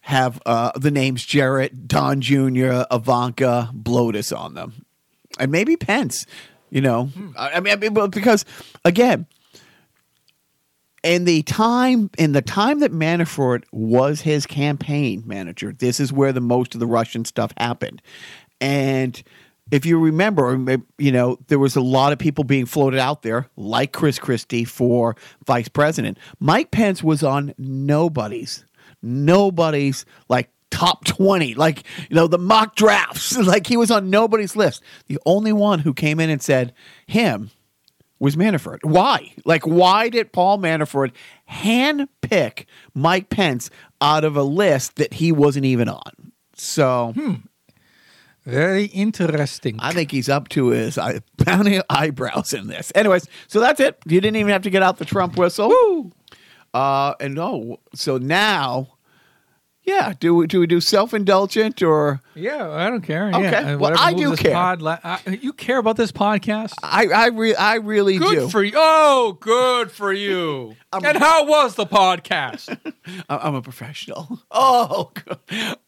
have 0.00 0.42
uh, 0.44 0.72
the 0.76 0.90
names 0.90 1.24
Jared, 1.24 1.88
Don 1.88 2.20
Jr., 2.20 2.82
Ivanka, 2.90 3.70
Blotus 3.72 4.32
on 4.32 4.54
them, 4.54 4.84
and 5.38 5.50
maybe 5.50 5.76
Pence. 5.76 6.26
You 6.70 6.80
know, 6.80 7.10
I 7.36 7.52
I 7.52 7.60
mean, 7.60 7.72
I 7.72 7.76
mean, 7.76 8.10
because 8.10 8.44
again, 8.84 9.26
in 11.04 11.24
the 11.24 11.42
time 11.42 12.10
in 12.18 12.32
the 12.32 12.42
time 12.42 12.80
that 12.80 12.90
Manafort 12.90 13.64
was 13.70 14.22
his 14.22 14.46
campaign 14.46 15.22
manager, 15.24 15.72
this 15.72 16.00
is 16.00 16.12
where 16.12 16.32
the 16.32 16.40
most 16.40 16.74
of 16.74 16.80
the 16.80 16.86
Russian 16.86 17.24
stuff 17.24 17.52
happened. 17.56 18.02
And 18.60 19.22
if 19.70 19.86
you 19.86 19.98
remember, 19.98 20.78
you 20.98 21.12
know, 21.12 21.38
there 21.48 21.58
was 21.58 21.76
a 21.76 21.80
lot 21.80 22.12
of 22.12 22.18
people 22.18 22.44
being 22.44 22.66
floated 22.66 23.00
out 23.00 23.22
there, 23.22 23.48
like 23.56 23.92
Chris 23.92 24.18
Christie 24.18 24.64
for 24.64 25.16
vice 25.46 25.68
president. 25.68 26.18
Mike 26.38 26.70
Pence 26.70 27.02
was 27.02 27.22
on 27.22 27.54
nobody's, 27.56 28.64
nobody's 29.02 30.04
like 30.28 30.50
top 30.70 31.04
20, 31.04 31.54
like, 31.54 31.84
you 32.08 32.16
know, 32.16 32.26
the 32.26 32.38
mock 32.38 32.76
drafts. 32.76 33.36
Like 33.44 33.66
he 33.66 33.76
was 33.76 33.90
on 33.90 34.10
nobody's 34.10 34.56
list. 34.56 34.82
The 35.06 35.18
only 35.26 35.52
one 35.52 35.80
who 35.80 35.94
came 35.94 36.18
in 36.20 36.30
and 36.30 36.42
said 36.42 36.72
him 37.06 37.50
was 38.18 38.36
Manafort. 38.36 38.78
Why? 38.82 39.34
Like, 39.44 39.66
why 39.66 40.08
did 40.08 40.32
Paul 40.32 40.58
Manafort 40.58 41.12
handpick 41.50 42.64
Mike 42.94 43.28
Pence 43.28 43.70
out 44.00 44.24
of 44.24 44.36
a 44.36 44.42
list 44.42 44.96
that 44.96 45.14
he 45.14 45.30
wasn't 45.30 45.66
even 45.66 45.88
on? 45.88 46.32
So 46.54 47.12
hmm. 47.14 47.34
Very 48.44 48.84
interesting. 48.86 49.76
I 49.80 49.92
think 49.92 50.10
he's 50.10 50.28
up 50.28 50.48
to 50.50 50.68
his 50.68 50.98
eye- 50.98 51.20
bounty 51.38 51.80
eyebrows 51.88 52.52
in 52.52 52.66
this. 52.66 52.92
Anyways, 52.94 53.26
so 53.48 53.60
that's 53.60 53.80
it. 53.80 53.98
You 54.06 54.20
didn't 54.20 54.36
even 54.36 54.52
have 54.52 54.62
to 54.62 54.70
get 54.70 54.82
out 54.82 54.98
the 54.98 55.04
Trump 55.06 55.36
whistle. 55.36 55.68
Woo! 55.68 56.12
Uh, 56.74 57.14
and 57.20 57.34
no, 57.34 57.78
so 57.94 58.18
now, 58.18 58.88
yeah, 59.84 60.12
do 60.18 60.34
we 60.34 60.46
do 60.46 60.60
we 60.60 60.66
do 60.66 60.80
self 60.80 61.14
indulgent 61.14 61.82
or 61.82 62.20
Yeah, 62.34 62.68
I 62.70 62.88
don't 62.90 63.02
care. 63.02 63.28
Okay, 63.28 63.42
Yeah, 63.42 63.64
well, 63.66 63.78
whatever 63.78 64.00
I 64.02 64.10
moves 64.12 64.22
do 64.22 64.30
this 64.30 64.40
care. 64.40 64.52
Pod 64.54 64.82
la- 64.82 64.98
uh, 65.04 65.18
you 65.40 65.52
care 65.52 65.78
about 65.78 65.96
this 65.96 66.10
podcast? 66.12 66.72
I 66.82 67.06
I 67.06 67.26
re- 67.28 67.54
I 67.54 67.76
really 67.76 68.18
Good 68.18 68.34
do. 68.34 68.48
for 68.48 68.62
you. 68.64 68.72
Oh, 68.74 69.36
good 69.40 69.90
for 69.92 70.12
you. 70.12 70.74
and 70.92 71.16
how 71.16 71.46
was 71.46 71.76
the 71.76 71.86
podcast? 71.86 72.76
I- 73.28 73.36
I'm 73.38 73.54
a 73.54 73.62
professional. 73.62 74.40
Oh, 74.50 75.12
good. 75.14 75.38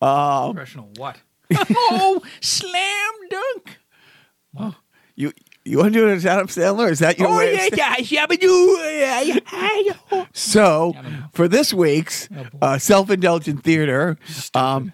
um, 0.00 0.54
Professional 0.54 0.90
what? 0.96 1.16
oh, 1.70 2.20
slam 2.40 3.12
dunk. 3.30 4.74
you 5.14 5.32
you 5.64 5.78
want 5.78 5.92
to 5.94 5.98
do 6.00 6.08
it 6.08 6.12
as 6.14 6.24
Adam 6.26 6.46
Sandler? 6.46 6.90
Is 6.90 7.00
that 7.00 7.18
your 7.18 7.28
Oh, 7.28 7.38
way? 7.38 7.54
yeah, 7.76 9.20
yeah, 9.20 9.96
yeah. 10.12 10.24
So 10.32 10.94
for 11.32 11.48
this 11.48 11.72
week's 11.74 12.28
Oh, 12.36 12.46
uh, 12.62 12.78
self-indulgent 12.78 13.62
theater, 13.64 14.16
um, 14.54 14.92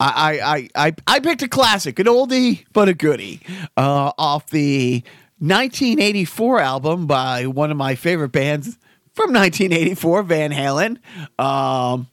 I, 0.00 0.40
I 0.40 0.56
I 0.56 0.68
I 0.88 0.94
I 1.06 1.20
picked 1.20 1.42
a 1.42 1.48
classic, 1.48 1.98
an 1.98 2.06
oldie 2.06 2.64
but 2.72 2.88
a 2.88 2.94
goodie, 2.94 3.40
uh, 3.76 4.12
off 4.18 4.50
the 4.50 5.02
1984 5.38 6.60
album 6.60 7.06
by 7.06 7.46
one 7.46 7.70
of 7.70 7.76
my 7.76 7.94
favorite 7.94 8.30
bands 8.32 8.76
from 9.14 9.32
1984, 9.32 10.22
Van 10.24 10.50
Halen. 10.52 10.98
Um, 11.40 12.08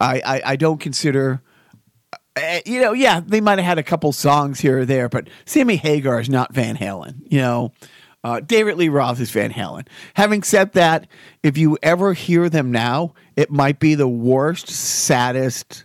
I, 0.00 0.20
I 0.24 0.42
I 0.46 0.56
don't 0.56 0.80
consider. 0.80 1.42
Uh, 2.40 2.60
you 2.64 2.80
know, 2.80 2.92
yeah, 2.92 3.20
they 3.24 3.40
might 3.40 3.58
have 3.58 3.66
had 3.66 3.78
a 3.78 3.82
couple 3.82 4.12
songs 4.12 4.60
here 4.60 4.80
or 4.80 4.84
there, 4.84 5.08
but 5.08 5.28
Sammy 5.44 5.76
Hagar 5.76 6.20
is 6.20 6.28
not 6.28 6.54
Van 6.54 6.76
Halen. 6.76 7.20
You 7.26 7.38
know, 7.38 7.72
uh, 8.22 8.40
David 8.40 8.76
Lee 8.76 8.88
Roth 8.88 9.20
is 9.20 9.30
Van 9.30 9.52
Halen. 9.52 9.86
Having 10.14 10.42
said 10.44 10.72
that, 10.72 11.06
if 11.42 11.56
you 11.56 11.78
ever 11.82 12.12
hear 12.12 12.48
them 12.48 12.70
now, 12.70 13.14
it 13.36 13.50
might 13.50 13.78
be 13.78 13.94
the 13.94 14.08
worst, 14.08 14.68
saddest 14.68 15.84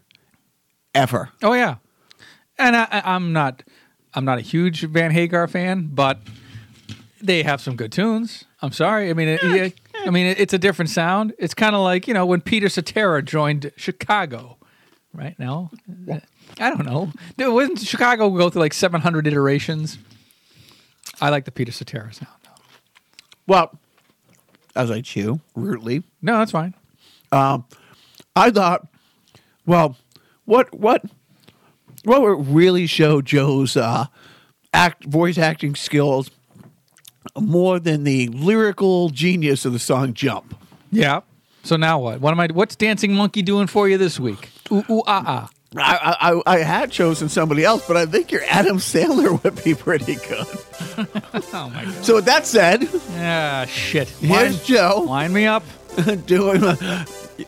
ever. 0.94 1.30
Oh 1.44 1.54
yeah, 1.54 1.76
and 2.58 2.76
I, 2.76 3.02
I'm 3.06 3.34
not, 3.34 3.64
I'm 4.14 4.26
not 4.26 4.38
a 4.38 4.42
huge 4.42 4.82
Van 4.82 5.12
Hagar 5.12 5.48
fan, 5.48 5.90
but 5.92 6.20
they 7.22 7.44
have 7.44 7.62
some 7.62 7.76
good 7.76 7.92
tunes. 7.92 8.46
I'm 8.62 8.72
sorry. 8.72 9.10
I 9.10 9.14
mean, 9.14 9.28
it, 9.28 9.44
yeah, 9.44 9.70
I 10.06 10.10
mean, 10.10 10.28
it, 10.28 10.40
it's 10.40 10.54
a 10.54 10.58
different 10.58 10.90
sound. 10.90 11.34
It's 11.38 11.54
kind 11.54 11.76
of 11.76 11.82
like 11.82 12.08
you 12.08 12.14
know 12.14 12.26
when 12.26 12.42
Peter 12.42 12.70
Cetera 12.70 13.22
joined 13.22 13.72
Chicago, 13.76 14.58
right? 15.14 15.38
now. 15.40 15.72
I 16.60 16.70
don't 16.70 16.86
know. 16.86 17.12
There 17.38 17.52
Wasn't 17.52 17.80
Chicago 17.80 18.30
go 18.30 18.50
through 18.50 18.62
like 18.62 18.74
700 18.74 19.28
iterations? 19.28 19.98
I 21.22 21.30
like 21.30 21.46
the 21.46 21.52
Peter 21.52 21.72
Cetera 21.72 22.14
sound. 22.14 22.32
though. 22.44 22.50
Well, 23.48 23.80
as 24.76 24.92
I 24.92 25.02
chew 25.02 25.40
rudely, 25.56 26.04
No, 26.22 26.38
that's 26.40 26.52
fine. 26.52 26.74
I 27.32 28.52
thought, 28.52 28.88
well, 29.66 29.98
what 30.46 30.74
what 30.74 31.04
what 32.04 32.22
would 32.22 32.48
really 32.48 32.86
show 32.88 33.22
Joe's 33.22 33.76
uh, 33.76 34.06
act 34.74 35.04
voice 35.06 35.38
acting 35.38 35.76
skills 35.76 36.30
more 37.38 37.80
than 37.80 38.04
the 38.04 38.28
lyrical 38.30 39.10
genius 39.10 39.66
of 39.66 39.74
the 39.74 39.80
song 39.80 40.14
"Jump." 40.14 40.56
Yeah. 40.92 41.22
So 41.64 41.76
now 41.76 42.00
what? 42.00 42.22
What 42.22 42.32
am 42.32 42.40
I? 42.40 42.48
What's 42.54 42.76
Dancing 42.76 43.14
Monkey 43.14 43.42
doing 43.42 43.68
for 43.68 43.90
you 43.90 43.98
this 43.98 44.20
week? 44.20 44.50
Ooh 44.72 44.84
ooh 44.90 45.04
ah 45.08 45.24
ah. 45.26 45.50
I, 45.78 46.16
I 46.32 46.42
I 46.46 46.58
had 46.60 46.92
chosen 46.92 47.28
somebody 47.30 47.64
else, 47.66 47.86
but 47.88 47.98
I 47.98 48.06
think 48.06 48.32
your 48.32 48.44
Adam 48.48 48.78
Sandler 48.78 49.42
would 49.44 49.64
be 49.64 49.74
pretty 49.74 50.16
good. 50.16 50.48
Oh 51.54 51.70
my 51.70 51.84
god. 51.86 52.06
So 52.06 52.16
with 52.16 52.26
that 52.26 52.46
said, 52.46 52.88
Ah 53.18 53.66
shit. 53.68 54.08
here's 54.10 54.56
Line, 54.58 54.66
Joe 54.66 55.04
line 55.08 55.34
me 55.34 55.46
up. 55.46 55.64
doing. 56.26 56.64
uh, 56.64 57.06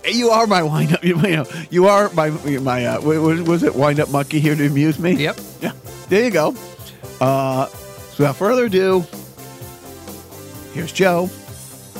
you 0.09 0.29
are 0.29 0.47
my 0.47 0.63
wind 0.63 0.93
up. 0.93 1.03
You 1.03 1.15
know, 1.15 1.45
you 1.69 1.87
are 1.87 2.09
my 2.13 2.29
my. 2.29 2.85
Uh, 2.85 3.01
wa- 3.01 3.19
was, 3.19 3.41
was 3.43 3.63
it 3.63 3.75
wind 3.75 3.99
up 3.99 4.09
monkey 4.09 4.39
here 4.39 4.55
to 4.55 4.65
amuse 4.65 4.97
me? 4.99 5.13
Yep. 5.13 5.39
Yeah. 5.61 5.71
There 6.09 6.23
you 6.23 6.31
go. 6.31 6.55
Uh, 7.21 7.67
so 7.67 8.15
without 8.19 8.35
further 8.37 8.65
ado, 8.65 9.05
here's 10.73 10.91
Joe 10.91 11.29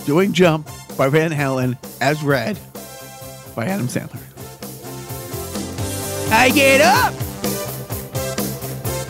doing 0.06 0.34
"Jump" 0.34 0.70
by 0.98 1.10
Van 1.10 1.32
Halen 1.32 1.78
as 2.02 2.24
read 2.24 2.60
by 3.56 3.66
Adam 3.66 3.88
Sandler. 3.88 4.22
I 6.30 6.50
get 6.50 6.82
up 6.82 7.13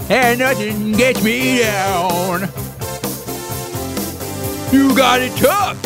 and 0.09 0.39
nothing 0.39 0.91
gets 0.93 1.23
me 1.23 1.59
down. 1.59 2.41
You 4.71 4.95
got 4.95 5.21
it 5.21 5.35
tough. 5.37 5.77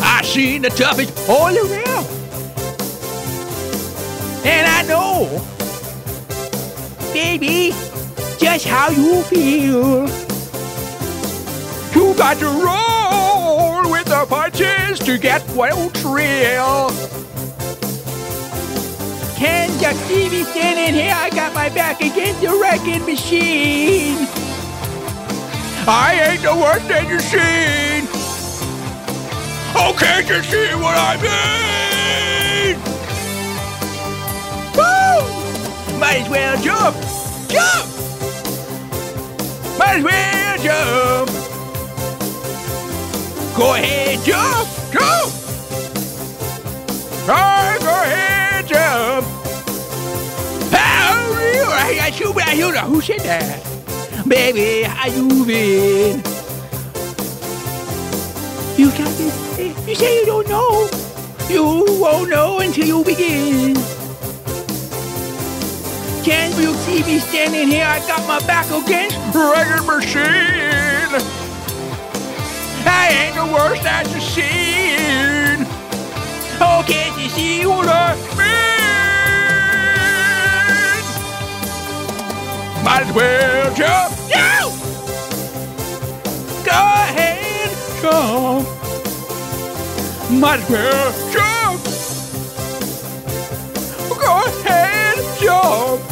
I 0.00 0.22
seen 0.22 0.62
the 0.62 0.70
toughest 0.70 1.28
all 1.28 1.48
around. 1.48 2.06
And 4.46 4.66
I 4.66 4.82
know, 4.88 5.42
baby, 7.12 7.70
just 8.38 8.66
how 8.66 8.90
you 8.90 9.22
feel. 9.24 10.08
You 11.94 12.14
got 12.16 12.38
to 12.38 12.46
roll 12.46 13.90
with 13.90 14.06
the 14.06 14.26
punches 14.28 14.98
to 15.00 15.18
get 15.18 15.46
well 15.50 15.88
thrill. 15.90 17.23
Can 19.36 19.70
you 19.80 19.92
see 20.06 20.28
me 20.30 20.44
standing 20.44 20.94
here? 20.94 21.14
I 21.14 21.28
got 21.30 21.52
my 21.54 21.68
back 21.68 22.00
against 22.00 22.40
the 22.40 22.56
wrecking 22.60 23.04
machine. 23.04 24.28
I 25.86 26.28
ain't 26.30 26.42
the 26.42 26.54
worst 26.54 26.88
that 26.88 27.08
you've 27.08 27.20
seen. 27.20 28.08
Oh, 29.76 29.92
can't 29.98 30.26
you 30.28 30.42
see 30.42 30.74
what 30.76 30.96
I 30.96 31.16
mean? 31.20 32.76
Woo! 34.76 35.98
Might 35.98 36.22
as 36.22 36.28
well 36.28 36.56
jump. 36.62 36.96
Jump! 37.50 37.86
Might 39.78 39.96
as 39.96 40.04
well 40.04 40.58
jump. 40.62 41.30
Go 43.56 43.74
ahead, 43.74 44.24
jump. 44.24 44.68
Jump! 44.92 45.32
Oh, 47.26 47.78
go 47.80 48.02
ahead, 48.02 48.43
jump. 48.66 49.44
Who 52.94 53.00
said 53.00 53.20
that? 53.20 53.64
Baby, 54.28 54.82
how 54.82 55.08
you 55.08 55.44
been? 55.46 56.18
You 58.76 58.90
got 58.90 59.10
this. 59.16 59.88
You 59.88 59.94
say 59.94 60.20
you 60.20 60.26
don't 60.26 60.48
know. 60.48 60.88
You 61.48 61.64
won't 61.98 62.28
know 62.28 62.60
until 62.60 62.86
you 62.86 63.04
begin. 63.04 63.74
Can 66.22 66.52
you 66.60 66.74
see 66.74 67.02
me 67.02 67.18
standing 67.20 67.68
here? 67.68 67.86
I 67.86 67.98
got 68.06 68.26
my 68.28 68.38
back 68.46 68.66
against 68.66 69.16
record 69.34 69.86
machine. 69.86 71.10
I 72.86 73.08
ain't 73.10 73.34
the 73.34 73.46
worst 73.52 73.82
that 73.82 74.06
you've 74.12 74.22
seen. 74.22 75.33
Can't 76.58 77.18
you 77.18 77.28
see 77.30 77.66
what 77.66 77.88
I 77.88 78.14
mean? 78.14 78.64
Might 82.84 83.02
as 83.06 83.12
well 83.14 83.74
jump. 83.74 84.12
You! 84.28 84.70
Go 86.64 86.72
ahead, 86.72 87.70
jump. 88.02 88.68
Might 90.30 90.60
as 90.60 90.68
well 90.70 91.12
jump. 91.32 91.80
Go 94.20 94.34
ahead, 94.62 95.16
jump. 95.40 96.02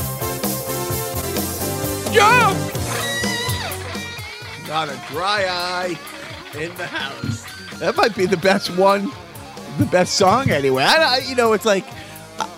Jump. 2.15 2.59
Not 4.69 4.89
a 4.89 4.97
dry 5.13 5.45
eye 5.49 5.99
in 6.59 6.75
the 6.77 6.87
house. 6.87 7.45
that 7.79 7.97
might 7.97 8.15
be 8.17 8.27
the 8.27 8.37
best 8.39 8.71
one, 8.77 9.11
the 9.79 9.87
best 9.87 10.15
song 10.15 10.51
anyway. 10.51 10.85
I, 10.85 11.17
I 11.17 11.19
you 11.29 11.35
know, 11.35 11.53
it's 11.53 11.65
like 11.65 11.85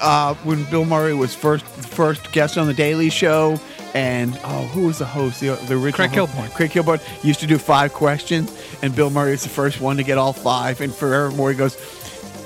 uh, 0.01 0.35
when 0.37 0.65
Bill 0.65 0.85
Murray 0.85 1.15
was 1.15 1.35
first 1.35 1.65
first 1.65 2.33
guest 2.33 2.59
on 2.59 2.67
the 2.67 2.75
Daily 2.75 3.11
Show, 3.11 3.59
and 3.95 4.39
oh, 4.45 4.67
who 4.73 4.87
was 4.87 4.99
the 4.99 5.05
host? 5.05 5.41
The, 5.41 5.55
the 5.67 5.75
original 5.75 6.09
Craig? 6.09 6.29
Kilborn. 6.29 6.55
Craig 6.55 6.71
Kilborn 6.71 7.25
used 7.25 7.41
to 7.41 7.47
do 7.47 7.59
five 7.59 7.93
questions, 7.93 8.53
and 8.83 8.95
Bill 8.95 9.11
Murray 9.11 9.33
was 9.33 9.43
the 9.43 9.49
first 9.49 9.81
one 9.81 9.97
to 9.97 10.03
get 10.03 10.19
all 10.19 10.33
five. 10.33 10.81
And 10.81 10.95
forevermore, 10.95 11.51
he 11.51 11.57
goes, 11.57 11.77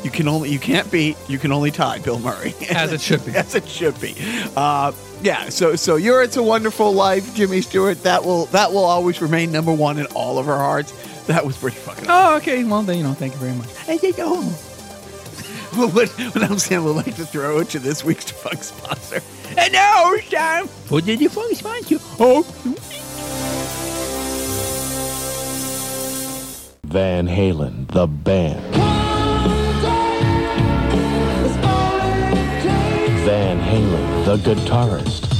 "You 0.04 0.10
can 0.10 0.28
only 0.28 0.50
you 0.50 0.58
can't 0.58 0.90
beat, 0.90 1.16
you 1.28 1.38
can 1.38 1.52
only 1.52 1.70
tie 1.70 1.98
Bill 1.98 2.18
Murray." 2.18 2.54
As 2.70 2.92
it 2.92 3.00
should 3.00 3.24
be. 3.24 3.34
as 3.34 3.54
it 3.54 3.66
should 3.68 3.98
be. 4.00 4.14
Uh, 4.56 4.92
yeah. 5.22 5.48
So 5.48 5.76
so 5.76 5.96
your 5.96 6.22
"It's 6.22 6.36
a 6.36 6.42
Wonderful 6.42 6.92
Life," 6.92 7.34
Jimmy 7.34 7.60
Stewart. 7.60 8.02
That 8.02 8.24
will 8.24 8.46
that 8.46 8.72
will 8.72 8.84
always 8.84 9.20
remain 9.20 9.52
number 9.52 9.72
one 9.72 9.98
in 9.98 10.06
all 10.06 10.38
of 10.38 10.48
our 10.48 10.58
hearts. 10.58 10.92
That 11.34 11.44
was 11.44 11.58
pretty 11.58 11.76
fucking. 11.76 12.06
Oh, 12.08 12.36
okay. 12.38 12.64
Well, 12.64 12.80
then, 12.80 12.96
you 12.96 13.04
know, 13.04 13.12
thank 13.12 13.34
you 13.34 13.38
very 13.38 13.52
much. 13.52 13.70
Hey, 13.80 13.98
you 14.02 14.14
go. 14.14 14.42
Well, 15.76 15.90
what, 15.90 16.08
what 16.08 16.42
I'm 16.42 16.58
saying, 16.58 16.82
we'd 16.82 16.92
like 16.92 17.14
to 17.16 17.26
throw 17.26 17.58
it 17.58 17.68
to 17.70 17.78
this 17.78 18.02
week's 18.02 18.24
defunct 18.24 18.64
sponsor. 18.64 19.20
And 19.56 19.70
now 19.70 20.14
it's 20.14 20.30
time 20.30 20.66
for 20.66 21.02
the 21.02 21.14
defunct 21.14 21.56
sponsor. 21.56 21.96
Oh, 22.18 22.42
Van 26.84 27.28
Halen, 27.28 27.86
the 27.88 28.06
band. 28.06 28.74
Van 33.26 33.60
Halen, 33.60 34.24
the 34.24 34.36
guitarist. 34.38 35.37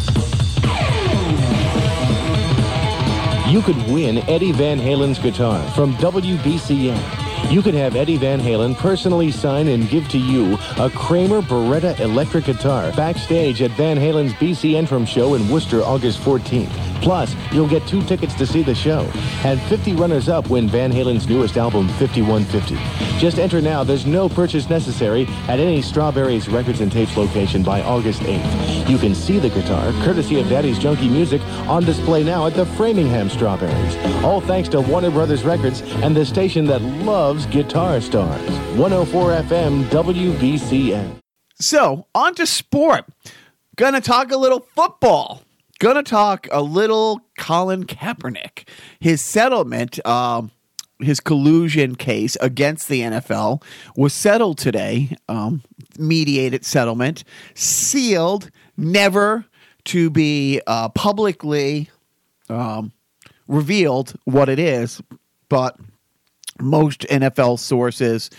You 3.49 3.63
could 3.63 3.79
win 3.89 4.19
Eddie 4.29 4.53
Van 4.53 4.79
Halen's 4.79 5.19
guitar 5.19 5.67
from 5.71 5.95
WBCN. 5.95 7.51
You 7.51 7.63
could 7.63 7.73
have 7.73 7.97
Eddie 7.97 8.19
Van 8.19 8.39
Halen 8.39 8.77
personally 8.77 9.31
sign 9.31 9.69
and 9.69 9.89
give 9.89 10.07
to 10.11 10.19
you 10.19 10.59
a 10.77 10.91
Kramer 10.91 11.41
Baretta 11.41 11.99
electric 11.99 12.45
guitar 12.45 12.93
backstage 12.93 13.63
at 13.63 13.71
Van 13.71 13.97
Halen's 13.97 14.35
Centrum 14.35 15.09
show 15.09 15.33
in 15.33 15.49
Worcester 15.49 15.83
August 15.83 16.21
14th. 16.21 16.88
Plus, 17.01 17.35
you'll 17.53 17.69
get 17.69 17.87
two 17.87 18.03
tickets 18.03 18.35
to 18.35 18.47
see 18.47 18.63
the 18.63 18.75
show. 18.75 19.11
And 19.45 19.61
50 19.63 19.95
runners-up 19.95 20.51
win 20.51 20.69
Van 20.69 20.91
Halen's 20.91 21.29
newest 21.29 21.57
album, 21.57 21.89
5150. 21.89 22.77
Just 23.19 23.39
enter 23.39 23.61
now. 23.61 23.85
There's 23.85 24.07
no 24.07 24.29
purchase 24.29 24.69
necessary 24.69 25.27
at 25.49 25.61
any 25.61 25.83
Strawberries 25.83 26.49
Records 26.49 26.81
and 26.81 26.91
Tapes 26.91 27.17
location 27.17 27.63
by 27.63 27.83
August 27.83 28.23
8th. 28.23 28.89
You 28.89 28.99
can 28.99 29.15
see 29.15 29.39
the 29.39 29.51
guitar, 29.51 29.93
courtesy 30.05 30.41
of 30.41 30.49
Daddy's 30.49 30.79
Junky 30.79 31.11
Music, 31.11 31.41
on 31.69 31.85
display 31.85 32.23
now 32.23 32.47
at 32.47 32.55
the 32.55 32.67
Framingham 32.67 33.29
Strawberries. 33.29 33.97
All 34.25 34.41
thanks 34.41 34.69
to 34.71 34.81
Warner 34.81 35.11
Brothers 35.11 35.45
Records 35.45 35.83
and 36.03 36.17
the 36.17 36.25
station 36.25 36.65
that 36.67 36.83
loves 36.83 37.47
guitar 37.47 38.01
stars. 38.01 38.51
104 38.77 39.31
FM 39.33 39.85
WBCN. 39.85 41.19
So, 41.61 42.07
on 42.15 42.35
to 42.37 42.47
sport. 42.47 43.05
Gonna 43.77 44.01
talk 44.01 44.31
a 44.31 44.37
little 44.37 44.61
football. 44.61 45.43
Gonna 45.79 46.03
talk 46.03 46.49
a 46.51 46.61
little 46.61 47.21
Colin 47.39 47.85
Kaepernick. 47.85 48.69
His 48.99 49.25
settlement, 49.25 50.05
um, 50.07 50.51
his 50.99 51.21
collusion 51.21 51.95
case 51.95 52.37
against 52.41 52.89
the 52.89 53.03
NFL 53.03 53.63
was 53.97 54.13
settled 54.13 54.59
today. 54.59 55.17
Um, 55.29 55.63
mediated 55.99 56.65
settlement, 56.65 57.23
sealed, 57.55 58.51
never 58.77 59.45
to 59.85 60.11
be 60.11 60.61
uh, 60.67 60.89
publicly 60.91 61.91
um, 62.49 62.93
revealed 63.47 64.15
what 64.25 64.49
it 64.49 64.59
is, 64.59 65.01
but 65.49 65.79
most 66.61 67.03
NFL 67.03 67.59
sources 67.61 68.31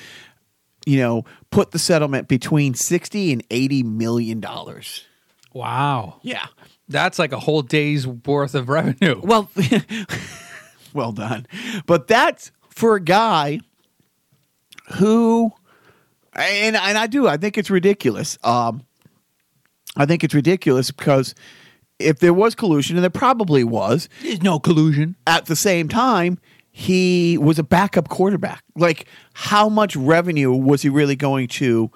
you 0.85 0.97
know, 0.97 1.23
put 1.51 1.71
the 1.71 1.79
settlement 1.79 2.27
between 2.27 2.73
60 2.73 3.31
and 3.31 3.43
80 3.51 3.83
million 3.83 4.39
dollars. 4.39 5.05
Wow. 5.53 6.19
Yeah. 6.21 6.45
That's 6.87 7.19
like 7.19 7.31
a 7.31 7.39
whole 7.39 7.61
day's 7.61 8.05
worth 8.07 8.55
of 8.55 8.69
revenue. 8.69 9.19
Well, 9.23 9.49
well 10.93 11.11
done. 11.11 11.45
But 11.85 12.07
that's 12.07 12.51
for 12.69 12.95
a 12.95 13.01
guy 13.01 13.59
who 14.95 15.51
and 16.33 16.75
and 16.75 16.97
I 16.97 17.07
do 17.07 17.27
I 17.27 17.37
think 17.37 17.57
it's 17.57 17.69
ridiculous. 17.69 18.37
Um 18.43 18.83
I 19.97 20.05
think 20.05 20.23
it's 20.23 20.33
ridiculous 20.33 20.91
because 20.91 21.35
if 21.99 22.19
there 22.19 22.33
was 22.33 22.55
collusion 22.55 22.95
and 22.95 23.03
there 23.03 23.09
probably 23.09 23.63
was, 23.63 24.07
There's 24.21 24.41
no 24.41 24.59
collusion. 24.59 25.15
at 25.27 25.47
the 25.47 25.55
same 25.55 25.89
time, 25.89 26.39
he 26.71 27.37
was 27.37 27.59
a 27.59 27.63
backup 27.63 28.07
quarterback. 28.07 28.63
Like, 28.77 29.05
how 29.33 29.67
much 29.67 29.97
revenue 29.97 30.53
was 30.53 30.81
he 30.81 30.87
really 30.87 31.17
going 31.17 31.49
to, 31.49 31.91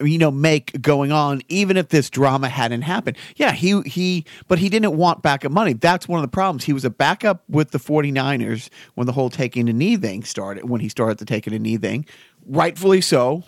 you 0.00 0.18
know, 0.18 0.30
make 0.30 0.80
going 0.80 1.12
on, 1.12 1.42
even 1.48 1.76
if 1.76 1.88
this 1.88 2.10
drama 2.10 2.48
hadn't 2.48 2.82
happened? 2.82 3.16
Yeah, 3.36 3.52
he, 3.52 3.80
he, 3.82 4.24
but 4.48 4.58
he 4.58 4.68
didn't 4.68 4.96
want 4.96 5.22
backup 5.22 5.52
money. 5.52 5.72
That's 5.72 6.06
one 6.06 6.18
of 6.18 6.22
the 6.22 6.34
problems. 6.34 6.64
He 6.64 6.72
was 6.72 6.84
a 6.84 6.90
backup 6.90 7.42
with 7.48 7.70
the 7.70 7.78
49ers 7.78 8.68
when 8.94 9.06
the 9.06 9.12
whole 9.12 9.30
taking 9.30 9.68
a 9.68 9.72
knee 9.72 9.96
thing 9.96 10.24
started, 10.24 10.68
when 10.68 10.80
he 10.80 10.88
started 10.88 11.18
the 11.18 11.24
taking 11.24 11.54
a 11.54 11.58
knee 11.58 11.76
thing. 11.76 12.06
Rightfully 12.46 13.00
so, 13.00 13.44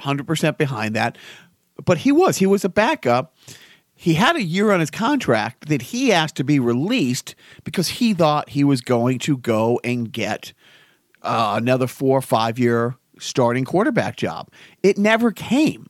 100% 0.00 0.56
behind 0.56 0.96
that. 0.96 1.18
But 1.84 1.98
he 1.98 2.12
was, 2.12 2.38
he 2.38 2.46
was 2.46 2.64
a 2.64 2.70
backup 2.70 3.34
he 3.98 4.14
had 4.14 4.36
a 4.36 4.42
year 4.42 4.72
on 4.72 4.80
his 4.80 4.90
contract 4.90 5.68
that 5.68 5.80
he 5.80 6.12
asked 6.12 6.36
to 6.36 6.44
be 6.44 6.60
released 6.60 7.34
because 7.64 7.88
he 7.88 8.12
thought 8.12 8.50
he 8.50 8.62
was 8.62 8.82
going 8.82 9.18
to 9.20 9.38
go 9.38 9.80
and 9.82 10.12
get 10.12 10.52
uh, 11.22 11.54
another 11.56 11.86
four 11.86 12.18
or 12.18 12.22
five 12.22 12.58
year 12.58 12.94
starting 13.18 13.64
quarterback 13.64 14.16
job. 14.16 14.48
It 14.82 14.98
never 14.98 15.30
came. 15.32 15.88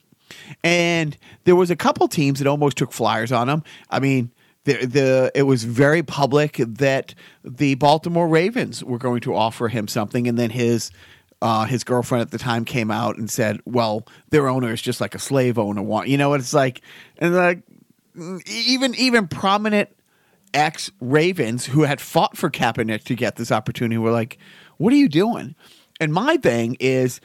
And 0.63 1.17
there 1.45 1.57
was 1.57 1.71
a 1.71 1.77
couple 1.77 2.09
teams 2.09 2.39
that 2.39 2.49
almost 2.49 2.77
took 2.77 2.93
flyers 2.93 3.33
on 3.33 3.49
him. 3.49 3.63
I 3.91 4.01
mean, 4.01 4.31
the, 4.65 4.85
the 4.85 5.33
it 5.35 5.45
was 5.45 5.65
very 5.65 6.03
public 6.03 6.57
that 6.57 7.15
the 7.45 7.77
Baltimore 7.77 8.29
Ravens 8.29 8.83
were 8.83 8.99
going 8.99 9.21
to 9.21 9.35
offer 9.35 9.69
him 9.69 9.87
something, 9.87 10.27
and 10.27 10.37
then 10.37 10.51
his 10.51 10.91
uh, 11.41 11.65
his 11.65 11.85
girlfriend 11.85 12.23
at 12.23 12.31
the 12.33 12.39
time 12.39 12.65
came 12.65 12.91
out 12.91 13.17
and 13.17 13.31
said, 13.31 13.61
"Well, 13.65 14.07
their 14.31 14.49
owner 14.49 14.73
is 14.73 14.83
just 14.83 15.01
like 15.01 15.15
a 15.15 15.21
slave 15.21 15.59
owner. 15.59 15.83
Want 15.83 16.09
you 16.09 16.19
know 16.19 16.35
it's 16.35 16.53
like?" 16.53 16.81
And 17.19 17.35
like 17.35 17.63
even 18.47 18.95
even 18.97 19.29
prominent 19.29 19.91
ex 20.53 20.91
Ravens 21.01 21.67
who 21.67 21.83
had 21.83 22.01
fought 22.01 22.37
for 22.37 22.51
Kaepernick 22.51 23.05
to 23.05 23.15
get 23.15 23.37
this 23.37 23.53
opportunity 23.53 23.99
were 23.99 24.11
like, 24.11 24.39
"What 24.79 24.93
are 24.93 24.97
you 24.97 25.09
doing?" 25.09 25.55
And 26.01 26.13
my 26.13 26.37
thing 26.37 26.77
is, 26.81 27.21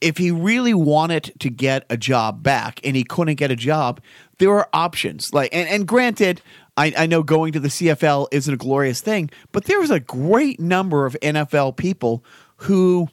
if 0.00 0.18
he 0.18 0.30
really 0.30 0.74
wanted 0.74 1.32
to 1.40 1.50
get 1.50 1.84
a 1.88 1.96
job 1.96 2.42
back 2.42 2.80
and 2.84 2.94
he 2.96 3.04
couldn't 3.04 3.36
get 3.36 3.50
a 3.50 3.56
job, 3.56 4.00
there 4.38 4.50
are 4.50 4.68
options. 4.72 5.32
Like, 5.32 5.54
and, 5.54 5.68
and 5.68 5.86
granted, 5.86 6.42
I, 6.76 6.92
I 6.96 7.06
know 7.06 7.22
going 7.22 7.52
to 7.52 7.60
the 7.60 7.68
CFL 7.68 8.28
isn't 8.32 8.52
a 8.52 8.58
glorious 8.58 9.00
thing, 9.00 9.30
but 9.52 9.64
there 9.64 9.80
was 9.80 9.90
a 9.90 10.00
great 10.00 10.60
number 10.60 11.06
of 11.06 11.16
NFL 11.22 11.76
people 11.76 12.24
who, 12.56 13.08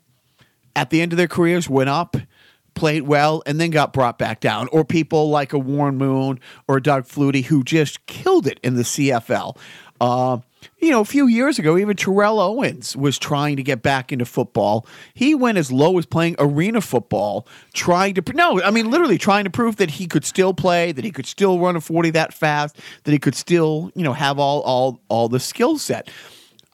at 0.76 0.90
the 0.90 1.02
end 1.02 1.14
of 1.14 1.18
their 1.18 1.28
careers, 1.28 1.70
went 1.70 1.90
up 1.90 2.18
played 2.74 3.04
well 3.04 3.44
and 3.46 3.60
then 3.60 3.70
got 3.70 3.94
brought 3.94 4.18
back 4.18 4.40
down, 4.40 4.68
or 4.72 4.84
people 4.84 5.30
like 5.30 5.54
a 5.54 5.60
Warren 5.60 5.98
Moon 5.98 6.40
or 6.68 6.80
Doug 6.80 7.06
Flutie 7.06 7.46
who 7.46 7.64
just 7.64 8.06
killed 8.06 8.48
it 8.48 8.60
in 8.64 8.76
the 8.76 8.84
CFL. 8.84 9.58
Uh, 10.02 10.40
you 10.80 10.92
know, 10.92 11.02
a 11.02 11.06
few 11.06 11.28
years 11.28 11.60
ago, 11.60 11.78
even 11.78 11.96
Terrell 11.96 12.40
Owens 12.40 12.96
was 12.96 13.18
trying 13.18 13.56
to 13.58 13.64
get 13.64 13.82
back 13.82 14.12
into 14.12 14.26
football. 14.26 14.86
He 15.14 15.36
went 15.36 15.58
as 15.58 15.72
low 15.72 15.98
as 15.98 16.06
playing 16.06 16.36
arena 16.40 16.82
football, 16.82 17.48
trying 17.74 18.16
to 18.16 18.34
no, 18.34 18.62
I 18.62 18.72
mean 18.72 18.90
literally 18.90 19.18
trying 19.18 19.44
to 19.44 19.50
prove 19.50 19.78
that 19.78 19.92
he 19.92 20.08
could 20.08 20.26
still 20.26 20.54
play, 20.54 20.92
that 20.92 21.04
he 21.04 21.12
could 21.12 21.26
still 21.26 21.60
run 21.60 21.76
a 21.76 21.82
forty 21.82 22.10
that 22.12 22.34
fast, 22.34 22.78
that 23.04 23.12
he 23.12 23.20
could 23.20 23.36
still 23.36 23.92
you 23.96 24.04
know 24.04 24.14
have 24.14 24.40
all 24.40 24.62
all 24.62 25.02
all 25.10 25.30
the 25.30 25.40
skill 25.40 25.78
set. 25.78 26.10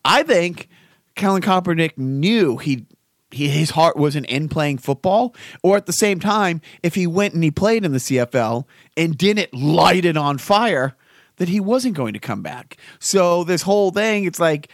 I 0.04 0.24
think 0.24 0.70
Colin 1.16 1.42
Kaepernick 1.42 1.98
knew 1.98 2.58
he 2.58 2.86
he, 3.32 3.48
his 3.48 3.72
heart 3.72 3.96
wasn't 3.96 4.26
in 4.26 4.50
playing 4.50 4.80
football, 4.80 5.36
or 5.62 5.78
at 5.78 5.86
the 5.86 5.94
same 5.94 6.20
time, 6.20 6.62
if 6.82 6.96
he 6.96 7.06
went 7.06 7.34
and 7.34 7.44
he 7.44 7.52
played 7.52 7.86
in 7.86 7.92
the 7.92 8.00
CFL 8.00 8.66
and 8.98 9.18
didn't 9.18 9.54
light 9.54 10.06
it 10.06 10.18
on 10.18 10.38
fire, 10.38 10.96
that 11.40 11.50
he 11.50 11.60
wasn't 11.60 11.96
going 11.96 12.14
to 12.14 12.20
come 12.20 12.42
back. 12.42 12.78
So 13.00 13.44
this 13.44 13.64
whole 13.64 13.92
thing, 13.92 14.26
it's 14.26 14.40
like 14.40 14.72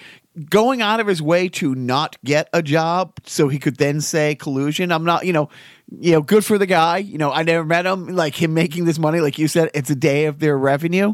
going 0.49 0.81
out 0.81 0.99
of 0.99 1.07
his 1.07 1.21
way 1.21 1.47
to 1.47 1.73
not 1.73 2.17
get 2.25 2.49
a 2.51 2.61
job 2.61 3.13
so 3.25 3.47
he 3.47 3.57
could 3.57 3.77
then 3.77 4.01
say 4.01 4.35
collusion. 4.35 4.91
I'm 4.91 5.05
not, 5.05 5.25
you 5.25 5.31
know, 5.31 5.49
you 5.89 6.11
know, 6.11 6.21
good 6.21 6.43
for 6.43 6.57
the 6.57 6.65
guy. 6.65 6.97
You 6.97 7.17
know, 7.17 7.31
I 7.31 7.43
never 7.43 7.63
met 7.63 7.85
him. 7.85 8.07
Like 8.07 8.35
him 8.35 8.53
making 8.53 8.85
this 8.85 8.99
money, 8.99 9.21
like 9.21 9.39
you 9.39 9.47
said, 9.47 9.69
it's 9.73 9.89
a 9.89 9.95
day 9.95 10.25
of 10.25 10.39
their 10.39 10.57
revenue. 10.57 11.13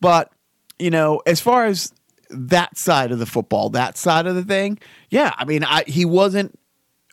But 0.00 0.32
you 0.78 0.90
know, 0.90 1.22
as 1.26 1.40
far 1.40 1.66
as 1.66 1.92
that 2.30 2.76
side 2.76 3.12
of 3.12 3.18
the 3.18 3.26
football, 3.26 3.70
that 3.70 3.96
side 3.96 4.26
of 4.26 4.34
the 4.34 4.44
thing, 4.44 4.78
yeah, 5.10 5.32
I 5.36 5.44
mean, 5.44 5.62
I, 5.64 5.84
he 5.86 6.04
wasn't 6.04 6.58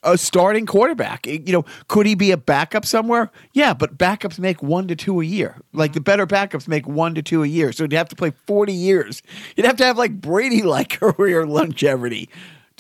a 0.04 0.18
starting 0.18 0.66
quarterback. 0.66 1.26
You 1.26 1.39
know, 1.54 1.66
could 1.88 2.06
he 2.06 2.16
be 2.16 2.32
a 2.32 2.38
backup 2.38 2.86
somewhere? 2.86 3.32
Yeah, 3.54 3.74
but 3.74 3.97
backups 3.97 4.38
make 4.39 4.62
one 4.62 4.88
to 4.88 4.95
two 4.95 5.22
a 5.22 5.26
year. 5.26 5.60
Like 5.74 5.93
the 5.93 6.01
better 6.01 6.28
backups 6.28 6.68
make 6.68 6.88
one 6.88 7.16
to 7.16 7.22
two 7.22 7.43
a 7.43 7.47
year. 7.47 7.72
So 7.72 7.84
you'd 7.84 7.93
have 7.93 8.10
to 8.10 8.16
play 8.16 8.32
40 8.47 8.74
years. 8.74 9.22
You'd 9.56 9.66
have 9.66 9.78
to 9.78 9.86
have 9.86 9.97
like 9.97 10.20
Brady 10.20 10.62
like 10.64 10.89
career 10.99 11.45
longevity. 11.45 12.30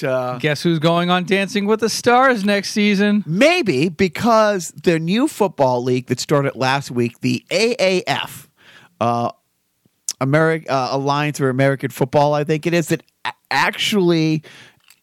uh, 0.03 0.37
Guess 0.39 0.63
who's 0.63 0.79
going 0.79 1.09
on 1.09 1.23
Dancing 1.25 1.65
with 1.65 1.79
the 1.79 1.89
Stars 1.89 2.43
next 2.43 2.71
season? 2.71 3.23
maybe 3.27 3.89
because 3.89 4.69
the 4.83 4.99
new 4.99 5.27
football 5.27 5.83
league 5.83 6.07
that 6.07 6.19
started 6.19 6.55
last 6.55 6.91
week, 6.91 7.19
the 7.21 7.43
AAF, 7.49 8.47
uh, 8.99 9.31
American 10.21 10.69
uh, 10.71 10.89
Alliance 10.91 11.37
for 11.39 11.49
American 11.49 11.89
Football, 11.89 12.33
I 12.33 12.43
think 12.43 12.65
it 12.65 12.73
is, 12.73 12.87
that 12.87 13.03
actually 13.51 14.41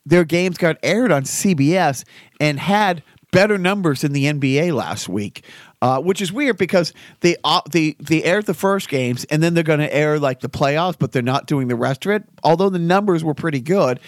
their 0.06 0.24
games 0.24 0.58
got 0.58 0.76
aired 0.82 1.12
on 1.12 1.24
CBS 1.24 2.04
and 2.40 2.58
had 2.58 3.02
better 3.32 3.58
numbers 3.58 4.00
than 4.00 4.12
the 4.12 4.24
NBA 4.24 4.74
last 4.74 5.08
week. 5.08 5.44
Uh, 5.82 5.98
which 5.98 6.20
is 6.20 6.30
weird 6.30 6.58
because 6.58 6.92
they 7.20 7.36
uh, 7.42 7.62
they 7.70 7.96
they 7.98 8.22
aired 8.22 8.44
the 8.44 8.52
first 8.52 8.90
games 8.90 9.24
and 9.30 9.42
then 9.42 9.54
they're 9.54 9.64
going 9.64 9.80
to 9.80 9.94
air 9.94 10.18
like 10.18 10.40
the 10.40 10.48
playoffs, 10.48 10.94
but 10.98 11.10
they're 11.10 11.22
not 11.22 11.46
doing 11.46 11.68
the 11.68 11.74
rest 11.74 12.04
of 12.04 12.12
it. 12.12 12.22
Although 12.44 12.68
the 12.68 12.78
numbers 12.78 13.24
were 13.24 13.32
pretty 13.32 13.60
good, 13.62 13.98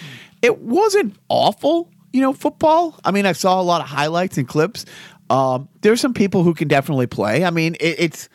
it 0.43 0.59
wasn't 0.59 1.17
awful. 1.31 1.89
You 2.13 2.21
know, 2.21 2.35
football. 2.35 3.01
I 3.07 3.11
mean, 3.11 3.25
I 3.25 3.33
saw 3.33 3.59
a 3.59 3.63
lot 3.63 3.81
of 3.81 3.87
highlights 3.87 4.37
and 4.37 4.47
clips. 4.47 4.85
Um, 5.31 5.67
there's 5.81 5.99
some 5.99 6.13
people 6.13 6.43
who 6.43 6.53
can 6.53 6.69
definitely 6.69 7.07
play. 7.07 7.43
I 7.43 7.49
mean, 7.49 7.75
it, 7.77 7.97
it's 7.99 8.29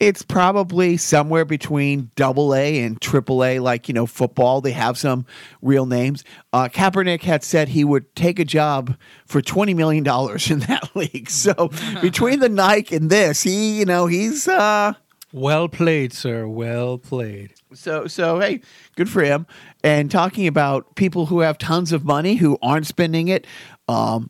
it's 0.00 0.22
probably 0.22 0.96
somewhere 0.96 1.44
between 1.44 2.10
double 2.16 2.54
A 2.54 2.82
and 2.82 3.00
triple 3.00 3.44
A, 3.44 3.60
like, 3.60 3.88
you 3.88 3.94
know, 3.94 4.06
football. 4.06 4.60
They 4.60 4.72
have 4.72 4.98
some 4.98 5.24
real 5.62 5.86
names. 5.86 6.24
Uh, 6.52 6.68
Kaepernick 6.68 7.22
had 7.22 7.44
said 7.44 7.68
he 7.68 7.84
would 7.84 8.14
take 8.16 8.38
a 8.38 8.44
job 8.44 8.96
for 9.26 9.40
$20 9.40 9.74
million 9.76 10.04
in 10.04 10.58
that 10.66 10.90
league. 10.96 11.30
So 11.30 11.70
between 12.02 12.40
the 12.40 12.48
Nike 12.48 12.96
and 12.96 13.08
this, 13.08 13.42
he, 13.44 13.78
you 13.78 13.84
know, 13.84 14.06
he's, 14.06 14.48
uh, 14.48 14.94
Well 15.32 15.68
played, 15.68 16.12
sir. 16.12 16.46
Well 16.48 16.98
played. 16.98 17.52
so, 17.72 18.06
so 18.08 18.40
hey, 18.40 18.60
good 18.96 19.08
for 19.08 19.22
him. 19.22 19.46
And 19.84 20.10
talking 20.10 20.46
about 20.48 20.96
people 20.96 21.26
who 21.26 21.40
have 21.40 21.56
tons 21.56 21.92
of 21.92 22.04
money 22.04 22.34
who 22.34 22.58
aren't 22.62 22.86
spending 22.88 23.28
it, 23.28 23.46
um, 23.88 24.28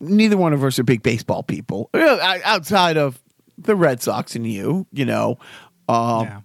neither 0.00 0.36
one 0.36 0.52
of 0.52 0.62
us 0.62 0.78
are 0.78 0.84
big 0.84 1.02
baseball 1.02 1.42
people 1.42 1.88
Uh, 1.94 2.38
outside 2.44 2.96
of 2.98 3.18
the 3.58 3.76
Red 3.76 4.00
Sox 4.02 4.34
and 4.36 4.46
you, 4.46 4.86
you 4.92 5.04
know. 5.04 5.38
Um, 5.88 6.24
Yeah. 6.26 6.40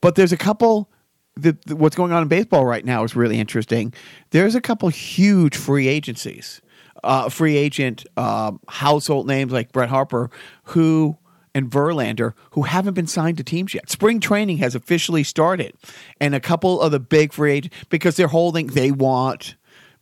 But 0.00 0.14
there's 0.16 0.32
a 0.32 0.36
couple. 0.36 0.90
The, 1.36 1.56
the- 1.66 1.76
what's 1.76 1.96
going 1.96 2.12
on 2.12 2.22
in 2.22 2.28
baseball 2.28 2.64
right 2.66 2.84
now 2.84 3.04
is 3.04 3.14
really 3.16 3.38
interesting. 3.40 3.94
There's 4.30 4.54
a 4.54 4.60
couple 4.60 4.88
huge 4.90 5.56
free 5.56 5.88
agencies, 5.88 6.60
uh, 7.04 7.28
free 7.30 7.56
agent 7.56 8.04
um, 8.16 8.60
household 8.68 9.26
names 9.26 9.50
like 9.52 9.72
Brett 9.72 9.88
Harper, 9.88 10.30
who 10.64 11.16
and 11.54 11.70
Verlander, 11.70 12.32
who 12.52 12.62
haven't 12.62 12.94
been 12.94 13.06
signed 13.06 13.36
to 13.38 13.44
teams 13.44 13.74
yet. 13.74 13.88
Spring 13.90 14.20
training 14.20 14.58
has 14.58 14.74
officially 14.74 15.22
started, 15.22 15.72
and 16.20 16.34
a 16.34 16.40
couple 16.40 16.80
of 16.80 16.92
the 16.92 17.00
big 17.00 17.32
free 17.32 17.52
agents 17.52 17.76
because 17.88 18.16
they're 18.16 18.28
holding. 18.28 18.66
They 18.68 18.90
want 18.90 19.54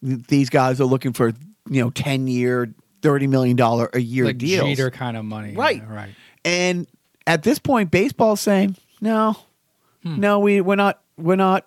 these 0.03 0.49
guys 0.51 0.81
are 0.81 0.85
looking 0.87 1.13
for 1.13 1.29
you 1.69 1.83
know 1.83 1.91
ten 1.91 2.27
year, 2.27 2.73
thirty 3.03 3.27
million 3.29 3.57
dollar 3.57 3.89
a 3.93 4.01
year 4.01 4.25
Like 4.27 4.39
deals. 4.39 4.69
Jeter 4.69 4.91
kind 4.91 5.17
of 5.17 5.25
money. 5.25 5.55
Right. 5.55 5.83
Right. 5.87 6.11
And 6.45 6.86
at 7.26 7.43
this 7.43 7.59
point, 7.59 7.91
baseball's 7.91 8.41
saying 8.41 8.76
no, 9.01 9.36
no, 10.18 10.38
we 10.41 10.61
we're 10.61 10.76
not 10.76 11.03
we're 11.16 11.36
not 11.36 11.64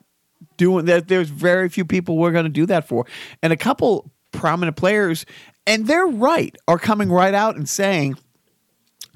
doing 0.57 0.86
that. 0.86 1.07
There's 1.07 1.30
very 1.30 1.69
few 1.69 1.86
people 1.86 2.17
we're 2.17 2.32
going 2.32 2.45
to 2.45 2.49
do 2.49 2.65
that 2.67 2.88
for, 2.88 3.05
and 3.41 3.53
a 3.53 3.57
couple 3.57 4.11
prominent 4.32 4.76
players, 4.78 5.26
and 5.67 5.88
they're 5.88 6.07
right, 6.07 6.55
are 6.67 6.80
coming 6.80 7.09
right 7.11 7.34
out 7.34 7.55
and 7.55 7.69
saying 7.69 8.17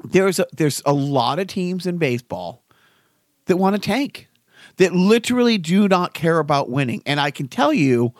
there's 0.03 0.39
a, 0.39 0.45
there's 0.53 0.81
a 0.85 0.93
lot 0.93 1.39
of 1.39 1.47
teams 1.47 1.85
in 1.87 1.97
baseball 1.97 2.63
that 3.45 3.57
want 3.57 3.75
to 3.75 3.81
tank, 3.81 4.27
that 4.77 4.93
literally 4.93 5.57
do 5.57 5.87
not 5.87 6.13
care 6.13 6.39
about 6.39 6.69
winning, 6.69 7.01
and 7.05 7.19
I 7.19 7.31
can 7.31 7.47
tell 7.47 7.73
you. 7.73 8.13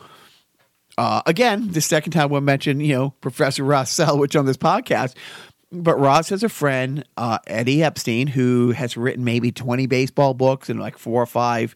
Uh, 0.96 1.22
again, 1.26 1.70
the 1.70 1.80
second 1.80 2.10
time 2.10 2.28
we'll 2.28 2.40
mention, 2.40 2.80
you 2.80 2.92
know, 2.92 3.10
Professor 3.20 3.62
Ross 3.62 3.96
Selwich 3.96 4.36
on 4.36 4.46
this 4.46 4.56
podcast. 4.56 5.14
But 5.70 6.00
Ross 6.00 6.30
has 6.30 6.42
a 6.42 6.48
friend, 6.48 7.04
uh, 7.16 7.38
Eddie 7.46 7.82
Epstein, 7.82 8.26
who 8.28 8.70
has 8.70 8.96
written 8.96 9.24
maybe 9.24 9.52
20 9.52 9.86
baseball 9.86 10.32
books 10.32 10.70
and 10.70 10.80
like 10.80 10.96
four 10.96 11.22
or 11.22 11.26
five 11.26 11.74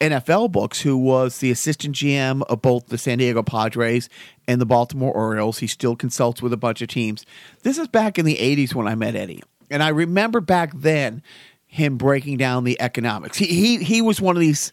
NFL 0.00 0.52
books, 0.52 0.80
who 0.80 0.96
was 0.96 1.38
the 1.38 1.50
assistant 1.50 1.96
GM 1.96 2.42
of 2.48 2.62
both 2.62 2.86
the 2.86 2.98
San 2.98 3.18
Diego 3.18 3.42
Padres 3.42 4.08
and 4.46 4.60
the 4.60 4.66
Baltimore 4.66 5.12
Orioles. 5.12 5.58
He 5.58 5.66
still 5.66 5.96
consults 5.96 6.40
with 6.40 6.52
a 6.52 6.56
bunch 6.56 6.82
of 6.82 6.88
teams. 6.88 7.24
This 7.62 7.78
is 7.78 7.88
back 7.88 8.18
in 8.18 8.26
the 8.26 8.36
80s 8.36 8.74
when 8.74 8.86
I 8.86 8.94
met 8.94 9.16
Eddie. 9.16 9.42
And 9.70 9.82
I 9.82 9.88
remember 9.88 10.40
back 10.40 10.72
then 10.74 11.22
him 11.66 11.96
breaking 11.96 12.36
down 12.36 12.64
the 12.64 12.80
economics. 12.80 13.38
He, 13.38 13.46
he, 13.46 13.82
he 13.82 14.02
was 14.02 14.20
one 14.20 14.36
of 14.36 14.40
these, 14.40 14.70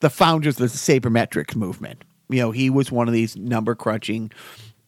the 0.00 0.10
founders 0.10 0.60
of 0.60 0.70
the 0.70 0.78
sabermetrics 0.78 1.56
movement. 1.56 2.04
You 2.28 2.42
know, 2.42 2.50
he 2.50 2.70
was 2.70 2.92
one 2.92 3.08
of 3.08 3.14
these 3.14 3.36
number 3.36 3.74
crunching, 3.74 4.30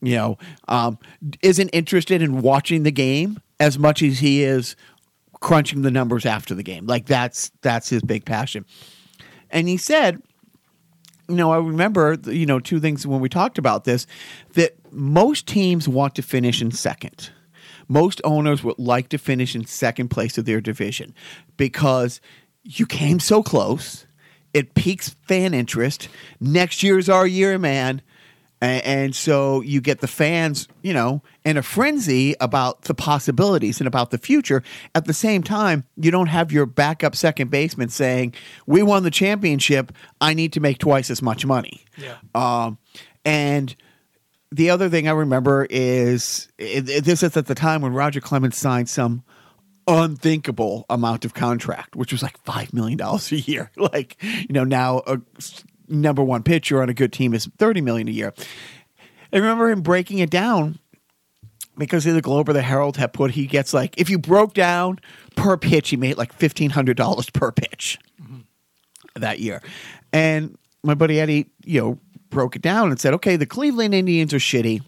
you 0.01 0.17
know, 0.17 0.39
um, 0.69 0.99
isn't 1.43 1.69
interested 1.71 2.23
in 2.23 2.43
watching 2.43 2.83
the 2.83 2.91
game 2.91 3.41
as 3.59 3.79
much 3.79 4.03
as 4.03 4.19
he 4.19 4.43
is 4.43 4.77
crunching 5.41 5.83
the 5.83 5.91
numbers 5.91 6.27
after 6.27 6.55
the 6.55 6.63
game. 6.63 6.87
Like 6.87 7.07
that's 7.07 7.51
that's 7.63 7.89
his 7.89 8.03
big 8.03 8.25
passion. 8.25 8.65
And 9.51 9.69
he 9.69 9.77
said, 9.77 10.23
you 11.29 11.37
know, 11.37 11.53
I 11.53 11.59
remember, 11.59 12.19
you 12.27 12.47
know, 12.47 12.61
two 12.61 12.81
things 12.81 13.07
when 13.07 13.21
we 13.21 13.29
talked 13.29 13.59
about 13.59 13.85
this 13.85 14.07
that 14.55 14.75
most 14.93 15.47
teams 15.47 15.89
want 15.89 16.15
to 16.17 16.23
finish 16.23 16.61
in 16.61 16.71
second. 16.71 17.31
Most 17.89 18.21
owners 18.23 18.63
would 18.63 18.79
like 18.79 19.09
to 19.09 19.19
finish 19.19 19.55
in 19.55 19.65
second 19.67 20.09
place 20.09 20.39
of 20.39 20.45
their 20.45 20.61
division 20.61 21.15
because 21.57 22.21
you 22.63 22.87
came 22.87 23.19
so 23.19 23.43
close. 23.43 24.07
It 24.55 24.75
piques 24.75 25.11
fan 25.27 25.55
interest. 25.55 26.09
Next 26.41 26.83
year's 26.83 27.09
our 27.09 27.27
year, 27.27 27.59
man. 27.59 28.03
A- 28.63 28.87
And 28.87 29.15
so 29.15 29.61
you 29.63 29.81
get 29.81 30.01
the 30.01 30.07
fans, 30.09 30.69
you 30.83 30.93
know, 30.93 31.23
in 31.45 31.57
a 31.57 31.63
frenzy 31.63 32.35
about 32.41 32.83
the 32.83 32.95
possibilities 32.95 33.81
and 33.81 33.87
about 33.87 34.11
the 34.11 34.19
future. 34.19 34.63
At 34.95 35.07
the 35.07 35.15
same 35.15 35.43
time, 35.43 35.85
you 35.97 36.11
don't 36.11 36.27
have 36.29 36.53
your 36.53 36.67
backup 36.67 37.17
second 37.17 37.51
baseman 37.51 37.89
saying, 37.89 38.35
"We 38.67 38.83
won 38.83 39.03
the 39.03 39.11
championship. 39.11 39.93
I 40.21 40.35
need 40.35 40.53
to 40.55 40.61
make 40.61 40.79
twice 40.79 41.11
as 41.11 41.23
much 41.23 41.47
money." 41.47 41.85
Yeah. 41.97 42.17
Um, 42.35 42.79
and 43.25 43.75
the 44.53 44.71
other 44.71 44.89
thing 44.89 45.07
I 45.09 45.13
remember 45.13 45.67
is 45.71 46.49
it, 46.59 46.89
it- 46.89 47.05
this 47.05 47.23
is 47.23 47.37
at 47.37 47.47
the 47.47 47.55
time 47.55 47.81
when 47.83 47.93
Roger 47.93 48.21
Clemens 48.21 48.57
signed 48.59 48.89
some 48.89 49.23
unthinkable 49.87 50.87
amount 50.89 51.25
of 51.25 51.35
contract, 51.35 51.97
which 51.97 52.13
was 52.13 52.23
like 52.23 52.37
five 52.45 52.73
million 52.73 52.99
dollars 52.99 53.33
a 53.33 53.41
year. 53.41 53.71
Like 53.77 54.23
you 54.23 54.47
know 54.53 54.65
now 54.65 55.03
a 55.07 55.19
s- 55.39 55.65
number 55.91 56.23
one 56.23 56.43
pitcher 56.43 56.81
on 56.83 56.89
a 56.89 56.95
good 56.95 57.13
team 57.13 57.35
is 57.35 57.47
thirty 57.59 57.81
million 57.81 58.09
a 58.09 58.13
year. 58.13 58.33
I 59.33 59.37
remember 59.37 59.71
him 59.71 59.83
breaking 59.83 60.19
it 60.19 60.31
down 60.31 60.79
because 61.77 62.05
the 62.05 62.21
Globe 62.21 62.49
or 62.49 62.53
the 62.53 62.63
Herald 62.63 62.97
had 62.97 63.13
put 63.13 63.33
he 63.33 63.47
gets 63.47 63.75
like 63.75 63.99
if 63.99 64.09
you 64.11 64.19
broke 64.19 64.55
down 64.55 64.99
per 65.37 65.57
pitch, 65.57 65.91
he 65.91 65.97
made 65.97 66.17
like 66.17 66.33
fifteen 66.33 66.71
hundred 66.71 66.97
dollars 66.97 67.29
per 67.31 67.53
pitch 67.53 67.99
that 69.15 69.41
year. 69.41 69.63
And 70.13 70.57
my 70.83 70.95
buddy 70.95 71.21
Eddie, 71.21 71.51
you 71.65 71.81
know, 71.81 71.99
broke 72.31 72.57
it 72.57 72.63
down 72.63 72.91
and 72.91 73.01
said, 73.01 73.15
okay, 73.15 73.37
the 73.37 73.47
Cleveland 73.47 73.95
Indians 73.95 74.33
are 74.33 74.39
shitty. 74.39 74.83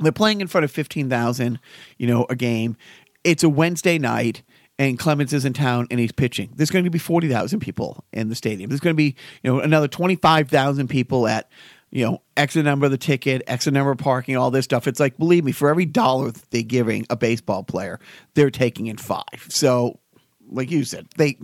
They're 0.00 0.12
playing 0.12 0.40
in 0.40 0.46
front 0.46 0.64
of 0.64 0.70
15,000, 0.70 1.58
you 1.98 2.06
know, 2.06 2.26
a 2.30 2.36
game. 2.36 2.76
It's 3.24 3.42
a 3.42 3.48
Wednesday 3.48 3.98
night 3.98 4.42
and 4.78 4.98
Clemens 4.98 5.32
is 5.32 5.44
in 5.44 5.52
town 5.52 5.86
and 5.90 5.98
he's 5.98 6.12
pitching. 6.12 6.50
There's 6.54 6.70
going 6.70 6.84
to 6.84 6.90
be 6.90 6.98
40,000 6.98 7.60
people 7.60 8.04
in 8.12 8.28
the 8.28 8.34
stadium. 8.34 8.70
There's 8.70 8.80
going 8.80 8.94
to 8.94 8.96
be, 8.96 9.16
you 9.42 9.52
know, 9.52 9.60
another 9.60 9.88
25,000 9.88 10.88
people 10.88 11.26
at, 11.26 11.50
you 11.90 12.04
know, 12.04 12.22
X 12.36 12.54
number 12.54 12.86
of 12.86 12.92
the 12.92 12.98
ticket, 12.98 13.42
X 13.46 13.66
number 13.66 13.90
of 13.90 13.98
parking, 13.98 14.36
all 14.36 14.50
this 14.50 14.64
stuff. 14.64 14.86
It's 14.86 15.00
like, 15.00 15.16
believe 15.18 15.44
me, 15.44 15.52
for 15.52 15.68
every 15.68 15.86
dollar 15.86 16.30
that 16.30 16.50
they're 16.50 16.62
giving 16.62 17.06
a 17.10 17.16
baseball 17.16 17.64
player, 17.64 17.98
they're 18.34 18.50
taking 18.50 18.86
in 18.86 18.98
five. 18.98 19.46
So, 19.48 19.98
like 20.50 20.70
you 20.70 20.84
said, 20.84 21.08
they 21.16 21.38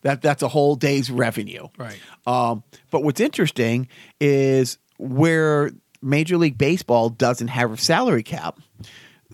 that 0.00 0.22
that's 0.22 0.42
a 0.42 0.48
whole 0.48 0.74
day's 0.74 1.10
revenue. 1.10 1.68
Right. 1.78 1.98
Um, 2.26 2.64
but 2.90 3.04
what's 3.04 3.20
interesting 3.20 3.88
is 4.20 4.78
where 4.98 5.70
Major 6.00 6.36
League 6.36 6.58
Baseball 6.58 7.08
doesn't 7.08 7.48
have 7.48 7.72
a 7.72 7.76
salary 7.76 8.24
cap, 8.24 8.58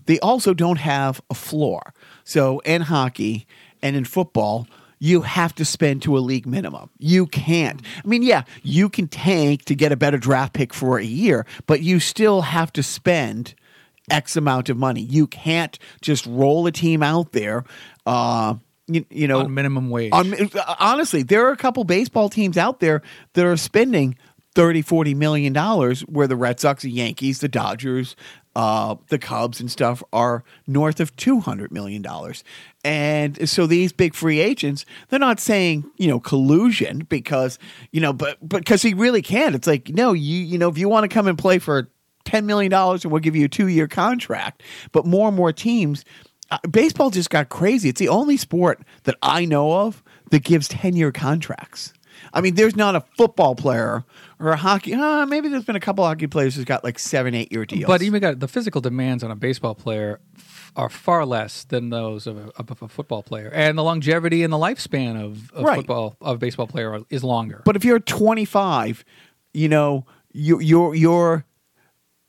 they 0.05 0.19
also 0.19 0.53
don't 0.53 0.79
have 0.79 1.21
a 1.29 1.33
floor. 1.33 1.93
So 2.23 2.59
in 2.59 2.81
hockey 2.83 3.47
and 3.81 3.95
in 3.95 4.05
football, 4.05 4.67
you 4.99 5.21
have 5.21 5.55
to 5.55 5.63
spend 5.65 6.01
to 6.03 6.17
a 6.17 6.19
league 6.19 6.45
minimum. 6.45 6.89
You 6.97 7.25
can't. 7.25 7.81
I 8.03 8.07
mean, 8.07 8.21
yeah, 8.21 8.43
you 8.63 8.89
can 8.89 9.07
tank 9.07 9.65
to 9.65 9.75
get 9.75 9.91
a 9.91 9.95
better 9.95 10.17
draft 10.17 10.53
pick 10.53 10.73
for 10.73 10.99
a 10.99 11.05
year, 11.05 11.45
but 11.67 11.81
you 11.81 11.99
still 11.99 12.41
have 12.41 12.73
to 12.73 12.83
spend 12.83 13.55
X 14.11 14.35
amount 14.35 14.69
of 14.69 14.77
money. 14.77 15.01
You 15.01 15.27
can't 15.27 15.79
just 16.01 16.25
roll 16.25 16.67
a 16.67 16.71
team 16.71 17.01
out 17.01 17.31
there. 17.31 17.63
Uh, 18.05 18.55
you, 18.87 19.05
you 19.09 19.27
know, 19.27 19.41
On 19.41 19.53
minimum 19.53 19.89
wage. 19.89 20.11
on, 20.11 20.33
honestly, 20.79 21.23
there 21.23 21.45
are 21.47 21.51
a 21.51 21.57
couple 21.57 21.83
baseball 21.83 22.27
teams 22.27 22.57
out 22.57 22.79
there 22.79 23.01
that 23.33 23.45
are 23.45 23.55
spending 23.55 24.17
30, 24.55 24.81
40 24.81 25.13
million 25.13 25.53
dollars 25.53 26.01
where 26.01 26.27
the 26.27 26.35
Red 26.35 26.59
Sox, 26.59 26.81
the 26.83 26.89
Yankees, 26.91 27.39
the 27.39 27.47
Dodgers, 27.47 28.15
uh, 28.55 28.95
the 29.09 29.19
Cubs 29.19 29.59
and 29.59 29.71
stuff 29.71 30.03
are 30.11 30.43
north 30.67 30.99
of 30.99 31.15
two 31.15 31.39
hundred 31.39 31.71
million 31.71 32.01
dollars, 32.01 32.43
and 32.83 33.47
so 33.49 33.67
these 33.67 33.91
big 33.91 34.13
free 34.13 34.39
agents, 34.39 34.85
they're 35.09 35.19
not 35.19 35.39
saying 35.39 35.89
you 35.97 36.07
know 36.07 36.19
collusion 36.19 37.05
because 37.09 37.59
you 37.91 38.01
know, 38.01 38.13
but 38.13 38.37
because 38.47 38.81
he 38.81 38.93
really 38.93 39.21
can't. 39.21 39.55
It's 39.55 39.67
like 39.67 39.89
no, 39.89 40.13
you 40.13 40.37
you 40.37 40.57
know, 40.57 40.69
if 40.69 40.77
you 40.77 40.89
want 40.89 41.09
to 41.09 41.13
come 41.13 41.27
and 41.27 41.37
play 41.37 41.59
for 41.59 41.89
ten 42.25 42.45
million 42.45 42.71
dollars, 42.71 43.03
and 43.03 43.11
we'll 43.11 43.21
give 43.21 43.35
you 43.35 43.45
a 43.45 43.49
two 43.49 43.67
year 43.67 43.87
contract. 43.87 44.63
But 44.91 45.05
more 45.05 45.27
and 45.27 45.37
more 45.37 45.53
teams, 45.53 46.03
uh, 46.51 46.57
baseball 46.69 47.11
just 47.11 47.29
got 47.29 47.49
crazy. 47.49 47.89
It's 47.89 47.99
the 47.99 48.09
only 48.09 48.37
sport 48.37 48.81
that 49.03 49.15
I 49.21 49.45
know 49.45 49.73
of 49.73 50.03
that 50.31 50.43
gives 50.43 50.67
ten 50.67 50.95
year 50.95 51.11
contracts. 51.11 51.93
I 52.33 52.41
mean, 52.41 52.55
there's 52.55 52.75
not 52.75 52.95
a 52.95 53.03
football 53.17 53.55
player 53.55 54.03
or 54.39 54.49
a 54.51 54.55
hockey. 54.57 54.93
Uh, 54.93 55.25
maybe 55.25 55.49
there's 55.49 55.65
been 55.65 55.75
a 55.75 55.79
couple 55.81 56.03
hockey 56.05 56.27
players 56.27 56.55
who's 56.55 56.65
got 56.65 56.83
like 56.83 56.97
seven, 56.97 57.35
eight 57.35 57.51
year 57.51 57.65
deals. 57.65 57.85
But 57.87 58.01
even 58.01 58.21
got 58.21 58.39
the 58.39 58.47
physical 58.47 58.81
demands 58.81 59.23
on 59.23 59.31
a 59.31 59.35
baseball 59.35 59.75
player 59.75 60.19
f- 60.37 60.71
are 60.75 60.89
far 60.89 61.25
less 61.25 61.63
than 61.65 61.89
those 61.89 62.25
of 62.27 62.37
a, 62.37 62.51
of 62.57 62.81
a 62.81 62.87
football 62.87 63.21
player, 63.23 63.49
and 63.53 63.77
the 63.77 63.83
longevity 63.83 64.43
and 64.43 64.53
the 64.53 64.57
lifespan 64.57 65.21
of, 65.21 65.51
of 65.51 65.63
Right. 65.65 65.75
football 65.77 66.15
of 66.21 66.35
a 66.35 66.39
baseball 66.39 66.67
player 66.67 66.93
are- 66.93 67.05
is 67.09 67.23
longer. 67.23 67.61
But 67.65 67.75
if 67.75 67.83
you're 67.83 67.99
25, 67.99 69.03
you 69.53 69.67
know, 69.67 70.05
you, 70.31 70.59
you're 70.59 70.93
you're, 70.95 71.45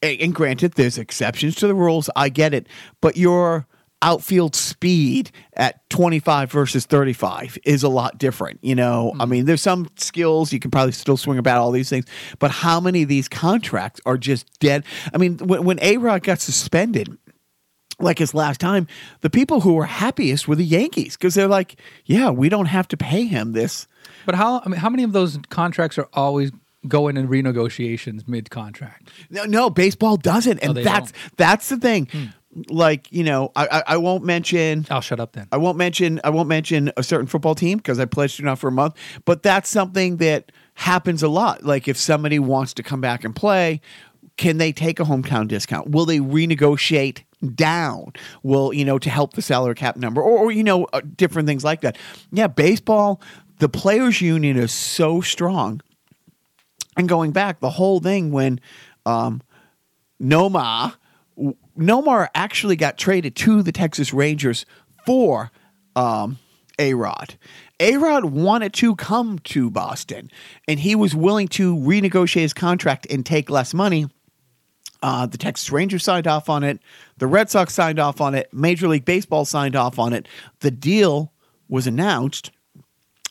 and 0.03 0.35
granted, 0.35 0.73
there's 0.73 0.97
exceptions 0.99 1.55
to 1.57 1.67
the 1.67 1.75
rules. 1.75 2.09
I 2.17 2.29
get 2.31 2.55
it, 2.55 2.67
but 3.01 3.17
your 3.17 3.67
outfield 4.03 4.57
speed 4.57 5.31
at 5.55 5.89
25 5.91 6.51
versus 6.51 6.87
35 6.87 7.59
is 7.65 7.83
a 7.83 7.89
lot 7.89 8.19
different. 8.19 8.59
You 8.63 8.75
know, 8.75 9.13
I 9.15 9.19
mm-hmm. 9.19 9.31
mean, 9.31 9.45
there's 9.45 9.63
some 9.63 9.89
skills 9.97 10.53
you 10.53 10.61
can 10.61 10.71
probably 10.71 10.93
still 10.93 11.17
swing 11.17 11.39
about 11.39 11.59
all 11.59 11.71
these 11.71 11.91
things, 11.91 12.07
but 12.39 12.51
how 12.51 12.81
many 12.81 13.03
of 13.03 13.09
these 13.09 13.29
contracts 13.29 14.01
are 14.07 14.17
just 14.17 14.47
dead? 14.61 14.85
I 15.13 15.19
mean, 15.19 15.39
when, 15.39 15.65
when 15.65 15.79
A 15.83 15.97
Rod 15.99 16.23
got 16.23 16.41
suspended, 16.41 17.17
like 17.99 18.19
his 18.19 18.35
last 18.35 18.61
time, 18.61 18.87
the 19.21 19.31
people 19.31 19.61
who 19.61 19.75
were 19.75 19.85
happiest 19.85 20.49
were 20.49 20.57
the 20.57 20.65
Yankees 20.65 21.17
because 21.17 21.35
they're 21.35 21.49
like, 21.49 21.77
yeah, 22.07 22.31
we 22.31 22.49
don't 22.49 22.67
have 22.67 22.89
to 22.89 22.97
pay 22.97 23.27
him 23.27 23.53
this. 23.53 23.87
But 24.27 24.35
how 24.35 24.63
I 24.65 24.69
mean, 24.69 24.81
how 24.81 24.89
many 24.89 25.03
of 25.03 25.13
those 25.13 25.39
contracts 25.51 25.99
are 25.99 26.09
always 26.13 26.51
going 26.89 27.17
in 27.17 27.29
renegotiations 27.29 28.27
mid 28.27 28.51
contract? 28.51 29.11
No, 29.29 29.45
no, 29.45 29.71
baseball 29.71 30.17
doesn't, 30.17 30.59
and 30.61 30.71
oh, 30.71 30.73
they 30.75 30.83
that's 30.83 31.13
don't. 31.13 31.37
that's 31.37 31.69
the 31.69 31.77
thing. 31.77 32.09
Hmm. 32.11 32.25
Like 32.69 33.11
you 33.13 33.23
know, 33.23 33.53
I, 33.55 33.67
I 33.67 33.83
I 33.87 33.97
won't 33.99 34.25
mention. 34.25 34.87
I'll 34.91 35.01
shut 35.01 35.21
up 35.21 35.33
then. 35.33 35.47
I 35.53 35.57
won't 35.57 35.79
mention. 35.79 36.21
I 36.25 36.31
won't 36.31 36.49
mention 36.49 36.91
a 36.97 37.03
certain 37.03 37.27
football 37.27 37.55
team 37.55 37.79
because 37.79 38.01
I 38.01 38.07
pledged 38.07 38.39
to 38.39 38.43
not 38.43 38.59
for 38.59 38.69
a 38.69 38.73
month. 38.73 38.97
But 39.25 39.43
that's 39.45 39.71
something 39.71 40.17
that 40.17 40.51
happens 40.75 41.23
a 41.23 41.29
lot. 41.29 41.63
Like 41.63 41.87
if 41.87 41.97
somebody 41.97 42.39
wants 42.41 42.75
to 42.75 42.83
come 42.83 43.01
back 43.01 43.23
and 43.23 43.37
play, 43.37 43.81
can 44.37 44.59
they 44.59 44.73
take 44.73 44.99
a 44.99 45.05
hometown 45.05 45.47
discount? 45.47 45.91
Will 45.91 46.07
they 46.07 46.19
renegotiate 46.19 47.23
down? 47.55 48.13
Will 48.43 48.73
you 48.73 48.85
know 48.85 48.99
to 48.99 49.11
help 49.11 49.35
the 49.35 49.43
salary 49.43 49.75
cap 49.75 49.97
number, 49.97 50.21
or, 50.21 50.39
or 50.39 50.51
you 50.51 50.65
know 50.65 50.87
uh, 50.93 51.03
different 51.17 51.47
things 51.47 51.63
like 51.63 51.83
that? 51.83 51.97
Yeah, 52.33 52.49
baseball. 52.49 53.21
The 53.59 53.69
players' 53.69 54.21
union 54.21 54.57
is 54.57 54.73
so 54.73 55.21
strong. 55.21 55.83
And 56.97 57.09
going 57.09 57.31
back, 57.31 57.61
the 57.61 57.71
whole 57.71 58.01
thing 58.01 58.33
when 58.33 58.61
um, 59.07 59.43
Nomar 60.21 60.97
Nomar 61.79 62.29
actually 62.35 62.77
got 62.77 62.99
traded 62.99 63.37
to 63.37 63.63
the 63.63 63.73
Texas 63.73 64.13
Rangers 64.13 64.67
for 65.07 65.51
um, 65.97 66.39
A 66.79 66.95
Rod. 66.95 67.37
A 67.79 67.97
Rod 67.97 68.27
wanted 68.27 68.75
to 68.75 68.95
come 68.97 69.39
to 69.41 69.71
Boston, 69.71 70.31
and 70.69 70.79
he 70.79 70.95
was 70.95 71.15
willing 71.15 71.49
to 71.49 71.75
renegotiate 71.77 72.43
his 72.43 72.53
contract 72.53 73.07
and 73.11 73.25
take 73.25 73.49
less 73.49 73.73
money. 73.73 74.07
Uh, 75.03 75.25
the 75.27 75.39
Texas 75.39 75.73
Rangers 75.73 76.05
signed 76.05 76.27
off 76.27 76.51
on 76.51 76.63
it. 76.63 76.79
The 77.17 77.27
Red 77.27 77.49
Sox 77.49 77.73
signed 77.73 77.99
off 77.99 78.21
on 78.21 78.35
it. 78.35 78.53
Major 78.53 78.87
League 78.87 79.07
Baseball 79.07 79.47
signed 79.47 79.75
off 79.75 79.99
on 79.99 80.13
it. 80.13 80.29
The 80.61 80.71
deal 80.71 81.33
was 81.69 81.87
announced. 81.87 82.51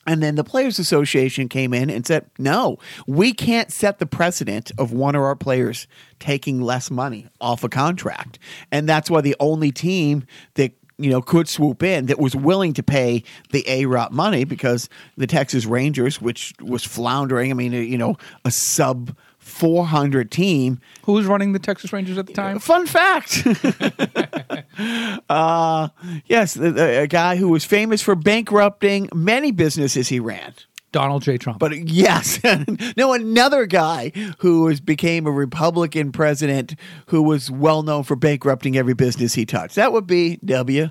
And 0.08 0.24
then 0.24 0.36
the 0.36 0.44
Players 0.44 0.80
Association 0.80 1.50
came 1.50 1.74
in 1.74 1.90
and 1.90 2.06
said, 2.06 2.30
no, 2.38 2.78
we 3.06 3.34
can't 3.34 3.72
set 3.72 4.00
the 4.00 4.06
precedent 4.06 4.72
of 4.78 4.92
one 4.92 5.16
of 5.16 5.22
our 5.22 5.36
players 5.36 5.88
taking 6.20 6.62
less 6.62 6.90
money 6.90 7.28
off 7.40 7.64
a 7.64 7.70
contract. 7.70 8.40
And 8.72 8.88
that's 8.88 9.10
why 9.10 9.22
the 9.22 9.36
only 9.40 9.72
team 9.72 10.26
that 10.56 10.72
you 10.98 11.10
know 11.10 11.22
could 11.22 11.48
swoop 11.48 11.82
in 11.82 12.08
that 12.08 12.20
was 12.20 12.36
willing 12.36 12.74
to 12.74 12.84
pay 12.84 13.24
the 13.52 13.64
A 13.68 13.86
Rod 13.86 14.12
money 14.12 14.44
because 14.44 14.90
the 15.18 15.28
Texas 15.28 15.66
Rangers, 15.66 16.22
which 16.22 16.54
was 16.62 16.84
floundering, 16.84 17.52
I 17.52 17.54
mean, 17.54 17.72
you 17.72 17.98
know, 17.98 18.18
a 18.46 18.52
sub 18.52 19.16
400 19.50 20.32
team, 20.32 20.80
Who 21.04 21.14
was 21.14 21.26
running 21.26 21.54
the 21.54 21.60
Texas 21.60 21.92
Rangers 21.92 22.18
at 22.18 22.28
the 22.28 22.34
time? 22.34 22.60
Fun 22.60 22.86
fact. 22.88 23.46
uh, 25.30 25.90
yes, 26.26 26.54
the, 26.54 26.72
the- 26.72 27.02
a 27.02 27.08
guy 27.08 27.36
who 27.36 27.50
was 27.50 27.66
famous 27.66 28.02
for 28.02 28.16
bankrupting 28.16 29.10
many 29.14 29.52
businesses 29.52 30.08
he 30.10 30.20
ran. 30.20 30.54
Donald 30.92 31.22
J. 31.22 31.38
Trump. 31.38 31.60
But 31.60 31.78
yes, 31.88 32.40
no, 32.98 33.14
another 33.14 33.68
guy 33.68 34.12
who 34.40 34.64
was, 34.64 34.80
became 34.82 35.28
a 35.28 35.32
Republican 35.32 36.12
president 36.12 36.76
who 37.08 37.22
was 37.22 37.52
well 37.52 37.84
known 37.84 38.04
for 38.04 38.16
bankrupting 38.16 38.76
every 38.76 38.96
business 38.96 39.36
he 39.36 39.46
touched. 39.46 39.76
That 39.76 39.94
would 39.94 40.08
be 40.08 40.38
W. 40.46 40.90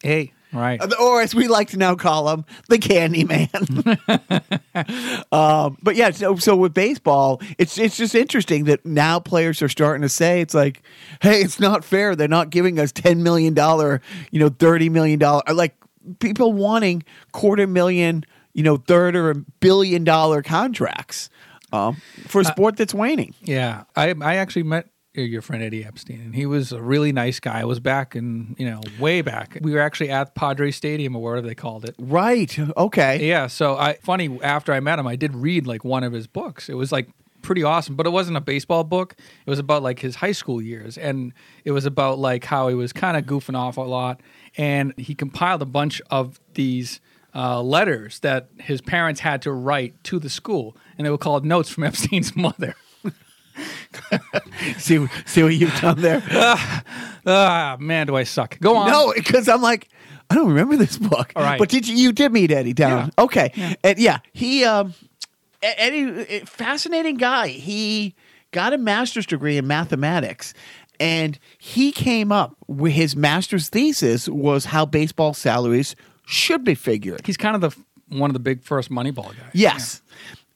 hey, 0.00 0.32
right. 0.56 0.80
Or 1.00 1.20
as 1.20 1.34
we 1.34 1.48
like 1.48 1.68
to 1.70 1.76
now 1.76 1.94
call 1.94 2.28
him, 2.30 2.44
the 2.68 2.78
Candy 2.78 3.24
Man. 3.24 3.48
um, 5.32 5.78
but 5.82 5.96
yeah, 5.96 6.10
so, 6.10 6.36
so 6.36 6.56
with 6.56 6.74
baseball, 6.74 7.40
it's 7.58 7.78
it's 7.78 7.96
just 7.96 8.14
interesting 8.14 8.64
that 8.64 8.84
now 8.84 9.20
players 9.20 9.62
are 9.62 9.68
starting 9.68 10.02
to 10.02 10.08
say 10.08 10.40
it's 10.40 10.54
like, 10.54 10.82
hey, 11.20 11.40
it's 11.40 11.60
not 11.60 11.84
fair. 11.84 12.16
They're 12.16 12.28
not 12.28 12.50
giving 12.50 12.78
us 12.78 12.92
ten 12.92 13.22
million 13.22 13.54
dollar, 13.54 14.00
you 14.30 14.40
know, 14.40 14.48
thirty 14.48 14.88
million 14.88 15.18
dollar, 15.18 15.42
like 15.52 15.74
people 16.18 16.52
wanting 16.52 17.02
quarter 17.32 17.66
million, 17.66 18.24
you 18.52 18.62
know, 18.62 18.76
third 18.76 19.16
or 19.16 19.30
a 19.30 19.34
billion 19.34 20.04
dollar 20.04 20.42
contracts 20.42 21.28
um, 21.72 21.96
for 22.26 22.40
a 22.40 22.44
sport 22.44 22.76
that's 22.76 22.94
waning. 22.94 23.34
Yeah, 23.42 23.84
I 23.94 24.14
I 24.20 24.36
actually 24.36 24.64
met 24.64 24.86
uh, 24.86 24.88
your 25.24 25.42
friend 25.42 25.62
Eddie 25.62 25.84
Epstein, 25.84 26.20
and 26.20 26.34
he 26.34 26.46
was 26.46 26.72
a 26.72 26.80
really 26.80 27.12
nice 27.12 27.40
guy. 27.40 27.60
I 27.60 27.64
was 27.64 27.80
back 27.80 28.14
in 28.14 28.54
you 28.58 28.68
know 28.68 28.80
way 28.98 29.22
back. 29.22 29.58
We 29.60 29.72
were 29.72 29.80
actually 29.80 30.10
at 30.10 30.34
Padre 30.34 30.70
Stadium 30.70 31.16
or 31.16 31.22
whatever 31.22 31.46
they 31.46 31.54
called 31.54 31.84
it. 31.84 31.94
Right. 31.98 32.56
Okay. 32.76 33.26
Yeah. 33.26 33.46
So 33.46 33.76
I 33.76 33.94
funny 34.02 34.38
after 34.42 34.72
I 34.72 34.80
met 34.80 34.98
him, 34.98 35.06
I 35.06 35.16
did 35.16 35.34
read 35.34 35.66
like 35.66 35.84
one 35.84 36.04
of 36.04 36.12
his 36.12 36.26
books. 36.26 36.68
It 36.68 36.74
was 36.74 36.92
like 36.92 37.08
pretty 37.42 37.62
awesome, 37.62 37.94
but 37.94 38.06
it 38.06 38.10
wasn't 38.10 38.36
a 38.36 38.40
baseball 38.40 38.84
book. 38.84 39.14
It 39.46 39.50
was 39.50 39.58
about 39.58 39.82
like 39.82 40.00
his 40.00 40.16
high 40.16 40.32
school 40.32 40.60
years, 40.60 40.98
and 40.98 41.32
it 41.64 41.70
was 41.70 41.86
about 41.86 42.18
like 42.18 42.44
how 42.44 42.68
he 42.68 42.74
was 42.74 42.92
kind 42.92 43.16
of 43.16 43.24
goofing 43.24 43.56
off 43.56 43.76
a 43.76 43.82
lot, 43.82 44.20
and 44.56 44.92
he 44.96 45.14
compiled 45.14 45.62
a 45.62 45.66
bunch 45.66 46.02
of 46.10 46.40
these. 46.54 47.00
Uh, 47.38 47.60
letters 47.60 48.20
that 48.20 48.48
his 48.58 48.80
parents 48.80 49.20
had 49.20 49.42
to 49.42 49.52
write 49.52 50.02
to 50.02 50.18
the 50.18 50.30
school, 50.30 50.74
and 50.96 51.04
they 51.04 51.10
were 51.10 51.18
called 51.18 51.44
notes 51.44 51.68
from 51.68 51.84
Epstein's 51.90 52.34
mother. 52.34 52.74
See, 54.78 55.06
see 55.24 55.42
what 55.42 55.54
you've 55.54 55.80
done 55.80 56.00
there. 56.00 56.22
Ah, 57.28 57.76
man, 57.80 58.06
do 58.06 58.14
I 58.14 58.22
suck. 58.22 58.56
Go 58.60 58.76
on. 58.76 58.88
No, 58.88 59.12
because 59.12 59.48
I'm 59.48 59.60
like, 59.60 59.88
I 60.30 60.36
don't 60.36 60.46
remember 60.46 60.76
this 60.76 60.96
book. 60.96 61.32
All 61.34 61.42
right. 61.42 61.58
But 61.58 61.68
did 61.68 61.88
you, 61.88 61.96
you 61.96 62.12
did 62.12 62.30
meet 62.30 62.52
Eddie 62.52 62.72
down? 62.72 63.10
Yeah. 63.18 63.24
Okay. 63.24 63.76
And 63.82 63.98
yeah, 63.98 64.20
he 64.32 64.64
um 64.64 64.94
Eddie 65.60 66.24
eh, 66.28 66.44
fascinating 66.44 67.16
guy. 67.16 67.48
He 67.48 68.14
got 68.52 68.72
a 68.72 68.78
master's 68.78 69.26
degree 69.26 69.56
in 69.56 69.66
mathematics 69.66 70.54
and 71.00 71.38
he 71.58 71.92
came 71.92 72.32
up 72.32 72.56
with 72.66 72.92
his 72.92 73.16
master's 73.16 73.68
thesis 73.68 74.28
was 74.28 74.66
how 74.66 74.86
baseball 74.86 75.34
salaries 75.34 75.96
should 76.26 76.64
be 76.64 76.74
figured. 76.74 77.26
He's 77.26 77.36
kind 77.36 77.54
of 77.54 77.60
the 77.60 78.16
one 78.16 78.30
of 78.30 78.34
the 78.34 78.40
big 78.40 78.62
first 78.62 78.90
Moneyball 78.90 79.28
guys. 79.28 79.50
Yes. 79.52 80.02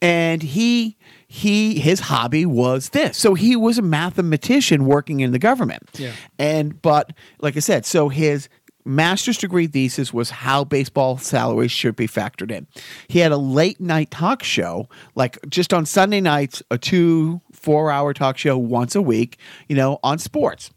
And 0.00 0.42
he 0.42 0.96
he 1.32 1.78
his 1.78 2.00
hobby 2.00 2.44
was 2.44 2.88
this. 2.88 3.16
So 3.16 3.34
he 3.34 3.54
was 3.54 3.78
a 3.78 3.82
mathematician 3.82 4.84
working 4.84 5.20
in 5.20 5.30
the 5.30 5.38
government. 5.38 5.88
Yeah. 5.94 6.12
And 6.40 6.82
but 6.82 7.12
like 7.40 7.56
I 7.56 7.60
said, 7.60 7.86
so 7.86 8.08
his 8.08 8.48
master's 8.84 9.38
degree 9.38 9.68
thesis 9.68 10.12
was 10.12 10.30
how 10.30 10.64
baseball 10.64 11.18
salaries 11.18 11.70
should 11.70 11.94
be 11.94 12.08
factored 12.08 12.50
in. 12.50 12.66
He 13.06 13.20
had 13.20 13.30
a 13.30 13.36
late 13.36 13.80
night 13.80 14.10
talk 14.10 14.42
show, 14.42 14.88
like 15.14 15.38
just 15.48 15.72
on 15.72 15.86
Sunday 15.86 16.20
nights, 16.20 16.64
a 16.68 16.76
two, 16.76 17.40
four 17.52 17.92
hour 17.92 18.12
talk 18.12 18.36
show 18.36 18.58
once 18.58 18.96
a 18.96 19.02
week, 19.02 19.38
you 19.68 19.76
know, 19.76 20.00
on 20.02 20.18
sports. 20.18 20.72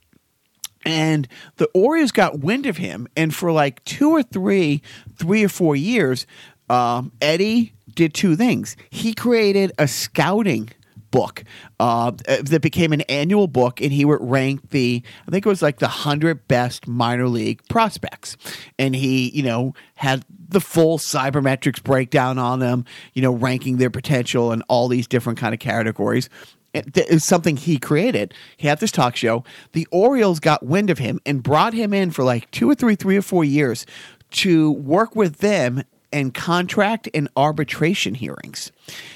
And 0.86 1.28
the 1.56 1.68
Orioles 1.74 2.12
got 2.12 2.42
wind 2.42 2.68
of 2.68 2.78
him, 2.78 3.08
and 3.16 3.34
for 3.34 3.52
like 3.52 3.84
two 3.86 4.12
or 4.12 4.22
three, 4.22 4.84
three 5.18 5.44
or 5.44 5.50
four 5.50 5.76
years, 5.76 6.28
um, 6.70 7.12
Eddie 7.22 7.74
did 7.94 8.14
two 8.14 8.36
things. 8.36 8.76
He 8.90 9.14
created 9.14 9.72
a 9.78 9.88
scouting 9.88 10.70
book 11.12 11.44
uh, 11.80 12.12
that 12.26 12.62
became 12.62 12.92
an 12.92 13.02
annual 13.02 13.48
book, 13.48 13.82
and 13.82 13.94
he 13.94 14.04
would 14.04 14.20
rank 14.22 14.72
the, 14.72 15.04
I 15.28 15.32
think 15.32 15.46
it 15.46 15.50
was 15.50 15.62
like 15.62 15.78
the 15.78 15.88
hundred 15.88 16.48
best 16.48 16.88
minor 16.88 17.28
league 17.28 17.62
prospects, 17.70 18.36
and 18.80 18.96
he, 18.96 19.30
you 19.30 19.44
know, 19.44 19.76
had 19.96 20.26
the 20.50 20.60
full 20.60 20.98
sabermetrics 20.98 21.84
breakdown 21.84 22.40
on 22.40 22.60
them, 22.60 22.86
you 23.14 23.22
know, 23.22 23.32
ranking 23.32 23.78
their 23.78 23.92
potential 23.92 24.52
and 24.52 24.64
all 24.68 24.88
these 24.88 25.08
different 25.08 25.38
kind 25.40 25.54
of 25.54 25.60
categories 25.60 26.30
it 26.74 26.98
is 26.98 27.24
something 27.24 27.56
he 27.56 27.78
created. 27.78 28.34
He 28.58 28.68
had 28.68 28.80
this 28.80 28.92
talk 28.92 29.16
show. 29.16 29.44
The 29.74 29.88
Orioles 29.92 30.40
got 30.40 30.64
wind 30.64 30.90
of 30.90 30.98
him 30.98 31.20
and 31.26 31.44
brought 31.44 31.74
him 31.74 31.94
in 31.94 32.12
for 32.12 32.24
like 32.24 32.50
two 32.52 32.70
or 32.70 32.76
three, 32.76 32.96
three 32.96 33.16
or 33.16 33.22
four 33.22 33.44
years 33.44 33.86
to 34.32 34.72
work 34.72 35.16
with 35.16 35.38
them 35.38 35.84
and 36.14 36.34
contract 36.34 37.10
and 37.14 37.28
arbitration 37.36 38.14
hearings. 38.16 38.72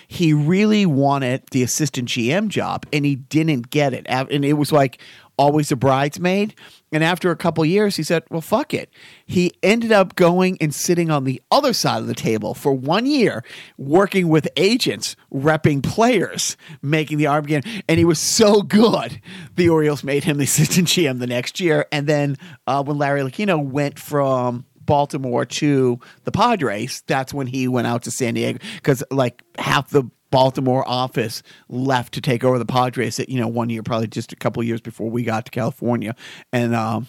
He 0.07 0.33
really 0.33 0.85
wanted 0.85 1.43
the 1.51 1.63
assistant 1.63 2.09
GM 2.09 2.49
job 2.49 2.85
and 2.91 3.05
he 3.05 3.15
didn't 3.15 3.69
get 3.69 3.93
it. 3.93 4.05
And 4.09 4.43
it 4.43 4.53
was 4.53 4.71
like 4.71 4.99
always 5.37 5.71
a 5.71 5.75
bridesmaid. 5.75 6.55
And 6.91 7.03
after 7.03 7.31
a 7.31 7.35
couple 7.35 7.65
years, 7.65 7.97
he 7.97 8.03
said, 8.03 8.23
Well, 8.29 8.41
fuck 8.41 8.73
it. 8.73 8.89
He 9.25 9.51
ended 9.61 9.91
up 9.91 10.15
going 10.15 10.57
and 10.61 10.73
sitting 10.73 11.11
on 11.11 11.25
the 11.25 11.41
other 11.51 11.73
side 11.73 11.99
of 11.99 12.07
the 12.07 12.15
table 12.15 12.53
for 12.53 12.73
one 12.73 13.05
year, 13.05 13.43
working 13.77 14.29
with 14.29 14.47
agents, 14.55 15.15
repping 15.33 15.83
players, 15.83 16.57
making 16.81 17.17
the 17.17 17.27
argument. 17.27 17.67
And 17.87 17.99
he 17.99 18.05
was 18.05 18.19
so 18.19 18.61
good, 18.61 19.21
the 19.55 19.69
Orioles 19.69 20.03
made 20.03 20.23
him 20.23 20.37
the 20.37 20.45
assistant 20.45 20.87
GM 20.87 21.19
the 21.19 21.27
next 21.27 21.59
year. 21.59 21.85
And 21.91 22.07
then 22.07 22.37
uh, 22.65 22.83
when 22.83 22.97
Larry 22.97 23.21
Lucchino 23.21 23.63
went 23.63 23.99
from 23.99 24.65
Baltimore 24.87 25.45
to 25.45 25.99
the 26.23 26.31
Padres, 26.31 27.03
that's 27.05 27.33
when 27.33 27.45
he 27.45 27.67
went 27.67 27.85
out 27.85 28.01
to 28.03 28.11
San 28.11 28.33
Diego 28.33 28.57
because 28.77 29.03
like 29.11 29.43
half 29.59 29.91
the 29.91 30.09
Baltimore 30.31 30.83
office 30.87 31.43
left 31.69 32.13
to 32.15 32.21
take 32.21 32.43
over 32.43 32.57
the 32.57 32.65
Padres. 32.65 33.19
You 33.27 33.39
know, 33.39 33.47
one 33.47 33.69
year, 33.69 33.83
probably 33.83 34.07
just 34.07 34.33
a 34.33 34.35
couple 34.35 34.63
years 34.63 34.81
before 34.81 35.09
we 35.09 35.23
got 35.23 35.45
to 35.45 35.51
California, 35.51 36.15
and 36.51 36.73
um, 36.75 37.07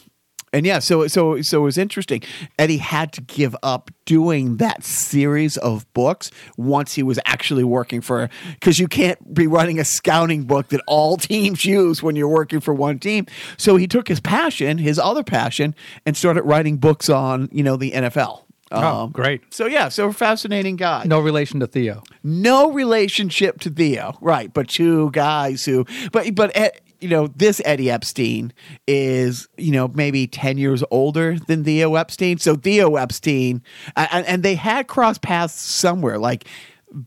and 0.52 0.64
yeah, 0.66 0.78
so 0.78 1.06
so 1.08 1.40
so 1.42 1.60
it 1.60 1.64
was 1.64 1.78
interesting. 1.78 2.22
Eddie 2.58 2.78
had 2.78 3.12
to 3.12 3.20
give 3.20 3.54
up 3.62 3.90
doing 4.04 4.56
that 4.56 4.84
series 4.84 5.56
of 5.58 5.90
books 5.92 6.30
once 6.56 6.94
he 6.94 7.02
was 7.02 7.18
actually 7.26 7.64
working 7.64 8.00
for 8.00 8.28
because 8.54 8.78
you 8.78 8.88
can't 8.88 9.34
be 9.34 9.46
running 9.46 9.78
a 9.78 9.84
scouting 9.84 10.44
book 10.44 10.68
that 10.68 10.80
all 10.86 11.16
teams 11.18 11.64
use 11.64 12.02
when 12.02 12.16
you're 12.16 12.28
working 12.28 12.60
for 12.60 12.72
one 12.72 12.98
team. 12.98 13.26
So 13.56 13.76
he 13.76 13.86
took 13.86 14.08
his 14.08 14.20
passion, 14.20 14.78
his 14.78 14.98
other 14.98 15.22
passion, 15.22 15.74
and 16.06 16.16
started 16.16 16.42
writing 16.42 16.78
books 16.78 17.08
on 17.08 17.48
you 17.52 17.62
know 17.62 17.76
the 17.76 17.92
NFL. 17.92 18.44
Oh, 18.70 19.04
Um, 19.04 19.10
great. 19.12 19.42
So 19.52 19.64
yeah, 19.66 19.88
so 19.88 20.08
a 20.08 20.12
fascinating 20.12 20.76
guy. 20.76 21.04
No 21.06 21.20
relation 21.20 21.58
to 21.60 21.66
Theo. 21.66 22.02
No 22.22 22.70
relationship 22.70 23.60
to 23.60 23.70
Theo, 23.70 24.18
right? 24.20 24.52
But 24.52 24.68
two 24.68 25.10
guys 25.12 25.64
who, 25.64 25.86
but 26.12 26.34
but 26.34 26.54
you 27.00 27.08
know, 27.08 27.28
this 27.28 27.60
Eddie 27.64 27.90
Epstein 27.90 28.52
is 28.86 29.48
you 29.56 29.72
know 29.72 29.88
maybe 29.88 30.26
ten 30.26 30.58
years 30.58 30.82
older 30.90 31.38
than 31.46 31.64
Theo 31.64 31.94
Epstein. 31.94 32.38
So 32.38 32.56
Theo 32.56 32.96
Epstein, 32.96 33.62
and, 33.96 34.26
and 34.26 34.42
they 34.42 34.54
had 34.54 34.86
crossed 34.88 35.22
paths 35.22 35.54
somewhere, 35.60 36.18
like. 36.18 36.46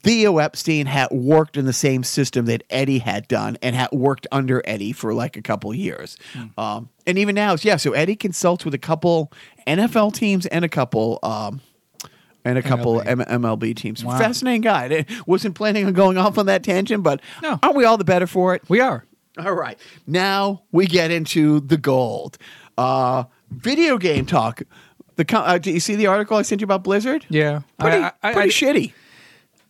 Theo 0.03 0.37
Epstein 0.37 0.85
had 0.85 1.09
worked 1.09 1.57
in 1.57 1.65
the 1.65 1.73
same 1.73 2.03
system 2.03 2.45
that 2.45 2.61
Eddie 2.69 2.99
had 2.99 3.27
done 3.27 3.57
and 3.63 3.75
had 3.75 3.89
worked 3.91 4.27
under 4.31 4.61
Eddie 4.63 4.91
for 4.91 5.11
like 5.11 5.35
a 5.37 5.41
couple 5.41 5.73
years. 5.73 6.17
Um, 6.55 6.89
and 7.07 7.17
even 7.17 7.33
now, 7.33 7.55
yeah, 7.59 7.77
so 7.77 7.91
Eddie 7.93 8.15
consults 8.15 8.63
with 8.63 8.75
a 8.75 8.77
couple 8.77 9.31
NFL 9.65 10.13
teams 10.13 10.45
and 10.45 10.63
a 10.63 10.69
couple 10.69 11.17
um, 11.23 11.61
and 12.45 12.59
a 12.59 12.61
couple 12.61 12.99
MLB. 13.01 13.07
M- 13.31 13.41
MLB 13.41 13.75
teams. 13.75 14.05
Wow. 14.05 14.19
Fascinating 14.19 14.61
guy. 14.61 14.85
I 14.85 15.05
wasn't 15.25 15.55
planning 15.55 15.87
on 15.87 15.93
going 15.93 16.15
off 16.15 16.37
on 16.37 16.45
that 16.45 16.63
tangent, 16.63 17.01
but 17.01 17.19
No. 17.41 17.57
aren't 17.63 17.75
we 17.75 17.83
all 17.83 17.97
the 17.97 18.03
better 18.03 18.27
for 18.27 18.53
it? 18.53 18.61
We 18.69 18.81
are. 18.81 19.03
All 19.37 19.53
right. 19.53 19.79
Now 20.05 20.63
we 20.71 20.87
get 20.87 21.11
into 21.11 21.59
the 21.61 21.77
gold. 21.77 22.37
Uh, 22.77 23.25
video 23.49 23.97
game 23.97 24.25
talk. 24.25 24.61
The 25.15 25.37
uh, 25.37 25.57
did 25.57 25.73
you 25.73 25.79
see 25.79 25.95
the 25.95 26.07
article 26.07 26.37
I 26.37 26.41
sent 26.41 26.61
you 26.61 26.65
about 26.65 26.83
Blizzard? 26.83 27.25
Yeah. 27.29 27.61
Pretty, 27.79 27.97
I, 27.97 28.11
I, 28.23 28.33
pretty 28.33 28.49
I, 28.49 28.73
shitty. 28.73 28.93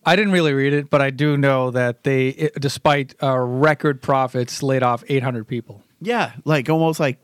I 0.04 0.16
didn't 0.16 0.32
really 0.32 0.52
read 0.52 0.72
it, 0.72 0.90
but 0.90 1.00
I 1.00 1.10
do 1.10 1.36
know 1.36 1.70
that 1.70 2.02
they, 2.02 2.28
it, 2.28 2.60
despite 2.60 3.14
uh, 3.22 3.38
record 3.38 4.02
profits, 4.02 4.62
laid 4.62 4.82
off 4.82 5.04
800 5.08 5.46
people. 5.46 5.82
Yeah, 6.00 6.32
like 6.44 6.68
almost 6.68 6.98
like 6.98 7.18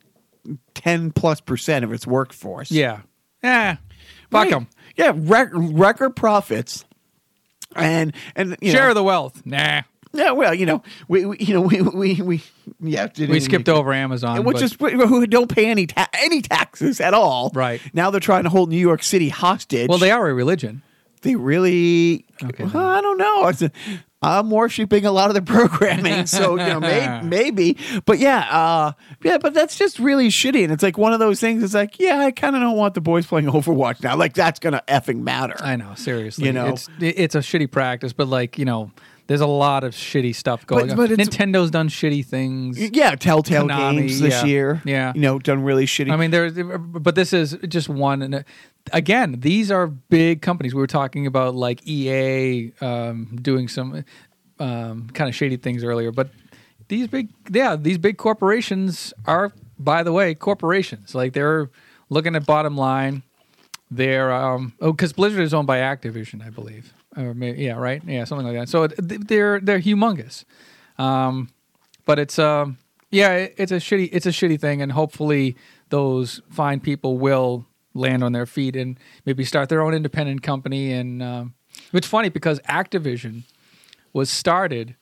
ten 0.75 1.11
plus 1.11 1.41
percent 1.41 1.85
of 1.85 1.93
its 1.93 2.07
workforce. 2.07 2.71
Yeah. 2.71 3.01
Eh. 3.43 3.75
Fuck 4.31 4.51
Right. 4.51 4.67
Yeah, 4.97 5.13
rec- 5.17 5.51
record 5.53 6.15
profits, 6.15 6.85
and 7.75 8.15
and 8.37 8.57
you 8.61 8.71
Share 8.71 8.85
know, 8.85 8.89
of 8.91 8.95
the 8.95 9.03
wealth. 9.03 9.45
Nah. 9.45 9.83
Yeah. 10.13 10.31
Well, 10.33 10.55
you 10.55 10.67
know, 10.67 10.83
we, 11.09 11.25
we 11.25 11.39
you 11.39 11.55
know 11.55 11.61
we 11.61 11.83
we 11.83 12.23
we 12.23 12.43
yeah 12.81 13.09
We 13.17 13.41
skipped 13.41 13.69
over 13.69 13.93
Amazon. 13.93 14.45
which 14.45 14.63
is 14.63 14.77
who 14.79 15.27
don't 15.27 15.53
pay 15.55 15.67
any 15.67 15.87
ta- 15.87 16.09
any 16.15 16.43
taxes 16.43 17.01
at 17.01 17.15
all. 17.15 17.51
Right. 17.55 17.81
now, 17.93 18.11
they're 18.11 18.21
trying 18.21 18.45
to 18.45 18.51
hold 18.51 18.71
New 18.71 18.79
York 18.79 19.03
City 19.03 19.29
hostage. 19.29 19.89
well, 19.89 19.99
they 19.99 20.11
are 20.11 20.29
a 20.29 20.35
religion. 20.35 20.83
they 21.23 21.35
really. 21.37 22.27
Okay, 22.43 22.65
well, 22.65 22.87
I 22.87 23.01
don't 23.01 23.19
know. 23.19 23.49
It's 23.49 23.63
a, 23.63 23.71
I'm 24.21 24.51
worshiping 24.51 25.07
a 25.07 25.13
lot 25.13 25.31
of 25.31 25.35
the 25.35 25.43
programming, 25.43 26.27
so 26.27 26.51
you 26.53 26.67
know, 26.67 26.81
may, 26.81 27.21
maybe. 27.25 27.77
But 28.05 28.19
yeah, 28.19 28.41
uh, 28.51 28.93
yeah, 29.23 29.39
but 29.39 29.55
that's 29.55 29.77
just 29.77 30.01
really 30.01 30.29
shitty. 30.29 30.65
And 30.65 30.73
it's 30.73 30.83
like 30.83 30.99
one 30.99 31.13
of 31.13 31.21
those 31.21 31.39
things. 31.39 31.63
It's 31.63 31.75
like, 31.75 32.01
yeah, 32.01 32.19
I 32.19 32.33
kind 32.33 32.57
of 32.57 32.63
don't 32.63 32.77
want 32.77 32.95
the 32.95 33.01
boys 33.01 33.27
playing 33.27 33.47
Overwatch 33.47 34.03
now. 34.03 34.17
Like 34.17 34.35
that's 34.35 34.59
gonna 34.59 34.83
effing 34.89 35.21
matter. 35.21 35.55
I 35.61 35.77
know, 35.77 35.95
seriously. 35.95 36.47
You 36.47 36.53
know? 36.53 36.69
it's 36.69 36.89
it's 37.01 37.35
a 37.37 37.39
shitty 37.39 37.71
practice, 37.71 38.13
but 38.13 38.27
like 38.27 38.59
you 38.59 38.65
know, 38.65 38.91
there's 39.29 39.43
a 39.43 39.47
lot 39.47 39.85
of 39.85 39.93
shitty 39.93 40.35
stuff 40.35 40.67
going 40.67 40.89
but 40.89 41.11
on. 41.11 41.17
Nintendo's 41.19 41.71
done 41.71 41.91
shitty 41.91 42.25
things. 42.25 42.81
yeah, 42.81 43.15
Telltale 43.15 43.69
Konami, 43.69 43.99
Games 43.99 44.21
this 44.21 44.43
yeah. 44.43 44.45
year. 44.47 44.83
Yeah. 44.87 45.13
you 45.15 45.21
know, 45.21 45.39
done 45.39 45.63
really 45.63 45.85
shitty. 45.85 46.11
I 46.11 46.17
mean, 46.17 46.31
there's, 46.31 46.55
but 46.55 47.15
this 47.15 47.35
is 47.35 47.57
just 47.69 47.91
one. 47.91 48.23
And 48.23 48.35
uh, 48.37 48.43
again, 48.91 49.37
these 49.41 49.71
are 49.71 49.87
big 49.87 50.41
companies. 50.41 50.75
We 50.75 50.81
were 50.81 50.87
talking 50.87 51.27
about 51.27 51.55
like 51.55 51.87
EA 51.87 52.73
um, 52.81 53.39
doing 53.41 53.69
some 53.69 54.03
um, 54.59 55.11
kind 55.11 55.29
of 55.29 55.35
shady 55.35 55.59
things 55.59 55.85
earlier, 55.85 56.11
but 56.11 56.31
these 56.89 57.07
big, 57.07 57.29
yeah, 57.51 57.77
these 57.77 57.99
big 57.99 58.17
corporations 58.17 59.13
are, 59.27 59.53
by 59.79 60.03
the 60.03 60.13
way, 60.13 60.35
corporations. 60.35 61.15
Like 61.15 61.35
they're 61.35 61.69
looking 62.09 62.35
at 62.35 62.47
bottom 62.47 62.79
line. 62.79 63.25
They're 63.91 64.33
um, 64.33 64.73
oh, 64.81 64.93
because 64.93 65.13
Blizzard 65.13 65.41
is 65.41 65.53
owned 65.53 65.67
by 65.67 65.79
Activision, 65.79 66.45
I 66.45 66.49
believe, 66.49 66.95
or 67.19 67.35
maybe, 67.35 67.63
yeah, 67.63 67.73
right, 67.75 68.03
yeah, 68.07 68.25
something 68.25 68.47
like 68.47 68.57
that. 68.57 68.69
So 68.69 68.87
they're 68.87 69.61
they're 69.61 69.81
humongous. 69.81 70.45
Um, 70.99 71.51
but 72.05 72.19
it's 72.19 72.39
um 72.39 72.79
yeah 73.11 73.33
it- 73.35 73.55
it's 73.59 73.73
a 73.73 73.77
shitty 73.77 74.09
it's 74.13 74.27
a 74.27 74.31
shitty 74.31 74.59
thing 74.61 74.81
and 74.83 74.93
hopefully 74.93 75.57
those 75.91 76.41
fine 76.51 76.81
people 76.81 77.19
will 77.19 77.67
land 77.95 78.23
on 78.25 78.33
their 78.33 78.47
feet 78.47 78.75
and 78.77 78.99
maybe 79.25 79.45
start 79.45 79.69
their 79.69 79.81
own 79.83 79.95
independent 79.95 80.43
company 80.43 80.93
and 80.93 81.23
um, 81.23 81.55
it's 81.93 82.07
funny 82.07 82.29
because 82.29 82.61
activision 82.69 83.43
was 84.13 84.29
started 84.31 84.95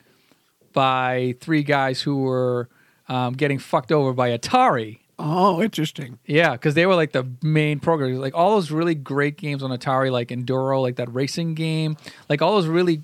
by 0.72 1.34
three 1.40 1.62
guys 1.62 2.02
who 2.02 2.18
were 2.22 2.68
um, 3.08 3.32
getting 3.34 3.58
fucked 3.58 3.92
over 3.92 4.12
by 4.12 4.36
atari 4.36 4.98
oh, 5.18 5.62
interesting. 5.62 6.18
yeah, 6.26 6.52
because 6.52 6.74
they 6.74 6.86
were 6.86 6.94
like 6.94 7.12
the 7.12 7.26
main 7.42 7.80
programmers. 7.80 8.18
Like 8.18 8.34
all 8.34 8.54
those 8.56 8.70
really 8.70 8.94
great 8.94 9.36
games 9.36 9.62
on 9.62 9.70
Atari, 9.70 10.10
like 10.10 10.28
Enduro, 10.28 10.80
like 10.80 10.96
that 10.96 11.12
racing 11.12 11.54
game, 11.54 11.96
like 12.28 12.42
all 12.42 12.54
those 12.54 12.66
really, 12.66 13.02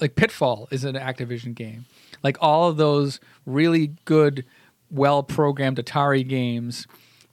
like 0.00 0.16
Pitfall 0.16 0.68
is 0.70 0.84
an 0.84 0.94
Activision 0.94 1.54
game. 1.54 1.86
Like 2.22 2.36
all 2.40 2.68
of 2.68 2.76
those 2.76 3.20
really 3.46 3.92
good, 4.04 4.44
well 4.90 5.22
programmed 5.22 5.78
Atari 5.78 6.26
games 6.26 6.86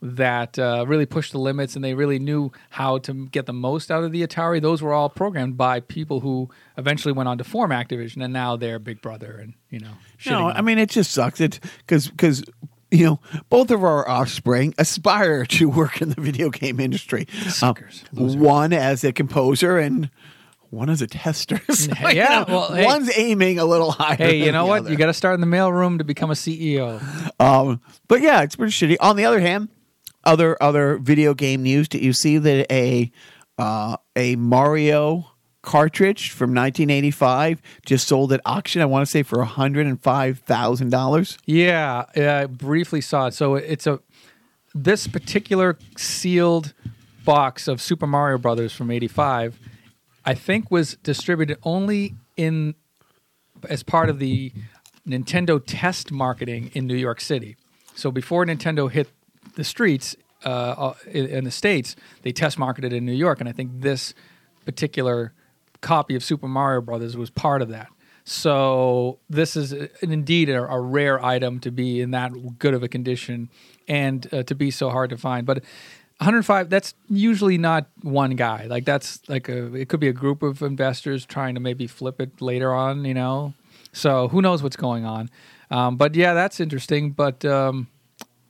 that 0.03 0.57
uh, 0.57 0.83
really 0.87 1.05
pushed 1.05 1.31
the 1.31 1.37
limits 1.37 1.75
and 1.75 1.85
they 1.85 1.93
really 1.93 2.17
knew 2.17 2.51
how 2.71 2.97
to 2.97 3.27
get 3.27 3.45
the 3.45 3.53
most 3.53 3.91
out 3.91 4.03
of 4.03 4.11
the 4.11 4.25
Atari. 4.25 4.59
Those 4.59 4.81
were 4.81 4.93
all 4.93 5.09
programmed 5.09 5.57
by 5.57 5.79
people 5.79 6.21
who 6.21 6.49
eventually 6.75 7.11
went 7.11 7.29
on 7.29 7.37
to 7.37 7.43
form 7.43 7.69
Activision 7.69 8.23
and 8.23 8.33
now 8.33 8.55
they're 8.55 8.79
Big 8.79 8.99
Brother 9.01 9.37
and, 9.39 9.53
you 9.69 9.79
know, 9.79 9.91
No, 10.25 10.47
I 10.49 10.61
mean 10.61 10.79
it 10.79 10.89
just 10.89 11.11
sucks. 11.11 11.39
It 11.39 11.59
because 11.85 12.07
because 12.07 12.43
you 12.91 13.05
know 13.05 13.19
both 13.49 13.71
of 13.71 13.83
our 13.83 14.07
offspring 14.07 14.73
aspire 14.77 15.45
to 15.45 15.69
work 15.69 16.01
in 16.01 16.09
the 16.09 16.19
video 16.21 16.49
game 16.49 16.79
industry. 16.79 17.27
Suckers, 17.47 18.03
Um, 18.17 18.37
one 18.39 18.73
as 18.73 19.03
a 19.03 19.11
composer 19.13 19.77
and 19.79 20.09
one 20.69 20.89
as 20.89 21.01
a 21.01 21.07
tester. 21.07 21.59
So, 21.73 21.91
you 22.09 22.15
Yeah, 22.15 22.45
know, 22.47 22.53
well, 22.55 22.73
hey. 22.73 22.85
one's 22.85 23.11
aiming 23.17 23.59
a 23.59 23.65
little 23.65 23.91
higher. 23.91 24.15
Hey, 24.15 24.43
you 24.45 24.51
know 24.51 24.65
what? 24.65 24.81
other. 24.81 24.91
You 24.91 24.97
got 24.97 25.07
to 25.07 25.13
start 25.13 25.33
in 25.35 25.41
the 25.41 25.47
mailroom 25.47 25.97
to 25.97 26.03
become 26.03 26.31
a 26.31 26.33
CEO. 26.35 27.01
Um, 27.39 27.81
but 28.07 28.21
yeah, 28.21 28.41
it's 28.43 28.55
pretty 28.55 28.71
shitty. 28.71 28.95
On 28.99 29.15
the 29.15 29.25
other 29.25 29.39
hand, 29.39 29.69
other 30.23 30.61
other 30.61 30.97
video 30.97 31.33
game 31.33 31.63
news. 31.63 31.87
Did 31.87 32.01
you 32.03 32.13
see 32.13 32.37
that 32.37 32.71
a 32.71 33.11
uh, 33.57 33.97
a 34.15 34.35
Mario 34.35 35.30
cartridge 35.61 36.31
from 36.31 36.49
1985 36.51 37.61
just 37.85 38.07
sold 38.07 38.33
at 38.33 38.41
auction? 38.45 38.81
I 38.81 38.85
want 38.85 39.05
to 39.05 39.11
say 39.11 39.23
for 39.23 39.39
105 39.39 40.39
thousand 40.39 40.89
dollars. 40.89 41.37
Yeah, 41.45 42.05
yeah, 42.15 42.39
I 42.39 42.45
briefly 42.45 43.01
saw 43.01 43.27
it. 43.27 43.33
So 43.33 43.55
it's 43.55 43.87
a 43.87 43.99
this 44.73 45.07
particular 45.07 45.77
sealed 45.97 46.73
box 47.25 47.67
of 47.67 47.81
Super 47.81 48.07
Mario 48.07 48.37
Brothers 48.37 48.73
from 48.73 48.91
'85, 48.91 49.59
I 50.25 50.33
think, 50.33 50.71
was 50.71 50.95
distributed 51.03 51.57
only 51.63 52.15
in 52.37 52.75
as 53.69 53.83
part 53.83 54.09
of 54.09 54.19
the 54.19 54.51
Nintendo 55.07 55.61
test 55.65 56.11
marketing 56.11 56.71
in 56.73 56.87
New 56.87 56.95
York 56.95 57.21
City. 57.21 57.55
So 57.95 58.11
before 58.11 58.45
Nintendo 58.45 58.89
hit 58.89 59.09
the 59.55 59.63
streets 59.63 60.15
uh, 60.45 60.49
uh, 60.49 60.93
in 61.11 61.43
the 61.43 61.51
states, 61.51 61.95
they 62.23 62.31
test 62.31 62.57
marketed 62.57 62.93
in 62.93 63.05
New 63.05 63.13
York, 63.13 63.39
and 63.39 63.49
I 63.49 63.51
think 63.51 63.81
this 63.81 64.13
particular 64.65 65.33
copy 65.81 66.15
of 66.15 66.23
Super 66.23 66.47
Mario 66.47 66.81
Brothers 66.81 67.17
was 67.17 67.29
part 67.29 67.61
of 67.61 67.69
that. 67.69 67.89
So 68.23 69.19
this 69.29 69.55
is 69.55 69.73
uh, 69.73 69.87
indeed 70.01 70.49
a, 70.49 70.63
a 70.63 70.79
rare 70.79 71.23
item 71.23 71.59
to 71.61 71.71
be 71.71 72.01
in 72.01 72.11
that 72.11 72.59
good 72.59 72.73
of 72.73 72.83
a 72.83 72.87
condition 72.87 73.49
and 73.87 74.31
uh, 74.33 74.43
to 74.43 74.55
be 74.55 74.71
so 74.71 74.89
hard 74.89 75.09
to 75.09 75.17
find. 75.17 75.45
But 75.45 75.63
105 76.19 76.69
that's 76.69 76.93
usually 77.09 77.57
not 77.57 77.87
one 78.03 78.35
guy. 78.35 78.67
Like 78.67 78.85
that's 78.85 79.27
like 79.27 79.49
a 79.49 79.73
it 79.73 79.89
could 79.89 79.99
be 79.99 80.07
a 80.07 80.13
group 80.13 80.43
of 80.43 80.61
investors 80.61 81.25
trying 81.25 81.55
to 81.55 81.59
maybe 81.59 81.87
flip 81.87 82.21
it 82.21 82.41
later 82.41 82.73
on, 82.73 83.05
you 83.05 83.15
know. 83.15 83.55
So 83.91 84.27
who 84.27 84.41
knows 84.41 84.61
what's 84.61 84.75
going 84.75 85.03
on. 85.03 85.29
Um, 85.71 85.97
but 85.97 86.15
yeah, 86.15 86.33
that's 86.33 86.59
interesting. 86.59 87.11
But 87.11 87.43
um, 87.43 87.87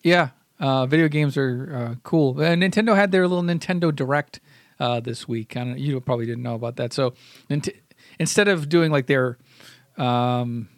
yeah, 0.04 0.30
uh, 0.60 0.86
video 0.86 1.08
games 1.08 1.38
are 1.38 1.74
uh, 1.74 1.96
cool. 2.04 2.42
And 2.42 2.62
Nintendo 2.62 2.96
had 2.96 3.12
their 3.12 3.28
little 3.28 3.44
Nintendo 3.44 3.96
Direct 3.96 4.42
uh, 4.82 5.00
this 5.00 5.28
week. 5.28 5.56
I 5.56 5.64
don't, 5.64 5.78
you 5.80 6.02
probably 6.02 6.26
didn't 6.26 6.42
know 6.42 6.56
about 6.56 6.78
that. 6.78 6.92
So 6.92 7.14
Nint- 7.50 7.80
instead 8.20 8.48
of 8.48 8.68
doing 8.68 8.92
like 8.92 9.06
their 9.06 9.38
um, 9.98 10.70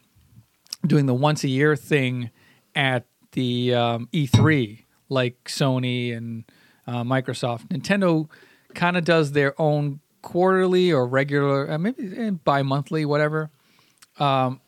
doing 0.85 1.05
the 1.05 1.13
once 1.13 1.45
a 1.45 1.47
year 1.47 1.77
thing 1.77 2.29
at 2.75 3.05
the 3.31 3.73
um, 3.73 4.09
E3, 4.11 4.83
like 5.07 5.45
Sony 5.45 6.15
and 6.15 6.43
uh, 6.85 7.03
Microsoft, 7.03 7.69
Nintendo 7.69 8.29
kind 8.75 8.97
of 8.97 9.05
does 9.05 9.31
their 9.31 9.59
own 9.59 10.01
quarterly 10.21 10.91
or 10.91 11.07
regular, 11.07 11.71
uh, 11.71 11.77
maybe 11.77 12.31
bi 12.31 12.61
monthly, 12.61 13.05
whatever, 13.05 13.51
um, 14.19 14.59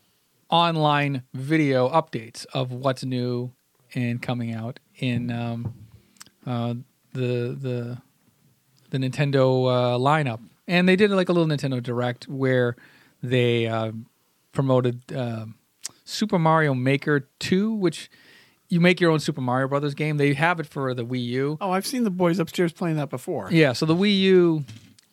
online 0.49 1.23
video 1.33 1.89
updates 1.89 2.45
of 2.53 2.71
what's 2.71 3.03
new 3.03 3.51
and 3.95 4.21
coming 4.21 4.53
out 4.53 4.79
in 4.99 5.29
um, 5.29 5.73
uh, 6.45 6.73
the 7.13 7.57
the 7.59 7.97
the 8.99 9.09
Nintendo 9.09 9.67
uh, 9.67 9.97
lineup, 9.97 10.39
and 10.67 10.87
they 10.87 10.95
did 10.95 11.11
like 11.11 11.29
a 11.29 11.33
little 11.33 11.47
Nintendo 11.47 11.81
Direct 11.81 12.27
where 12.27 12.75
they 13.21 13.67
uh, 13.67 13.91
promoted 14.51 15.01
uh, 15.13 15.45
Super 16.05 16.39
Mario 16.39 16.73
Maker 16.73 17.27
Two, 17.39 17.73
which 17.73 18.09
you 18.69 18.79
make 18.79 18.99
your 18.99 19.11
own 19.11 19.19
Super 19.19 19.41
Mario 19.41 19.67
Brothers 19.67 19.93
game. 19.93 20.17
They 20.17 20.33
have 20.33 20.59
it 20.59 20.67
for 20.67 20.93
the 20.93 21.05
Wii 21.05 21.25
U. 21.25 21.57
Oh, 21.61 21.71
I've 21.71 21.85
seen 21.85 22.03
the 22.03 22.09
boys 22.09 22.39
upstairs 22.39 22.71
playing 22.71 22.95
that 22.97 23.09
before. 23.09 23.49
Yeah, 23.51 23.73
so 23.73 23.85
the 23.85 23.95
Wii 23.95 24.17
U, 24.19 24.63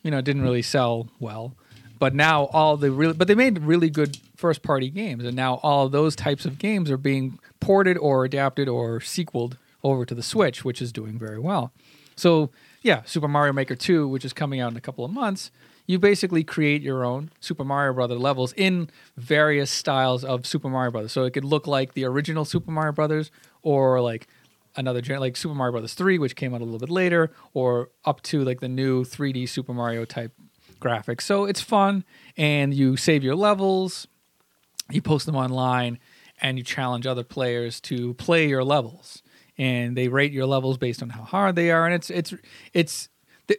you 0.02 0.10
know, 0.10 0.20
didn't 0.20 0.42
really 0.42 0.62
sell 0.62 1.08
well, 1.20 1.54
but 1.98 2.14
now 2.14 2.46
all 2.46 2.76
the 2.76 2.90
really, 2.90 3.14
but 3.14 3.28
they 3.28 3.34
made 3.34 3.58
really 3.58 3.90
good 3.90 4.18
first 4.36 4.62
party 4.62 4.90
games, 4.90 5.24
and 5.24 5.36
now 5.36 5.60
all 5.62 5.88
those 5.88 6.16
types 6.16 6.44
of 6.44 6.58
games 6.58 6.90
are 6.90 6.96
being 6.96 7.38
ported 7.60 7.96
or 7.98 8.24
adapted 8.24 8.68
or 8.68 9.00
sequeled 9.00 9.56
over 9.84 10.04
to 10.04 10.14
the 10.14 10.22
Switch, 10.22 10.64
which 10.64 10.80
is 10.80 10.92
doing 10.92 11.18
very 11.18 11.38
well. 11.38 11.72
So 12.16 12.50
yeah, 12.82 13.02
Super 13.04 13.28
Mario 13.28 13.52
Maker 13.52 13.76
2, 13.76 14.08
which 14.08 14.24
is 14.24 14.32
coming 14.32 14.60
out 14.60 14.70
in 14.72 14.76
a 14.76 14.80
couple 14.80 15.04
of 15.04 15.10
months, 15.10 15.50
you 15.86 15.98
basically 15.98 16.44
create 16.44 16.82
your 16.82 17.04
own 17.04 17.30
Super 17.40 17.64
Mario 17.64 17.92
Brother 17.92 18.16
levels 18.16 18.52
in 18.54 18.90
various 19.16 19.70
styles 19.70 20.24
of 20.24 20.46
Super 20.46 20.68
Mario 20.68 20.90
Brothers. 20.90 21.12
So 21.12 21.24
it 21.24 21.32
could 21.32 21.44
look 21.44 21.66
like 21.66 21.94
the 21.94 22.04
original 22.04 22.44
Super 22.44 22.70
Mario 22.70 22.92
Brothers 22.92 23.30
or 23.62 24.00
like 24.00 24.28
another 24.76 25.00
gen- 25.00 25.20
like 25.20 25.36
Super 25.36 25.54
Mario 25.54 25.72
Brothers 25.72 25.94
3 25.94 26.18
which 26.18 26.34
came 26.34 26.54
out 26.54 26.60
a 26.60 26.64
little 26.64 26.78
bit 26.78 26.88
later 26.88 27.30
or 27.52 27.90
up 28.04 28.22
to 28.22 28.42
like 28.42 28.60
the 28.60 28.68
new 28.68 29.04
3D 29.04 29.48
Super 29.48 29.74
Mario 29.74 30.04
type 30.04 30.32
graphics. 30.80 31.22
So 31.22 31.44
it's 31.44 31.60
fun 31.60 32.04
and 32.36 32.72
you 32.72 32.96
save 32.96 33.22
your 33.22 33.36
levels, 33.36 34.06
you 34.90 35.02
post 35.02 35.26
them 35.26 35.36
online 35.36 35.98
and 36.40 36.58
you 36.58 36.64
challenge 36.64 37.06
other 37.06 37.24
players 37.24 37.80
to 37.82 38.14
play 38.14 38.48
your 38.48 38.64
levels 38.64 39.22
and 39.58 39.96
they 39.96 40.08
rate 40.08 40.32
your 40.32 40.46
levels 40.46 40.78
based 40.78 41.02
on 41.02 41.10
how 41.10 41.22
hard 41.22 41.56
they 41.56 41.70
are 41.70 41.84
and 41.84 41.94
it's 41.94 42.10
it's 42.10 42.34
it's 42.72 43.08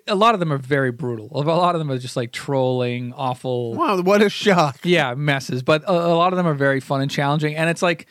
a 0.07 0.15
lot 0.15 0.33
of 0.33 0.39
them 0.39 0.51
are 0.51 0.57
very 0.57 0.91
brutal. 0.91 1.29
A 1.33 1.41
lot 1.43 1.75
of 1.75 1.79
them 1.79 1.91
are 1.91 1.97
just 1.97 2.15
like 2.15 2.31
trolling, 2.31 3.13
awful. 3.13 3.73
Wow, 3.73 4.01
what 4.01 4.21
a 4.21 4.29
shock! 4.29 4.79
Yeah, 4.83 5.13
messes. 5.13 5.61
But 5.63 5.83
a, 5.83 5.91
a 5.91 6.15
lot 6.15 6.33
of 6.33 6.37
them 6.37 6.47
are 6.47 6.53
very 6.53 6.79
fun 6.79 7.01
and 7.01 7.11
challenging, 7.11 7.55
and 7.55 7.69
it's 7.69 7.81
like, 7.81 8.07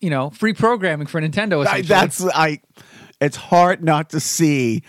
you 0.00 0.10
know, 0.10 0.30
free 0.30 0.54
programming 0.54 1.06
for 1.06 1.20
Nintendo. 1.20 1.64
I, 1.66 1.82
that's 1.82 2.24
I. 2.24 2.60
It's 3.20 3.36
hard 3.36 3.84
not 3.84 4.10
to 4.10 4.20
see 4.20 4.82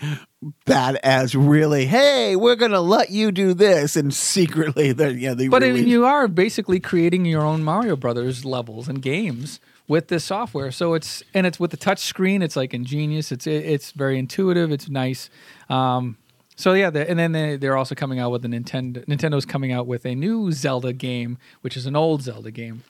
that 0.64 0.96
as 1.04 1.34
really, 1.34 1.84
hey, 1.84 2.34
we're 2.34 2.56
gonna 2.56 2.80
let 2.80 3.10
you 3.10 3.30
do 3.30 3.52
this, 3.52 3.94
and 3.94 4.12
secretly, 4.12 4.92
they 4.92 5.10
yeah, 5.12 5.34
they. 5.34 5.48
But 5.48 5.62
really, 5.62 5.84
you 5.84 6.06
are 6.06 6.28
basically 6.28 6.80
creating 6.80 7.24
your 7.26 7.42
own 7.42 7.62
Mario 7.62 7.94
Brothers 7.94 8.44
levels 8.44 8.88
and 8.88 9.02
games 9.02 9.60
with 9.88 10.08
this 10.08 10.24
software. 10.24 10.70
So 10.70 10.94
it's 10.94 11.22
and 11.34 11.46
it's 11.46 11.60
with 11.60 11.70
the 11.70 11.76
touch 11.76 12.00
screen. 12.00 12.42
It's 12.42 12.56
like 12.56 12.74
ingenious. 12.74 13.32
It's 13.32 13.46
it's 13.46 13.92
very 13.92 14.18
intuitive. 14.18 14.70
It's 14.70 14.88
nice. 14.88 15.30
Um, 15.68 16.16
so 16.56 16.74
yeah, 16.74 16.88
and 16.88 17.18
then 17.18 17.32
they, 17.32 17.56
they're 17.56 17.76
also 17.76 17.94
coming 17.94 18.18
out 18.18 18.30
with 18.30 18.44
a 18.44 18.48
Nintendo. 18.48 19.04
Nintendo's 19.06 19.46
coming 19.46 19.72
out 19.72 19.86
with 19.86 20.04
a 20.04 20.14
new 20.14 20.52
Zelda 20.52 20.92
game, 20.92 21.38
which 21.62 21.76
is 21.76 21.86
an 21.86 21.96
old 21.96 22.22
Zelda 22.22 22.50
game. 22.50 22.84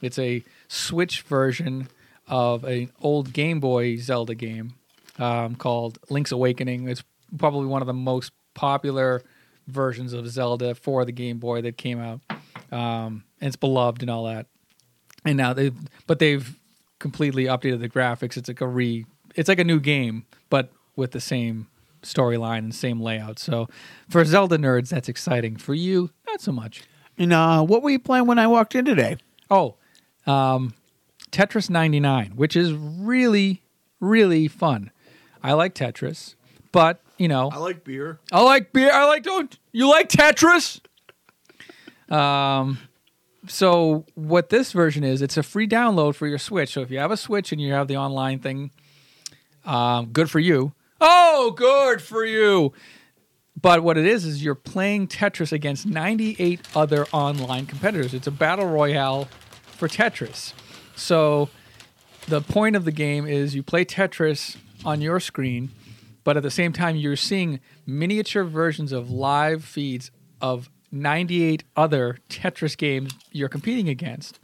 It's 0.00 0.18
a 0.18 0.42
Switch 0.68 1.22
version 1.22 1.88
of 2.26 2.64
an 2.64 2.90
old 3.00 3.32
Game 3.32 3.60
Boy 3.60 3.96
Zelda 3.96 4.34
game 4.34 4.74
um, 5.18 5.54
called 5.54 5.98
Link's 6.10 6.32
Awakening. 6.32 6.88
It's 6.88 7.04
probably 7.38 7.66
one 7.66 7.82
of 7.82 7.86
the 7.86 7.92
most 7.92 8.32
popular 8.54 9.22
versions 9.68 10.12
of 10.12 10.26
Zelda 10.28 10.74
for 10.74 11.04
the 11.04 11.12
Game 11.12 11.38
Boy 11.38 11.62
that 11.62 11.76
came 11.76 12.00
out. 12.00 12.20
Um, 12.72 13.24
and 13.40 13.48
it's 13.48 13.56
beloved 13.56 14.02
and 14.02 14.10
all 14.10 14.24
that. 14.24 14.46
And 15.24 15.36
now 15.36 15.52
they, 15.52 15.72
but 16.06 16.18
they've 16.18 16.58
completely 16.98 17.44
updated 17.44 17.80
the 17.80 17.88
graphics. 17.88 18.36
It's 18.36 18.48
like 18.48 18.60
a 18.60 18.66
re, 18.66 19.06
it's 19.34 19.48
like 19.48 19.58
a 19.58 19.64
new 19.64 19.80
game, 19.80 20.24
but 20.50 20.72
with 20.96 21.12
the 21.12 21.20
same 21.20 21.68
storyline 22.02 22.58
and 22.58 22.74
same 22.74 23.00
layout. 23.00 23.38
So 23.38 23.68
for 24.08 24.24
Zelda 24.24 24.58
nerds, 24.58 24.88
that's 24.90 25.08
exciting. 25.08 25.56
For 25.56 25.74
you, 25.74 26.10
not 26.26 26.40
so 26.40 26.52
much. 26.52 26.82
And 27.18 27.32
uh, 27.32 27.62
what 27.62 27.82
were 27.82 27.90
you 27.90 27.98
playing 27.98 28.26
when 28.26 28.38
I 28.38 28.46
walked 28.46 28.74
in 28.74 28.84
today? 28.84 29.16
Oh, 29.50 29.76
um, 30.26 30.74
Tetris 31.30 31.70
99, 31.70 32.32
which 32.36 32.56
is 32.56 32.72
really, 32.72 33.62
really 34.00 34.48
fun. 34.48 34.90
I 35.42 35.52
like 35.54 35.74
Tetris, 35.74 36.34
but 36.70 37.00
you 37.18 37.28
know, 37.28 37.50
I 37.52 37.58
like 37.58 37.84
beer. 37.84 38.20
I 38.30 38.42
like 38.42 38.72
beer. 38.72 38.90
I 38.92 39.04
like 39.04 39.22
don't 39.22 39.56
you 39.72 39.88
like 39.88 40.08
Tetris? 40.08 40.80
Um, 42.08 42.78
so 43.46 44.06
what 44.14 44.50
this 44.50 44.72
version 44.72 45.04
is, 45.04 45.22
it's 45.22 45.36
a 45.36 45.42
free 45.42 45.66
download 45.66 46.14
for 46.14 46.26
your 46.26 46.38
Switch. 46.38 46.72
So 46.72 46.80
if 46.80 46.90
you 46.90 46.98
have 46.98 47.10
a 47.10 47.16
Switch 47.16 47.52
and 47.52 47.60
you 47.60 47.72
have 47.72 47.88
the 47.88 47.96
online 47.96 48.38
thing, 48.38 48.70
um, 49.64 50.06
good 50.06 50.30
for 50.30 50.38
you. 50.38 50.72
Oh, 51.00 51.52
good 51.56 52.00
for 52.00 52.24
you. 52.24 52.72
But 53.60 53.82
what 53.82 53.98
it 53.98 54.06
is 54.06 54.24
is 54.24 54.42
you're 54.42 54.54
playing 54.54 55.08
Tetris 55.08 55.52
against 55.52 55.86
98 55.86 56.60
other 56.74 57.06
online 57.12 57.66
competitors. 57.66 58.14
It's 58.14 58.26
a 58.26 58.32
battle 58.32 58.66
royale 58.66 59.28
for 59.76 59.88
Tetris. 59.88 60.52
So 60.96 61.48
the 62.28 62.40
point 62.40 62.76
of 62.76 62.84
the 62.84 62.92
game 62.92 63.26
is 63.26 63.54
you 63.54 63.62
play 63.62 63.84
Tetris 63.84 64.56
on 64.84 65.00
your 65.00 65.20
screen, 65.20 65.70
but 66.24 66.36
at 66.36 66.42
the 66.42 66.50
same 66.50 66.72
time 66.72 66.96
you're 66.96 67.16
seeing 67.16 67.60
miniature 67.86 68.44
versions 68.44 68.92
of 68.92 69.10
live 69.10 69.64
feeds 69.64 70.10
of 70.40 70.70
98 70.92 71.64
other 71.74 72.18
Tetris 72.28 72.76
games 72.76 73.12
you're 73.32 73.48
competing 73.48 73.88
against. 73.88 74.38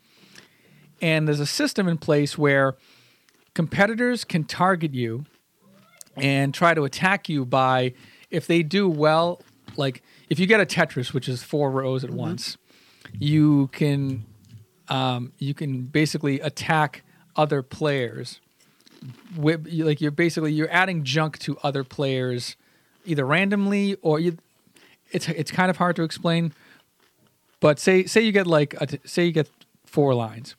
And 1.00 1.28
there's 1.28 1.40
a 1.40 1.46
system 1.46 1.86
in 1.86 1.98
place 1.98 2.36
where 2.36 2.76
competitors 3.54 4.24
can 4.24 4.44
target 4.44 4.94
you 4.94 5.26
and 6.16 6.52
try 6.52 6.74
to 6.74 6.84
attack 6.84 7.28
you 7.28 7.44
by 7.44 7.92
if 8.30 8.46
they 8.46 8.62
do 8.62 8.88
well 8.88 9.40
like 9.76 10.02
if 10.28 10.38
you 10.38 10.46
get 10.46 10.60
a 10.60 10.66
tetris 10.66 11.12
which 11.12 11.28
is 11.28 11.42
four 11.42 11.70
rows 11.70 12.04
at 12.04 12.10
mm-hmm. 12.10 12.18
once 12.18 12.56
you 13.18 13.68
can 13.68 14.24
um, 14.88 15.32
you 15.38 15.54
can 15.54 15.82
basically 15.82 16.40
attack 16.40 17.02
other 17.36 17.62
players 17.62 18.40
with, 19.36 19.66
like 19.70 20.00
you're 20.00 20.10
basically 20.10 20.52
you're 20.52 20.70
adding 20.70 21.04
junk 21.04 21.38
to 21.38 21.58
other 21.62 21.84
players 21.84 22.56
either 23.04 23.24
randomly 23.24 23.96
or 24.02 24.18
you 24.18 24.36
it's 25.10 25.28
it's 25.28 25.50
kind 25.50 25.70
of 25.70 25.76
hard 25.76 25.96
to 25.96 26.02
explain 26.02 26.52
but 27.60 27.78
say 27.78 28.04
say 28.04 28.20
you 28.20 28.32
get 28.32 28.46
like 28.46 28.74
a, 28.74 28.86
say 29.06 29.24
you 29.24 29.32
get 29.32 29.48
four 29.84 30.14
lines 30.14 30.54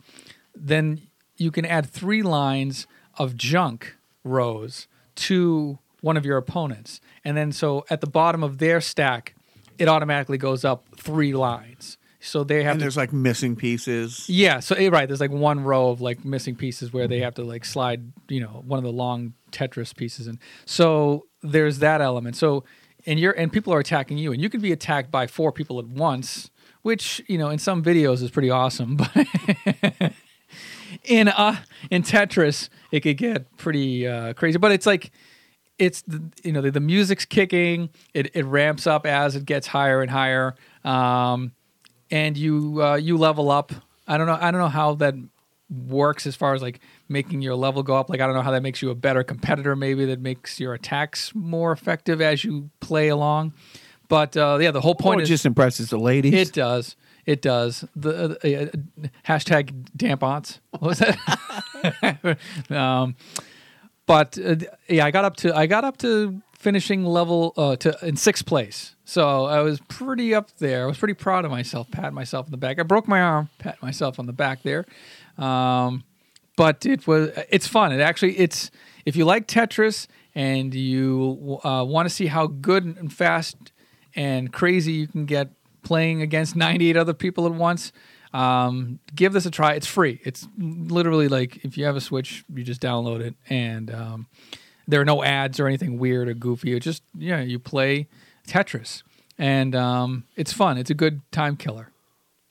then 0.56 1.02
you 1.38 1.52
can 1.52 1.66
add 1.66 1.86
three 1.86 2.22
lines 2.22 2.86
of 3.18 3.36
junk 3.36 3.95
rows 4.24 4.88
to 5.16 5.80
one 6.02 6.18
of 6.18 6.26
your 6.26 6.38
opponents. 6.38 7.02
And 7.24 7.36
then 7.36 7.52
so 7.52 7.86
at 7.89 8.02
the 8.02 8.08
bottom 8.08 8.43
of 8.43 8.58
their 8.58 8.82
stack, 8.82 9.36
it 9.78 9.88
automatically 9.88 10.38
goes 10.38 10.64
up 10.66 10.86
three 10.97 11.34
lines. 11.34 11.97
So 12.22 12.43
they 12.43 12.64
have 12.64 12.74
and 12.74 12.80
to, 12.80 12.84
there's 12.84 12.97
like 12.97 13.14
missing 13.14 13.56
pieces. 13.56 14.28
Yeah, 14.28 14.60
so 14.60 14.76
eh, 14.76 14.89
right, 14.89 15.08
there's 15.08 15.22
like 15.22 15.32
one 15.32 15.62
row 15.62 15.89
of 15.89 16.02
like 16.02 16.26
missing 16.26 16.56
pieces 16.56 16.91
where 16.91 17.08
they 17.08 17.20
have 17.20 17.36
to 17.36 17.43
like 17.43 17.64
slide, 17.64 18.12
you 18.28 18.41
know, 18.41 18.62
one 18.68 18.78
of 18.78 18.84
the 18.84 18.91
long 18.91 19.34
Tetris 19.52 19.95
pieces 19.95 20.28
in. 20.28 20.38
So 20.66 21.28
there's 21.41 21.80
that 21.80 22.02
element. 22.02 22.36
So 22.36 22.66
and 23.06 23.20
you're 23.20 23.32
and 23.32 23.52
people 23.52 23.74
are 23.74 23.80
attacking 23.80 24.18
you 24.18 24.32
and 24.32 24.41
you 24.41 24.50
can 24.50 24.62
be 24.62 24.72
attacked 24.72 25.12
by 25.12 25.28
four 25.28 25.52
people 25.52 25.80
at 25.80 25.88
once, 25.88 26.50
which, 26.82 27.22
you 27.28 27.38
know, 27.38 27.50
in 27.50 27.60
some 27.60 27.84
videos 27.84 28.22
is 28.22 28.32
pretty 28.32 28.50
awesome, 28.50 28.97
but 28.97 30.14
in 31.04 31.28
uh 31.28 31.58
in 31.89 32.04
Tetris 32.04 32.70
it 32.91 33.02
could 33.02 33.18
get 33.18 33.56
pretty 33.58 34.08
uh, 34.08 34.34
crazy. 34.34 34.58
But 34.58 34.72
it's 34.72 34.86
like 34.86 35.12
it's 35.78 36.02
the, 36.02 36.22
you 36.43 36.52
know 36.52 36.62
the, 36.62 36.72
the, 36.72 36.80
music's 36.80 37.26
kicking. 37.26 37.89
It 38.14 38.36
it 38.36 38.45
ramps 38.45 38.86
up 38.86 39.06
as 39.06 39.36
it 39.36 39.45
gets 39.45 39.68
higher 39.68 40.02
and 40.02 40.12
higher. 40.12 40.56
Um, 40.84 41.54
and 42.12 42.38
you 42.38 42.84
uh, 42.84 42.95
you 42.95 43.18
level 43.18 43.50
up. 43.50 43.72
I 44.08 44.18
don't 44.18 44.28
know. 44.28 44.38
I 44.39 44.52
don't 44.52 44.60
know 44.60 44.68
how 44.68 44.95
that 44.95 45.16
works 45.70 46.26
as 46.26 46.36
far 46.36 46.53
as 46.53 46.61
like 46.61 46.80
making 47.07 47.41
your 47.41 47.55
level 47.55 47.84
go 47.84 47.95
up. 47.95 48.09
Like 48.09 48.22
I 48.22 48.26
don't 48.26 48.36
know 48.36 48.41
how 48.41 48.51
that 48.51 48.63
makes 48.63 48.82
you 48.82 48.89
a 48.89 48.95
better 48.95 49.24
competitor. 49.24 49.76
Maybe 49.76 50.05
that 50.05 50.20
makes 50.20 50.59
your 50.59 50.74
attacks 50.74 51.34
more 51.36 51.72
effective 51.72 52.22
as 52.22 52.43
you 52.43 52.70
play 52.80 53.09
along. 53.09 53.53
But 54.07 54.36
uh, 54.36 54.57
yeah, 54.59 54.72
the 54.72 54.82
whole 54.82 54.95
Point 54.95 55.03
point 55.03 55.20
it 55.22 55.24
is 55.24 55.30
just 55.30 55.45
impresses 55.45 55.89
the 55.89 55.99
ladies. 55.99 56.34
it 56.34 56.51
does. 56.51 56.95
It 57.26 57.43
does. 57.43 57.86
The 57.95 58.39
uh, 58.43 59.05
uh, 59.05 59.07
hashtag 59.28 59.88
dampons. 59.95 60.59
What 60.72 60.82
was 60.82 60.99
that? 60.99 62.38
um, 62.72 63.15
but 64.07 64.38
uh, 64.43 64.55
yeah, 64.88 65.05
I 65.05 65.11
got 65.11 65.26
up 65.26 65.36
to 65.38 65.55
I 65.55 65.67
got 65.67 65.84
up 65.84 65.97
to 65.97 66.41
finishing 66.57 67.05
level 67.05 67.53
uh, 67.55 67.76
to 67.78 67.95
in 68.01 68.15
sixth 68.15 68.45
place. 68.47 68.95
So 69.05 69.45
I 69.45 69.61
was 69.61 69.80
pretty 69.88 70.34
up 70.34 70.57
there. 70.57 70.84
I 70.84 70.86
was 70.88 70.97
pretty 70.97 71.13
proud 71.13 71.45
of 71.45 71.51
myself. 71.51 71.89
Pat 71.91 72.13
myself 72.13 72.47
on 72.47 72.51
the 72.51 72.57
back. 72.57 72.80
I 72.80 72.84
broke 72.84 73.07
my 73.07 73.22
arm. 73.22 73.49
Pat 73.59 73.82
myself 73.82 74.20
on 74.20 74.26
the 74.26 74.34
back 74.34 74.63
there. 74.63 74.86
Um, 75.40 76.04
but 76.56 76.86
it 76.86 77.08
was 77.08 77.32
it's 77.50 77.68
fun. 77.68 77.92
It 77.92 78.02
actually 78.02 78.38
it's 78.38 78.70
if 79.06 79.16
you 79.16 79.26
like 79.26 79.48
Tetris 79.48 80.08
and 80.36 80.74
you 80.74 81.60
uh, 81.64 81.84
want 81.88 82.08
to 82.08 82.14
see 82.14 82.28
how 82.28 82.48
good 82.48 82.86
and 82.86 83.12
fast 83.12 83.56
and 84.16 84.52
crazy 84.52 84.92
you 84.92 85.08
can 85.08 85.26
get 85.26 85.50
playing 85.84 86.22
against 86.22 86.56
98 86.56 86.98
other 86.98 87.14
people 87.14 87.46
at 87.46 87.54
once. 87.54 87.92
Um, 88.34 89.00
give 89.16 89.34
this 89.34 89.46
a 89.46 89.52
try. 89.52 89.74
It's 89.74 89.88
free. 89.88 90.20
It's 90.24 90.48
literally 90.58 91.28
like 91.28 91.64
if 91.64 91.78
you 91.78 91.86
have 91.86 91.96
a 91.96 92.02
Switch, 92.02 92.44
you 92.54 92.64
just 92.64 92.82
download 92.82 93.22
it, 93.22 93.34
and 93.50 93.90
um, 93.90 94.28
there 94.88 95.02
are 95.02 95.06
no 95.06 95.24
ads 95.24 95.60
or 95.60 95.68
anything 95.68 95.98
weird 95.98 96.28
or 96.30 96.34
goofy. 96.36 96.76
It 96.76 96.82
just 96.82 97.02
yeah, 97.18 97.42
you 97.42 97.58
play 97.58 98.08
Tetris, 98.48 99.02
and 99.40 99.76
um, 99.76 100.26
it's 100.36 100.54
fun. 100.54 100.78
It's 100.78 100.92
a 100.92 100.94
good 100.96 101.22
time 101.32 101.56
killer. 101.56 101.92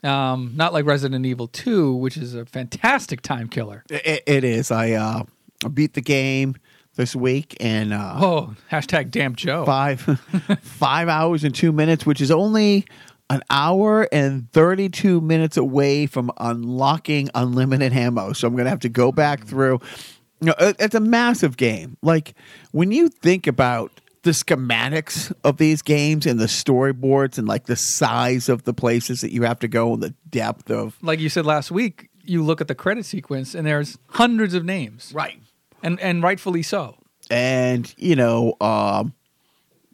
Um, 0.05 0.53
not 0.55 0.73
like 0.73 0.85
Resident 0.85 1.27
Evil 1.27 1.49
2, 1.49 1.95
which 1.95 2.17
is 2.17 2.35
a 2.35 2.45
fantastic 2.47 3.21
time 3.21 3.49
killer. 3.49 3.83
It, 3.91 4.23
it 4.27 4.45
is. 4.45 4.71
I 4.71 4.93
uh, 4.93 5.25
beat 5.75 5.95
the 5.95 6.01
game 6.01 6.55
this 6.95 7.17
week 7.17 7.57
and 7.61 7.93
uh, 7.93 8.15
Oh, 8.17 8.55
hashtag 8.71 9.11
damn 9.11 9.35
Joe. 9.35 9.65
five 9.65 10.01
five 10.63 11.09
hours 11.09 11.43
and 11.45 11.55
two 11.55 11.73
minutes, 11.73 12.07
which 12.07 12.21
is 12.21 12.31
only 12.31 12.87
an 13.31 13.43
hour 13.51 14.09
and 14.13 14.51
thirty 14.53 14.89
two 14.89 15.21
minutes 15.21 15.57
away 15.57 16.07
from 16.07 16.31
unlocking 16.39 17.29
unlimited 17.35 17.93
ammo. 17.93 18.33
So 18.33 18.49
I'm 18.49 18.57
gonna 18.57 18.71
have 18.71 18.81
to 18.81 18.89
go 18.89 19.13
back 19.13 19.45
through. 19.47 19.81
You 20.41 20.47
know, 20.49 20.55
it- 20.61 20.77
it's 20.79 20.95
a 20.95 21.01
massive 21.01 21.57
game. 21.57 21.97
Like 22.03 22.35
when 22.71 22.91
you 22.93 23.09
think 23.09 23.47
about 23.47 23.91
the 24.29 24.35
schematics 24.35 25.33
of 25.43 25.57
these 25.57 25.81
games 25.81 26.27
and 26.27 26.39
the 26.39 26.45
storyboards 26.45 27.39
and 27.39 27.49
like 27.49 27.65
the 27.65 27.77
size 27.77 28.51
of 28.51 28.65
the 28.65 28.75
places 28.75 29.23
that 29.23 29.33
you 29.33 29.43
have 29.43 29.59
to 29.59 29.67
go 29.69 29.95
and 29.95 30.03
the 30.03 30.15
depth 30.29 30.71
of 30.71 30.99
Like 31.01 31.19
you 31.19 31.31
said 31.31 31.47
last 31.47 31.71
week, 31.71 32.11
you 32.25 32.43
look 32.45 32.61
at 32.61 32.69
the 32.69 32.75
credit 32.75 33.07
sequence 33.07 33.55
and 33.55 33.67
there's 33.67 33.97
hundreds 34.09 34.53
of 34.53 34.67
names, 34.67 35.13
right 35.15 35.41
and 35.83 35.99
and 36.01 36.23
rightfully 36.23 36.63
so. 36.63 36.99
and 37.31 37.95
you 37.97 38.17
know, 38.17 38.55
um, 38.61 39.15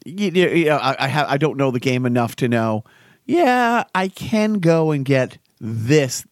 you, 0.04 0.32
you 0.34 0.48
you 0.48 0.64
know, 0.64 0.78
I 0.78 0.96
I, 1.04 1.06
have, 1.06 1.28
I 1.28 1.36
don't 1.36 1.56
know 1.56 1.70
the 1.70 1.78
game 1.78 2.04
enough 2.04 2.34
to 2.36 2.48
know. 2.48 2.82
Yeah, 3.26 3.84
I 3.94 4.08
can 4.08 4.54
go 4.54 4.90
and 4.90 5.04
get 5.04 5.38
this 5.60 6.26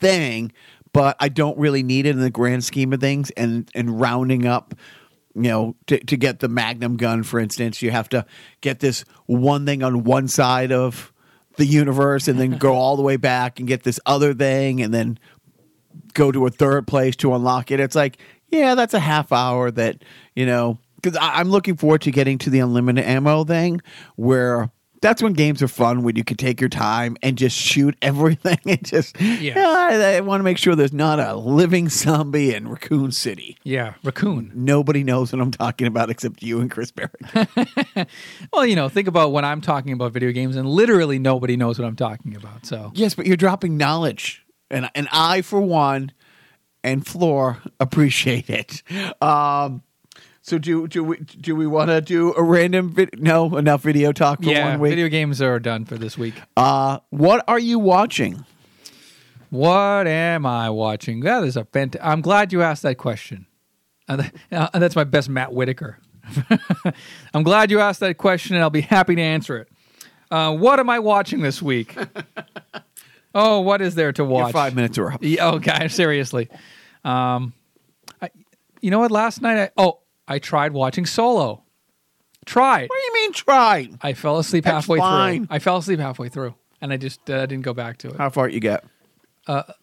thing, 0.00 0.50
but 0.94 1.14
I 1.20 1.28
don't 1.28 1.58
really 1.58 1.82
need 1.82 2.06
it 2.06 2.10
in 2.10 2.20
the 2.20 2.30
grand 2.30 2.64
scheme 2.64 2.94
of 2.94 3.00
things. 3.00 3.30
And 3.32 3.70
and 3.74 4.00
rounding 4.00 4.46
up, 4.46 4.74
you 5.34 5.42
know, 5.42 5.76
to 5.86 5.98
to 5.98 6.16
get 6.16 6.40
the 6.40 6.48
Magnum 6.48 6.96
gun, 6.96 7.22
for 7.22 7.38
instance, 7.38 7.82
you 7.82 7.90
have 7.90 8.08
to 8.10 8.26
get 8.60 8.80
this 8.80 9.04
one 9.26 9.66
thing 9.66 9.82
on 9.82 10.04
one 10.04 10.28
side 10.28 10.72
of 10.72 11.12
the 11.56 11.66
universe, 11.66 12.28
and 12.28 12.38
then 12.38 12.56
go 12.58 12.74
all 12.74 12.96
the 12.96 13.02
way 13.02 13.16
back 13.16 13.58
and 13.58 13.68
get 13.68 13.82
this 13.82 14.00
other 14.06 14.32
thing, 14.34 14.80
and 14.80 14.94
then 14.94 15.18
go 16.14 16.32
to 16.32 16.46
a 16.46 16.50
third 16.50 16.86
place 16.86 17.16
to 17.16 17.34
unlock 17.34 17.70
it. 17.70 17.80
It's 17.80 17.96
like, 17.96 18.18
yeah, 18.48 18.74
that's 18.74 18.94
a 18.94 19.00
half 19.00 19.32
hour 19.32 19.70
that, 19.72 20.02
you 20.34 20.46
know, 20.46 20.78
because 20.96 21.18
I'm 21.20 21.48
looking 21.48 21.76
forward 21.76 22.02
to 22.02 22.10
getting 22.10 22.38
to 22.38 22.50
the 22.50 22.60
unlimited 22.60 23.04
ammo 23.04 23.44
thing 23.44 23.80
where 24.16 24.70
that's 25.00 25.22
when 25.22 25.32
games 25.32 25.62
are 25.62 25.68
fun 25.68 26.02
when 26.02 26.16
you 26.16 26.24
can 26.24 26.36
take 26.36 26.60
your 26.60 26.68
time 26.68 27.16
and 27.22 27.38
just 27.38 27.56
shoot 27.56 27.96
everything 28.02 28.58
and 28.66 28.84
just, 28.84 29.20
yeah, 29.20 29.54
I, 29.56 30.16
I 30.16 30.20
want 30.20 30.40
to 30.40 30.44
make 30.44 30.58
sure 30.58 30.74
there's 30.74 30.92
not 30.92 31.20
a 31.20 31.34
living 31.34 31.88
zombie 31.88 32.54
in 32.54 32.68
Raccoon 32.68 33.12
City. 33.12 33.56
Yeah, 33.64 33.94
raccoon. 34.02 34.52
Nobody 34.54 35.04
knows 35.04 35.32
what 35.32 35.40
I'm 35.40 35.50
talking 35.50 35.86
about 35.86 36.10
except 36.10 36.42
you 36.42 36.60
and 36.60 36.70
Chris 36.70 36.90
Berry. 36.90 37.10
Well, 38.52 38.64
you 38.66 38.76
know, 38.76 38.88
think 38.88 39.08
about 39.08 39.32
when 39.32 39.44
I'm 39.44 39.60
talking 39.60 39.92
about 39.92 40.12
video 40.12 40.32
games, 40.32 40.56
and 40.56 40.68
literally 40.68 41.18
nobody 41.18 41.56
knows 41.56 41.78
what 41.78 41.86
I'm 41.86 41.96
talking 41.96 42.34
about. 42.36 42.66
So 42.66 42.92
yes, 42.94 43.14
but 43.14 43.26
you're 43.26 43.36
dropping 43.36 43.76
knowledge. 43.76 44.44
And, 44.70 44.90
and 44.94 45.08
I, 45.12 45.42
for 45.42 45.60
one, 45.60 46.12
and 46.84 47.06
Floor 47.06 47.58
appreciate 47.80 48.50
it. 48.50 48.82
Um, 49.22 49.82
so 50.48 50.58
do 50.58 50.88
do 50.88 51.04
we 51.04 51.18
do 51.18 51.54
we 51.54 51.66
want 51.66 51.90
to 51.90 52.00
do 52.00 52.32
a 52.34 52.42
random 52.42 52.90
vid- 52.90 53.20
no 53.20 53.56
enough 53.56 53.82
video 53.82 54.12
talk 54.12 54.42
for 54.42 54.48
yeah, 54.50 54.70
one 54.70 54.80
week? 54.80 54.90
video 54.90 55.08
games 55.08 55.42
are 55.42 55.58
done 55.58 55.84
for 55.84 55.96
this 55.96 56.16
week. 56.16 56.34
uh, 56.56 56.98
what 57.10 57.44
are 57.46 57.58
you 57.58 57.78
watching? 57.78 58.44
What 59.50 60.06
am 60.06 60.46
I 60.46 60.70
watching? 60.70 61.20
That 61.20 61.44
is 61.44 61.56
a 61.56 61.64
fant- 61.64 61.96
I'm 62.02 62.20
glad 62.20 62.52
you 62.52 62.62
asked 62.62 62.82
that 62.82 62.96
question. 62.96 63.46
And 64.08 64.22
th- 64.22 64.32
uh, 64.52 64.68
and 64.72 64.82
that's 64.82 64.96
my 64.96 65.04
best 65.04 65.28
Matt 65.28 65.52
Whitaker. 65.52 65.98
I'm 67.34 67.42
glad 67.42 67.70
you 67.70 67.80
asked 67.80 68.00
that 68.00 68.16
question, 68.18 68.56
and 68.56 68.62
I'll 68.62 68.70
be 68.70 68.82
happy 68.82 69.14
to 69.14 69.22
answer 69.22 69.58
it. 69.58 69.68
Uh, 70.30 70.54
what 70.54 70.78
am 70.80 70.90
I 70.90 70.98
watching 70.98 71.40
this 71.40 71.62
week? 71.62 71.96
oh, 73.34 73.60
what 73.60 73.80
is 73.80 73.94
there 73.94 74.12
to 74.12 74.22
Your 74.22 74.30
watch? 74.30 74.52
five 74.52 74.74
minutes 74.74 74.98
are 74.98 75.12
up. 75.12 75.22
Yeah, 75.22 75.50
okay, 75.52 75.88
seriously. 75.88 76.48
Um, 77.04 77.54
I, 78.20 78.30
you 78.80 78.90
know 78.90 78.98
what? 78.98 79.10
Last 79.10 79.40
night, 79.40 79.58
I 79.58 79.70
oh, 79.78 80.00
I 80.28 80.38
tried 80.38 80.72
watching 80.72 81.06
Solo. 81.06 81.62
Tried. 82.46 82.88
What 82.88 82.96
do 82.96 83.04
you 83.04 83.14
mean 83.14 83.32
tried? 83.32 83.98
I 84.02 84.12
fell 84.12 84.38
asleep 84.38 84.64
That's 84.64 84.74
halfway 84.84 84.98
fine. 84.98 85.46
through. 85.46 85.56
I 85.56 85.58
fell 85.58 85.78
asleep 85.78 85.98
halfway 86.00 86.28
through, 86.28 86.54
and 86.80 86.92
I 86.92 86.96
just 86.96 87.28
uh, 87.30 87.46
didn't 87.46 87.64
go 87.64 87.74
back 87.74 87.98
to 87.98 88.08
it. 88.08 88.16
How 88.16 88.30
far 88.30 88.48
you 88.48 88.60
get? 88.60 88.84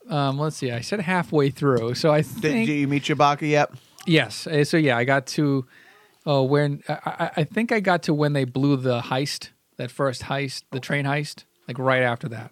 Um, 0.10 0.38
let's 0.40 0.58
see. 0.58 0.72
I 0.72 0.82
said 0.82 1.00
halfway 1.02 1.50
through, 1.50 1.96
so 1.96 2.12
I 2.14 2.18
Did, 2.22 2.28
think 2.42 2.68
did 2.68 2.74
you 2.76 2.88
meet 2.88 3.04
Chewbacca 3.04 3.50
yet? 3.50 3.72
yes. 4.06 4.46
Uh, 4.48 4.64
So 4.64 4.78
yeah, 4.78 4.96
I 4.98 5.04
got 5.06 5.26
to 5.28 5.66
uh, 6.28 6.44
when 6.44 6.84
I, 6.88 6.94
I- 7.06 7.32
I 7.38 7.44
think 7.44 7.72
I 7.72 7.80
got 7.80 8.04
to 8.04 8.14
when 8.14 8.34
they 8.34 8.46
blew 8.46 8.78
the 8.78 9.02
heist, 9.02 9.50
that 9.78 9.90
first 9.92 10.24
heist, 10.24 10.64
the 10.72 10.80
train 10.80 11.06
heist, 11.06 11.46
like 11.68 11.80
right 11.80 12.04
after 12.04 12.30
that. 12.30 12.52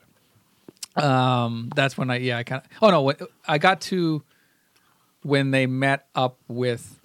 Um, 0.96 1.70
that's 1.76 1.98
when 1.98 2.12
I 2.12 2.18
yeah 2.18 2.38
I 2.38 2.44
kind 2.44 2.62
of 2.64 2.70
oh 2.82 2.90
no 2.92 3.02
when, 3.02 3.16
I 3.48 3.58
got 3.58 3.82
to 3.82 4.22
when 5.24 5.50
they 5.52 5.66
met 5.66 6.06
up 6.14 6.38
with 6.48 7.00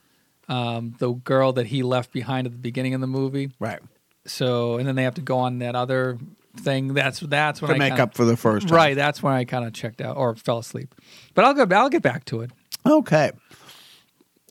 um, 0.48 0.94
the 0.98 1.12
girl 1.12 1.52
that 1.54 1.66
he 1.66 1.82
left 1.82 2.12
behind 2.12 2.46
at 2.46 2.52
the 2.52 2.58
beginning 2.58 2.94
of 2.94 3.00
the 3.00 3.06
movie. 3.06 3.50
Right. 3.58 3.80
So 4.26 4.76
and 4.78 4.86
then 4.88 4.94
they 4.96 5.04
have 5.04 5.14
to 5.14 5.20
go 5.22 5.38
on 5.38 5.58
that 5.60 5.74
other 5.74 6.18
thing. 6.56 6.94
That's 6.94 7.20
that's 7.20 7.62
when 7.62 7.68
To 7.70 7.74
I 7.74 7.78
make 7.78 7.90
kinda- 7.90 8.02
up 8.04 8.14
for 8.14 8.24
the 8.24 8.36
first. 8.36 8.68
time. 8.68 8.76
Right, 8.76 8.94
that's 8.96 9.22
when 9.22 9.32
I 9.34 9.44
kind 9.44 9.64
of 9.64 9.72
checked 9.72 10.00
out 10.00 10.16
or 10.16 10.34
fell 10.36 10.58
asleep. 10.58 10.94
But 11.34 11.44
I'll 11.44 11.54
go. 11.54 11.66
I'll 11.76 11.88
get 11.88 12.02
back 12.02 12.24
to 12.26 12.40
it. 12.42 12.50
Okay. 12.86 13.32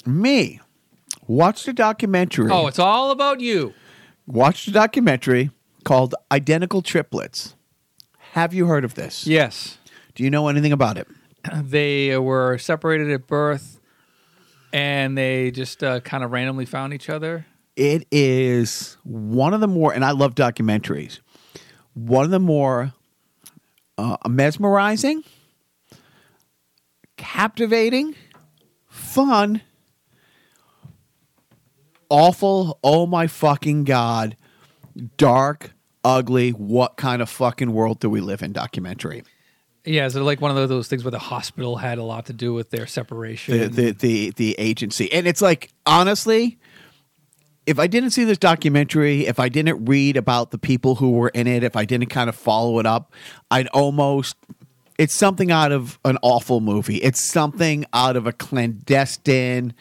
Me. 0.06 0.60
watch 1.28 1.66
the 1.66 1.74
documentary. 1.74 2.50
Oh, 2.52 2.68
it's 2.68 2.80
all 2.80 3.12
about 3.12 3.40
you. 3.42 3.74
Watch 4.26 4.66
the 4.66 4.72
documentary 4.72 5.52
called 5.84 6.16
Identical 6.32 6.82
Triplets. 6.82 7.56
Have 8.32 8.54
you 8.54 8.68
heard 8.68 8.86
of 8.86 8.94
this? 8.96 9.26
Yes, 9.28 9.78
Do 10.16 10.24
you 10.24 10.30
know 10.30 10.48
anything 10.48 10.72
about 10.72 10.98
it? 10.98 11.08
they 11.62 12.18
were 12.18 12.58
separated 12.58 13.10
at 13.12 13.28
birth, 13.28 13.77
and 14.74 15.18
they 15.18 15.52
just 15.52 15.84
uh, 15.84 16.00
kind 16.02 16.24
of 16.24 16.32
randomly 16.32 16.66
found 16.66 16.94
each 16.94 17.10
other. 17.10 17.46
It 17.76 18.08
is 18.12 18.98
one 19.04 19.54
of 19.54 19.62
the 19.62 19.68
more, 19.68 19.94
and 19.94 20.04
I 20.04 20.12
love 20.12 20.36
documentaries, 20.36 21.20
one 21.94 22.26
of 22.26 22.32
the 22.32 22.40
more 22.40 22.94
uh, 23.98 24.18
mesmerizing, 24.28 25.24
captivating, 27.18 28.16
fun, 28.88 29.62
awful, 32.10 32.80
oh 32.84 33.06
my 33.06 33.28
fucking 33.28 33.84
God, 33.84 34.36
dark, 35.18 35.74
ugly, 36.04 36.52
what 36.52 36.98
kind 36.98 37.22
of 37.22 37.30
fucking 37.30 37.72
world 37.72 38.00
do 38.00 38.10
we 38.10 38.22
live 38.22 38.42
in 38.42 38.54
documentary. 38.54 39.24
Yeah, 39.88 40.06
is 40.06 40.16
it 40.16 40.20
like 40.20 40.42
one 40.42 40.56
of 40.56 40.70
those 40.70 40.88
things 40.88 41.04
where 41.04 41.12
the 41.12 41.20
hospital 41.20 41.78
had 41.78 41.98
a 41.98 42.04
lot 42.04 42.26
to 42.28 42.34
do 42.34 42.54
with 42.54 42.70
their 42.72 42.88
separation? 42.88 43.58
the, 43.58 43.68
the 43.68 43.92
the 43.92 44.30
the 44.32 44.56
agency 44.58 45.12
and 45.12 45.28
it's 45.28 45.42
like 45.42 45.72
honestly 45.86 46.58
if 47.66 47.80
i 47.80 47.88
didn't 47.88 48.12
see 48.12 48.24
this 48.24 48.38
documentary 48.38 49.26
if 49.26 49.40
i 49.40 49.50
didn't 49.50 49.86
read 49.86 50.18
about 50.18 50.52
the 50.52 50.58
people 50.58 50.96
who 50.96 51.12
were 51.12 51.30
in 51.30 51.48
it 51.48 51.64
if 51.64 51.76
i 51.76 51.86
didn't 51.86 52.10
kind 52.10 52.30
of 52.30 52.36
follow 52.36 52.80
it 52.80 52.86
up 52.86 53.14
i'd 53.52 53.68
almost 53.68 54.36
it's 54.98 55.14
something 55.14 55.52
out 55.52 55.72
of 55.72 56.00
an 56.06 56.18
awful 56.22 56.60
movie 56.60 56.98
it's 56.98 57.30
something 57.30 57.86
out 57.94 58.16
of 58.16 58.28
a 58.28 58.32
clandestine 58.32 59.74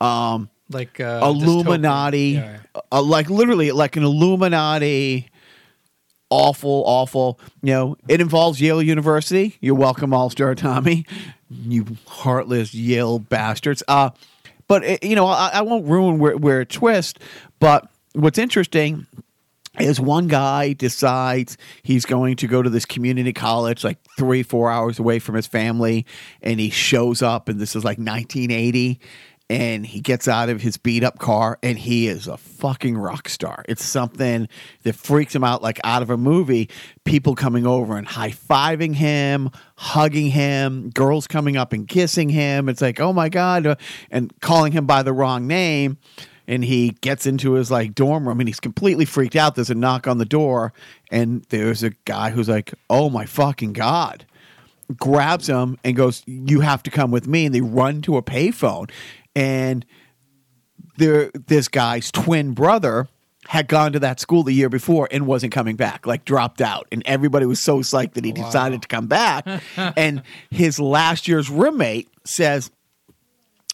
um 0.00 0.48
like 0.68 0.98
uh, 0.98 1.20
illuminati. 1.22 2.20
Yeah. 2.30 2.58
uh, 2.90 3.02
like 3.02 3.30
literally 3.30 3.70
like 3.72 3.96
an 3.96 4.02
illuminati 4.02 5.28
awful, 6.30 6.82
awful. 6.86 7.40
You 7.62 7.72
know, 7.72 7.96
it 8.08 8.20
involves 8.20 8.60
Yale 8.60 8.82
University. 8.82 9.56
You're 9.60 9.74
welcome, 9.74 10.12
All 10.12 10.30
Star 10.30 10.54
Tommy. 10.54 11.06
You 11.48 11.86
heartless 12.06 12.74
Yale 12.74 13.18
bastards. 13.18 13.82
Uh, 13.86 14.10
but 14.68 14.84
it, 14.84 15.04
you 15.04 15.14
know, 15.14 15.26
I, 15.26 15.50
I 15.54 15.62
won't 15.62 15.86
ruin 15.86 16.18
where, 16.18 16.36
where 16.36 16.60
it 16.60 16.68
twists. 16.68 17.20
But 17.60 17.88
what's 18.14 18.38
interesting 18.38 19.06
is 19.78 20.00
one 20.00 20.26
guy 20.26 20.72
decides 20.72 21.56
he's 21.82 22.06
going 22.06 22.36
to 22.36 22.46
go 22.46 22.62
to 22.62 22.70
this 22.70 22.84
community 22.84 23.32
college 23.32 23.84
like 23.84 23.98
three 24.16 24.42
four 24.42 24.70
hours 24.70 24.98
away 24.98 25.18
from 25.18 25.34
his 25.34 25.46
family 25.46 26.06
and 26.40 26.58
he 26.58 26.70
shows 26.70 27.20
up 27.20 27.48
and 27.48 27.60
this 27.60 27.76
is 27.76 27.84
like 27.84 27.98
1980 27.98 28.98
and 29.48 29.86
he 29.86 30.00
gets 30.00 30.26
out 30.26 30.48
of 30.48 30.60
his 30.60 30.76
beat 30.76 31.04
up 31.04 31.18
car 31.18 31.58
and 31.62 31.78
he 31.78 32.08
is 32.08 32.26
a 32.26 32.36
fucking 32.36 32.96
rock 32.98 33.28
star 33.28 33.64
it's 33.68 33.84
something 33.84 34.48
that 34.82 34.94
freaks 34.94 35.34
him 35.34 35.44
out 35.44 35.62
like 35.62 35.80
out 35.84 36.02
of 36.02 36.10
a 36.10 36.16
movie 36.16 36.68
people 37.04 37.34
coming 37.34 37.66
over 37.66 37.96
and 37.96 38.08
high-fiving 38.08 38.94
him 38.94 39.50
hugging 39.76 40.30
him 40.30 40.90
girls 40.90 41.26
coming 41.26 41.56
up 41.56 41.72
and 41.72 41.86
kissing 41.88 42.28
him 42.28 42.68
it's 42.68 42.82
like 42.82 43.00
oh 43.00 43.12
my 43.12 43.28
god 43.28 43.66
uh, 43.66 43.76
and 44.10 44.32
calling 44.40 44.72
him 44.72 44.86
by 44.86 45.02
the 45.02 45.12
wrong 45.12 45.46
name 45.46 45.96
and 46.48 46.64
he 46.64 46.90
gets 47.00 47.26
into 47.26 47.52
his 47.52 47.70
like 47.70 47.94
dorm 47.94 48.26
room 48.26 48.40
and 48.40 48.48
he's 48.48 48.60
completely 48.60 49.04
freaked 49.04 49.36
out. 49.36 49.54
There's 49.54 49.70
a 49.70 49.74
knock 49.74 50.06
on 50.06 50.18
the 50.18 50.24
door, 50.24 50.72
and 51.10 51.44
there's 51.48 51.82
a 51.82 51.90
guy 52.04 52.30
who's 52.30 52.48
like, 52.48 52.72
"Oh 52.88 53.10
my 53.10 53.26
fucking 53.26 53.72
god!" 53.72 54.24
Grabs 54.96 55.48
him 55.48 55.78
and 55.82 55.96
goes, 55.96 56.22
"You 56.26 56.60
have 56.60 56.82
to 56.84 56.90
come 56.90 57.10
with 57.10 57.26
me." 57.26 57.46
And 57.46 57.54
they 57.54 57.60
run 57.60 58.02
to 58.02 58.16
a 58.16 58.22
payphone, 58.22 58.90
and 59.36 59.84
there, 60.96 61.30
this 61.46 61.68
guy's 61.68 62.10
twin 62.10 62.52
brother 62.52 63.06
had 63.48 63.68
gone 63.68 63.92
to 63.92 64.00
that 64.00 64.18
school 64.18 64.42
the 64.42 64.52
year 64.52 64.68
before 64.68 65.06
and 65.10 65.26
wasn't 65.26 65.52
coming 65.52 65.76
back, 65.76 66.06
like 66.06 66.24
dropped 66.24 66.60
out. 66.60 66.88
And 66.90 67.02
everybody 67.06 67.46
was 67.46 67.60
so 67.60 67.78
psyched 67.78 68.14
that 68.14 68.24
he 68.24 68.32
decided 68.32 68.82
to 68.82 68.88
come 68.88 69.06
back. 69.06 69.46
and 69.96 70.22
his 70.50 70.80
last 70.80 71.28
year's 71.28 71.48
roommate 71.48 72.08
says, 72.24 72.70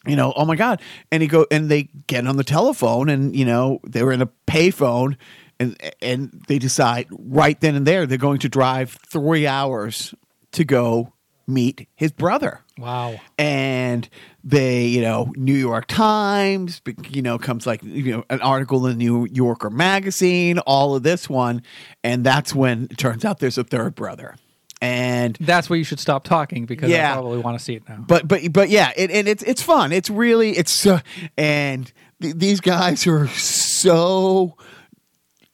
you 0.05 0.17
know, 0.17 0.33
oh 0.37 0.45
my 0.45 0.57
god! 0.57 0.83
And 1.13 1.23
he 1.23 1.29
go 1.29 1.47
and 1.49 1.71
they 1.71 1.85
get 2.09 2.27
on 2.27 2.37
the 2.37 2.43
telephone, 2.43 3.09
and 3.09 3.37
you 3.37 3.45
know 3.45 3.79
they 3.87 4.03
were 4.03 4.11
in 4.11 4.21
a 4.21 4.29
payphone, 4.49 5.17
and 5.61 5.81
and 6.03 6.43
they 6.49 6.59
decide 6.59 7.07
right 7.11 7.61
then 7.61 7.77
and 7.77 7.87
there 7.87 8.05
they're 8.05 8.19
going 8.19 8.41
to 8.41 8.49
drive 8.49 8.99
three 9.09 9.47
hours 9.47 10.13
to 10.51 10.65
go 10.65 11.13
meet 11.47 11.89
his 11.95 12.11
brother. 12.11 12.63
Wow. 12.79 13.21
And 13.39 14.09
they, 14.45 14.87
you 14.87 15.01
know, 15.01 15.33
New 15.37 15.55
York 15.55 15.87
Times, 15.87 16.81
you 17.11 17.23
know, 17.23 17.39
comes 17.39 17.67
like 17.67 17.83
you 17.83 18.13
know 18.13 18.25
an 18.31 18.41
article 18.41 18.87
in 18.87 18.99
the 18.99 19.05
New 19.05 19.27
Yorker 19.31 19.71
magazine, 19.71 20.59
all 20.61 20.95
of 20.97 21.03
this 21.03 21.29
one, 21.29 21.63
and 22.03 22.25
that's 22.25 22.55
when 22.55 22.89
it 22.91 22.99
turns 22.99 23.25
out 23.25 23.39
there's 23.39 23.59
a 23.59 23.65
third 23.65 23.95
brother. 23.95 24.35
And 24.81 25.37
That's 25.41 25.71
where 25.71 25.77
you 25.79 25.85
should 25.85 26.01
stop 26.01 26.25
talking 26.25 26.67
because 26.67 26.91
Yeah. 26.91 27.11
I 27.11 27.13
probably 27.13 27.39
want 27.39 27.57
to 27.57 27.65
see 27.65 27.75
it 27.75 27.89
now. 27.89 28.05
but 28.09 28.27
but 28.27 28.53
but 28.53 28.69
yeah, 28.69 28.91
it, 28.97 29.13
and 29.13 29.29
it's 29.29 29.45
it's 29.45 29.63
fun. 29.63 29.93
It's 29.93 30.11
really 30.11 30.51
it's 30.59 30.73
so 30.73 30.99
and 31.39 31.93
th- 32.21 32.35
these 32.35 32.61
guys 32.61 33.07
are 33.07 33.29
so 33.29 34.57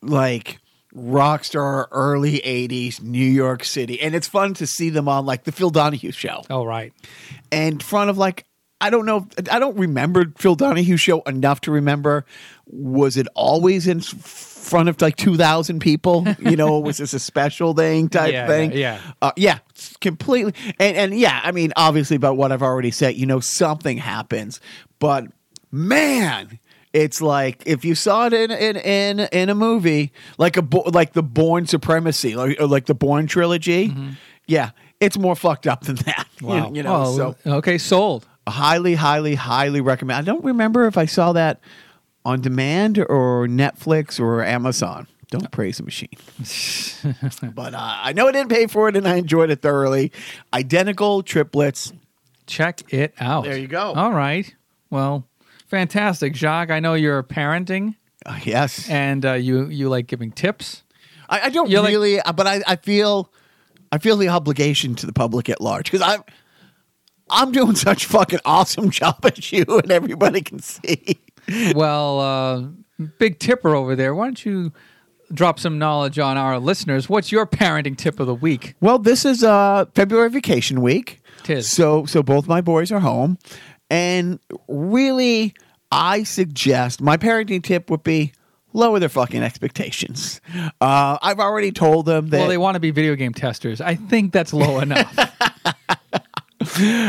like 0.01 0.59
rock 0.95 1.45
star 1.45 1.89
early 1.93 2.39
80s 2.41 3.03
New 3.03 3.19
York 3.25 3.65
City 3.65 4.01
and 4.01 4.15
it's 4.15 4.27
fun 4.27 4.55
to 4.55 4.67
see 4.67 4.89
them 4.91 5.09
on 5.09 5.27
like 5.27 5.45
the 5.45 5.53
Phil 5.53 5.71
Donahue 5.71 6.11
show 6.13 6.43
Oh, 6.49 6.65
right. 6.65 6.93
in 7.53 7.79
front 7.81 8.09
of 8.11 8.17
like 8.17 8.47
I 8.81 8.91
don't 8.91 9.07
know 9.07 9.27
I 9.51 9.59
don't 9.59 9.77
remember 9.77 10.33
Phil 10.39 10.55
Donahue 10.55 10.97
show 10.97 11.21
enough 11.23 11.61
to 11.63 11.71
remember. 11.73 12.25
Was 12.67 13.17
it 13.17 13.27
always 13.35 13.87
in 13.89 14.01
front 14.01 14.89
of 14.89 15.01
like 15.03 15.17
2000 15.17 15.81
people? 15.81 16.27
You 16.39 16.55
know 16.57 16.79
was 16.79 16.99
this 16.99 17.13
a 17.13 17.19
special 17.19 17.75
thing 17.75 18.09
type 18.19 18.33
Yeah, 18.33 18.47
thing? 18.47 18.73
yeah, 18.73 19.01
uh, 19.23 19.33
yeah 19.37 19.59
completely. 20.01 20.55
And 20.79 20.97
and 20.97 21.19
yeah 21.19 21.41
I 21.43 21.51
mean 21.53 21.73
obviously 21.77 22.17
about 22.17 22.37
what 22.37 22.53
I've 22.53 22.63
already 22.63 22.91
said 22.93 23.17
you 23.17 23.27
know 23.27 23.41
something 23.41 23.99
happens. 23.99 24.61
But 25.01 25.27
man 25.73 26.59
it's 26.93 27.21
like 27.21 27.63
if 27.67 27.85
you 27.85 27.95
saw 27.95 28.27
it 28.27 28.33
in 28.33 28.51
in 28.51 28.77
in, 28.77 29.21
in 29.33 29.49
a 29.51 29.55
movie 29.55 30.13
like 30.39 30.57
a 30.57 30.63
bo- 30.63 30.89
like 30.93 31.13
the 31.13 31.23
Bourne 31.23 31.67
Supremacy 31.67 32.35
like, 32.35 32.59
or 32.61 32.67
like 32.67 32.87
the 32.87 32.95
Bourne 32.95 33.27
trilogy 33.27 33.95
yeah 34.47 34.71
it's 35.01 35.17
more 35.19 35.37
fucked 35.37 35.67
up 35.67 35.83
than 35.85 35.97
that. 35.97 36.27
You- 36.27 36.29
Mm-hmm. 36.39 36.47
Wow. 36.47 36.73
you, 36.73 36.83
know 36.85 37.03
Oh, 37.05 37.17
so 37.17 37.37
okay, 37.59 37.79
sold. 37.79 38.27
Highly, 38.51 38.95
highly, 38.95 39.35
highly 39.35 39.81
recommend. 39.81 40.19
I 40.19 40.23
don't 40.23 40.45
remember 40.45 40.87
if 40.87 40.97
I 40.99 41.07
saw 41.07 41.33
that 41.33 41.61
on 42.25 42.41
demand 42.41 42.99
or 42.99 43.47
Netflix 43.47 44.21
or 44.21 44.43
Amazon. 44.45 45.07
Don't 45.31 45.51
praise 45.51 45.77
the 45.77 45.83
machine. 45.83 46.09
but 47.55 47.75
uh, 47.75 47.79
I 47.79 48.13
know 48.15 48.29
I 48.29 48.33
didn't 48.33 48.49
pay 48.51 48.67
for 48.67 48.89
it 48.89 48.97
and 48.97 49.07
I 49.07 49.17
enjoyed 49.17 49.51
it 49.51 49.61
thoroughly. 49.61 50.11
Identical 50.55 51.23
triplets. 51.23 51.93
Check 52.47 52.93
it 52.93 53.15
out. 53.21 53.45
There 53.45 53.59
you 53.59 53.67
go. 53.69 53.93
All 53.93 54.13
right. 54.13 54.55
Well, 54.89 55.27
fantastic, 55.67 56.35
Jacques. 56.35 56.71
I 56.71 56.81
know 56.81 56.95
you're 56.95 57.23
parenting 57.23 57.97
Uh, 58.25 58.39
yes. 58.43 58.89
and 58.89 59.25
uh, 59.27 59.33
you 59.35 59.67
you 59.67 59.91
like 59.91 60.07
giving 60.07 60.33
tips. 60.33 60.83
I, 61.29 61.41
I 61.43 61.49
don't 61.51 61.69
You're 61.69 61.85
really, 61.85 62.21
uh, 62.21 62.33
but 62.33 62.47
I, 62.47 62.63
I 62.67 62.77
feel, 62.77 63.31
I 63.93 63.99
feel 63.99 64.17
the 64.17 64.29
obligation 64.29 64.95
to 64.95 65.05
the 65.05 65.13
public 65.13 65.51
at 65.51 65.61
large 65.61 65.91
because 65.91 66.01
I'm, 66.01 66.23
I'm 67.31 67.53
doing 67.53 67.75
such 67.77 68.05
a 68.07 68.09
fucking 68.09 68.41
awesome 68.45 68.91
job 69.01 69.19
at 69.25 69.53
you, 69.53 69.65
and 69.69 69.91
everybody 69.91 70.41
can 70.43 70.59
see. 70.61 71.21
well, 71.75 72.21
uh, 72.21 73.05
big 73.19 73.39
tipper 73.39 73.75
over 73.75 73.95
there. 73.97 74.15
Why 74.15 74.27
don't 74.27 74.45
you 74.45 74.73
drop 75.33 75.59
some 75.61 75.79
knowledge 75.79 76.19
on 76.19 76.37
our 76.37 76.59
listeners? 76.59 77.09
What's 77.09 77.31
your 77.31 77.47
parenting 77.47 77.97
tip 77.97 78.19
of 78.21 78.27
the 78.27 78.35
week? 78.35 78.75
Well, 78.81 78.99
this 78.99 79.25
is 79.25 79.45
uh 79.45 79.85
February 79.95 80.31
vacation 80.31 80.81
week. 80.81 81.21
Tis. 81.43 81.71
So 81.71 82.07
so 82.07 82.23
both 82.23 82.49
my 82.49 82.61
boys 82.61 82.91
are 82.91 83.01
home. 83.01 83.39
And 83.91 84.41
really 84.69 85.55
I 85.93 86.23
suggest 86.23 87.01
my 87.01 87.17
parenting 87.17 87.63
tip 87.63 87.91
would 87.91 88.03
be 88.03 88.33
lower 88.73 88.99
their 88.99 89.09
fucking 89.11 89.43
expectations. 89.43 90.41
Uh 90.81 91.19
I've 91.21 91.41
already 91.41 91.73
told 91.73 92.07
them 92.07 92.29
that 92.29 92.39
Well, 92.39 92.49
they 92.49 92.59
want 92.59 92.77
to 92.77 92.81
be 92.81 92.91
video 92.91 93.15
game 93.15 93.35
testers. 93.35 93.81
I 93.83 93.97
think 93.97 94.33
that's 94.33 94.53
low 94.55 94.81
enough. 94.81 95.15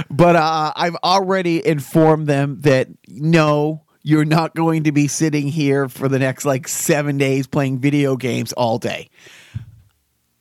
but 0.10 0.36
uh 0.36 0.72
I've 0.76 0.95
already 1.04 1.66
informed 1.66 2.28
them 2.28 2.62
that 2.62 2.88
no 3.08 3.84
you're 4.04 4.26
not 4.26 4.56
going 4.56 4.84
to 4.86 4.91
be 4.91 5.08
sitting 5.08 5.47
here 5.47 5.89
for 5.89 6.08
the 6.08 6.20
next 6.20 6.45
like 6.45 6.68
7 6.68 7.18
days 7.18 7.47
playing 7.47 7.80
video 7.80 8.16
games 8.16 8.54
all 8.54 8.78
day. 8.78 9.10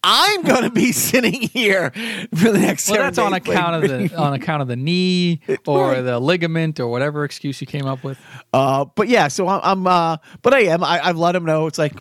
I'm 0.04 0.42
going 0.42 0.62
to 0.62 0.70
be 0.70 0.92
sitting 1.10 1.32
here 1.42 1.90
for 2.34 2.52
the 2.52 2.58
next 2.60 2.88
well, 2.88 2.96
seven 2.96 3.06
that's 3.06 3.18
on 3.18 3.32
account 3.34 3.84
of 3.84 3.90
the 3.90 4.16
on 4.16 4.32
account 4.32 4.62
of 4.62 4.68
the 4.68 4.76
knee 4.76 5.40
or 5.66 5.88
Right. 5.90 6.00
the 6.02 6.20
ligament 6.20 6.78
or 6.78 6.86
whatever 6.88 7.24
excuse 7.24 7.60
you 7.60 7.66
came 7.66 7.84
up 7.86 8.04
with. 8.04 8.16
Uh, 8.52 8.84
but 8.94 9.08
yeah, 9.08 9.26
so 9.28 9.48
I'm, 9.48 9.60
I'm 9.64 9.86
uh, 9.86 10.16
but 10.42 10.54
I 10.54 10.60
am. 10.60 10.84
I, 10.84 11.00
I've 11.04 11.18
let 11.18 11.32
them 11.32 11.44
know. 11.44 11.66
It's 11.66 11.78
like, 11.78 11.94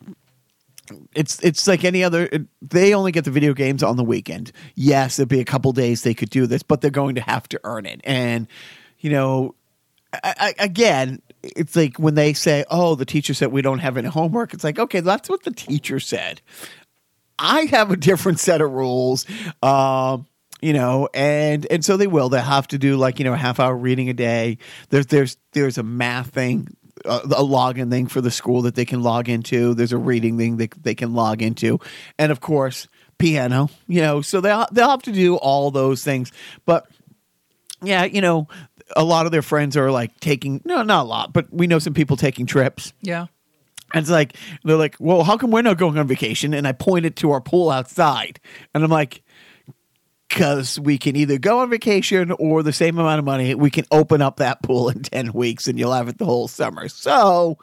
it's 1.13 1.43
it's 1.43 1.67
like 1.67 1.83
any 1.83 2.03
other. 2.03 2.29
They 2.61 2.93
only 2.93 3.11
get 3.11 3.25
the 3.25 3.31
video 3.31 3.53
games 3.53 3.83
on 3.83 3.97
the 3.97 4.03
weekend. 4.03 4.51
Yes, 4.75 5.17
there'd 5.17 5.29
be 5.29 5.39
a 5.39 5.45
couple 5.45 5.71
days 5.73 6.03
they 6.03 6.13
could 6.13 6.29
do 6.29 6.47
this, 6.47 6.63
but 6.63 6.81
they're 6.81 6.91
going 6.91 7.15
to 7.15 7.21
have 7.21 7.47
to 7.49 7.59
earn 7.63 7.85
it. 7.85 8.01
And 8.03 8.47
you 8.99 9.09
know, 9.09 9.55
I, 10.13 10.33
I, 10.39 10.53
again, 10.59 11.21
it's 11.43 11.75
like 11.75 11.97
when 11.97 12.15
they 12.15 12.33
say, 12.33 12.65
"Oh, 12.69 12.95
the 12.95 13.05
teacher 13.05 13.33
said 13.33 13.51
we 13.51 13.61
don't 13.61 13.79
have 13.79 13.97
any 13.97 14.09
homework." 14.09 14.53
It's 14.53 14.63
like, 14.63 14.79
okay, 14.79 14.99
that's 14.99 15.29
what 15.29 15.43
the 15.43 15.51
teacher 15.51 15.99
said. 15.99 16.41
I 17.39 17.61
have 17.65 17.91
a 17.91 17.97
different 17.97 18.39
set 18.39 18.61
of 18.61 18.71
rules. 18.71 19.25
Um, 19.61 20.27
you 20.61 20.73
know, 20.73 21.07
and 21.13 21.67
and 21.69 21.85
so 21.85 21.97
they 21.97 22.07
will. 22.07 22.29
They 22.29 22.41
have 22.41 22.67
to 22.69 22.77
do 22.77 22.97
like 22.97 23.19
you 23.19 23.25
know 23.25 23.33
a 23.33 23.37
half 23.37 23.59
hour 23.59 23.75
reading 23.75 24.09
a 24.09 24.13
day. 24.13 24.57
There's 24.89 25.05
there's 25.07 25.37
there's 25.51 25.77
a 25.77 25.83
math 25.83 26.31
thing, 26.31 26.67
uh, 27.05 27.21
a 27.23 27.43
login 27.43 27.89
thing 27.89 28.07
for 28.07 28.21
the 28.21 28.31
school 28.31 28.61
that 28.63 28.75
they 28.75 28.85
can 28.85 29.01
log 29.01 29.29
into. 29.29 29.73
There's 29.73 29.93
a 29.93 29.97
reading 29.97 30.37
thing 30.37 30.57
that 30.57 30.71
they 30.83 30.95
can 30.95 31.13
log 31.13 31.41
into, 31.41 31.79
and 32.17 32.31
of 32.31 32.39
course 32.39 32.87
piano. 33.17 33.69
You 33.87 34.01
know, 34.01 34.21
so 34.21 34.41
they 34.41 34.49
they'll 34.71 34.89
have 34.89 35.03
to 35.03 35.11
do 35.11 35.35
all 35.35 35.71
those 35.71 36.03
things. 36.03 36.31
But 36.65 36.87
yeah, 37.81 38.05
you 38.05 38.21
know, 38.21 38.47
a 38.95 39.03
lot 39.03 39.25
of 39.25 39.31
their 39.31 39.41
friends 39.41 39.77
are 39.77 39.91
like 39.91 40.19
taking 40.19 40.61
no, 40.65 40.83
not 40.83 41.05
a 41.05 41.07
lot, 41.07 41.33
but 41.33 41.51
we 41.53 41.67
know 41.67 41.79
some 41.79 41.93
people 41.93 42.17
taking 42.17 42.45
trips. 42.45 42.93
Yeah. 43.01 43.27
And 43.93 44.03
it's 44.03 44.11
like 44.11 44.35
they're 44.65 44.75
like, 44.75 44.97
"Well, 44.99 45.23
how 45.23 45.37
come 45.37 45.51
we're 45.51 45.61
not 45.61 45.77
going 45.77 45.97
on 45.97 46.07
vacation?" 46.07 46.53
And 46.53 46.67
I 46.67 46.73
pointed 46.73 47.15
to 47.17 47.31
our 47.31 47.39
pool 47.39 47.69
outside, 47.69 48.39
and 48.73 48.83
I'm 48.83 48.89
like, 48.89 49.23
"Cause 50.29 50.79
we 50.79 50.97
can 50.97 51.15
either 51.15 51.37
go 51.37 51.59
on 51.59 51.69
vacation 51.69 52.31
or 52.31 52.63
the 52.63 52.73
same 52.73 52.97
amount 52.97 53.19
of 53.19 53.25
money, 53.25 53.55
we 53.55 53.69
can 53.69 53.85
open 53.91 54.21
up 54.21 54.37
that 54.37 54.61
pool 54.61 54.89
in 54.89 55.01
ten 55.03 55.31
weeks, 55.33 55.67
and 55.67 55.79
you'll 55.79 55.93
have 55.93 56.07
it 56.09 56.17
the 56.17 56.25
whole 56.25 56.47
summer." 56.47 56.87
So, 56.89 57.57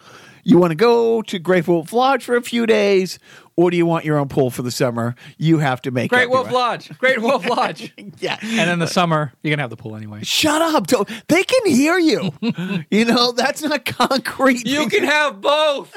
you 0.44 0.58
want 0.58 0.70
to 0.72 0.76
go 0.76 1.22
to 1.22 1.38
Great 1.38 1.66
Wolf 1.68 1.92
Lodge 1.92 2.24
for 2.24 2.36
a 2.36 2.42
few 2.42 2.66
days, 2.66 3.18
or 3.56 3.70
do 3.70 3.76
you 3.76 3.86
want 3.86 4.04
your 4.04 4.18
own 4.18 4.28
pool 4.28 4.50
for 4.50 4.62
the 4.62 4.70
summer? 4.70 5.14
You 5.38 5.58
have 5.58 5.80
to 5.82 5.90
make 5.90 6.10
Great 6.10 6.30
Wolf 6.30 6.50
Lodge. 6.50 6.96
Great 6.98 7.20
Wolf 7.20 7.46
Lodge. 7.48 7.92
Yeah, 8.18 8.38
And 8.42 8.70
in 8.70 8.78
the 8.78 8.86
summer, 8.86 9.32
you're 9.42 9.50
gonna 9.50 9.62
have 9.62 9.70
the 9.70 9.76
pool 9.76 9.96
anyway. 9.96 10.20
Shut 10.22 10.60
up! 10.60 10.86
They 11.28 11.44
can 11.44 11.66
hear 11.66 11.98
you. 11.98 12.32
you 12.90 13.04
know 13.04 13.32
that's 13.32 13.62
not 13.62 13.84
concrete. 13.84 14.66
You 14.66 14.88
can 14.88 15.04
have 15.04 15.40
both. 15.40 15.96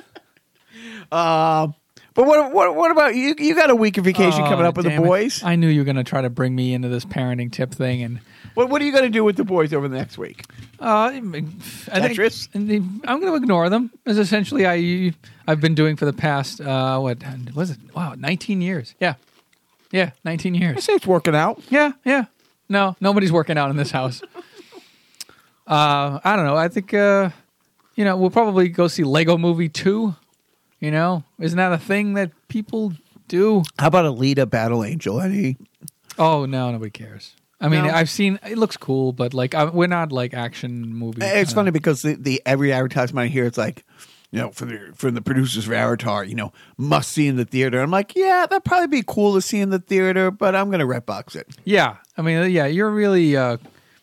but 1.09 1.63
um, 1.63 1.75
But 2.17 2.25
what 2.25 2.51
what 2.51 2.75
what 2.75 2.89
about 2.91 3.13
you? 3.15 3.35
You 3.37 3.53
got 3.53 3.69
a 3.69 3.75
week 3.75 3.97
of 3.99 4.03
vacation 4.05 4.41
Oh, 4.41 4.49
coming 4.49 4.65
up 4.65 4.75
with 4.75 4.85
the 4.85 4.89
damn 4.89 5.03
it. 5.03 5.07
boys. 5.07 5.43
I 5.43 5.55
knew 5.55 5.67
you 5.67 5.81
were 5.81 5.85
going 5.85 5.97
to 5.97 6.03
try 6.03 6.21
to 6.21 6.31
bring 6.31 6.55
me 6.55 6.73
into 6.73 6.89
this 6.89 7.05
parenting 7.05 7.51
tip 7.51 7.71
thing, 7.71 8.01
and 8.01 8.19
What 8.55 8.69
what 8.69 8.81
are 8.81 8.85
you 8.85 8.91
going 8.91 9.03
to 9.03 9.09
do 9.11 9.23
with 9.23 9.37
the 9.37 9.43
boys 9.43 9.71
over 9.71 9.87
the 9.87 9.95
next 9.97 10.17
week? 10.17 10.43
uh, 10.81 11.11
I 11.13 11.21
think 11.21 11.45
Tetris? 11.85 12.49
and 12.55 12.67
the- 12.67 12.79
I'm 13.07 13.19
going 13.21 13.31
to 13.31 13.35
ignore 13.35 13.69
them. 13.69 13.91
Is 14.05 14.17
essentially 14.17 14.65
I 14.65 15.13
I've 15.47 15.61
been 15.61 15.75
doing 15.75 15.95
for 15.95 16.05
the 16.05 16.11
past 16.13 16.59
uh, 16.59 16.97
what 16.99 17.19
was 17.53 17.69
it? 17.69 17.77
Wow, 17.95 18.15
19 18.17 18.61
years. 18.61 18.95
Yeah, 18.99 19.13
yeah, 19.91 20.09
19 20.25 20.55
years. 20.55 20.63
I 20.63 20.73
years. 20.73 20.83
say 20.85 20.93
it's 20.93 21.05
working 21.07 21.35
out. 21.35 21.61
Yeah, 21.69 21.91
yeah. 22.03 22.25
No, 22.67 22.95
nobody's 22.99 23.31
working 23.31 23.59
out 23.59 23.69
in 23.69 23.77
this 23.77 23.91
house. 23.91 24.23
uh, 25.67 26.19
I 26.23 26.35
don't 26.35 26.45
know. 26.45 26.57
I 26.57 26.67
think 26.67 26.93
uh, 26.95 27.29
you 27.95 28.05
know 28.05 28.17
we'll 28.17 28.31
probably 28.31 28.69
go 28.69 28.87
see 28.87 29.03
Lego 29.03 29.37
Movie 29.37 29.69
two. 29.69 30.15
You 30.79 30.91
know, 30.91 31.23
isn't 31.39 31.57
that 31.57 31.73
a 31.73 31.77
thing 31.77 32.13
that 32.13 32.31
people 32.49 32.93
do? 33.27 33.63
How 33.79 33.87
about 33.87 34.05
Alita 34.05 34.49
Battle 34.49 34.83
Angel? 34.83 35.19
Any? 35.19 35.57
Oh 36.19 36.45
no, 36.45 36.71
nobody 36.71 36.91
cares. 36.91 37.35
I 37.59 37.69
mean, 37.69 37.85
No. 37.85 37.89
I've 37.91 38.09
seen 38.09 38.37
it 38.47 38.57
looks 38.57 38.77
cool, 38.77 39.11
but 39.13 39.33
like 39.33 39.55
I, 39.55 39.65
we're 39.65 39.87
not 39.87 40.11
like 40.11 40.33
action 40.35 40.93
movie. 40.93 41.19
It's 41.23 41.49
kinda- 41.49 41.55
funny 41.55 41.71
because 41.71 42.03
the, 42.03 42.13
the 42.15 42.41
every 42.45 42.71
advertisement 42.71 43.25
I 43.25 43.27
hear, 43.27 43.45
it's 43.45 43.57
like, 43.57 43.83
you 44.31 44.39
know, 44.39 44.51
for 44.51 44.65
the 44.65 44.91
from 44.95 45.15
the 45.15 45.21
producers 45.21 45.65
of 45.65 45.73
Avatar, 45.73 46.23
you 46.23 46.35
know, 46.35 46.51
must 46.77 47.11
see 47.11 47.27
in 47.27 47.35
the 47.37 47.45
theater. 47.45 47.81
I'm 47.81 47.89
like, 47.89 48.15
yeah, 48.15 48.45
that'd 48.47 48.63
probably 48.63 48.87
be 48.87 49.03
cool 49.07 49.33
to 49.33 49.41
see 49.41 49.59
in 49.59 49.71
the 49.71 49.79
theater, 49.79 50.29
but 50.29 50.55
I'm 50.55 50.69
gonna 50.69 50.85
Redbox 50.85 51.35
it. 51.35 51.47
Yeah, 51.63 51.97
I 52.17 52.21
mean, 52.21 52.51
yeah, 52.51 52.67
you're 52.67 52.91
really 52.91 53.35
uh, 53.35 53.57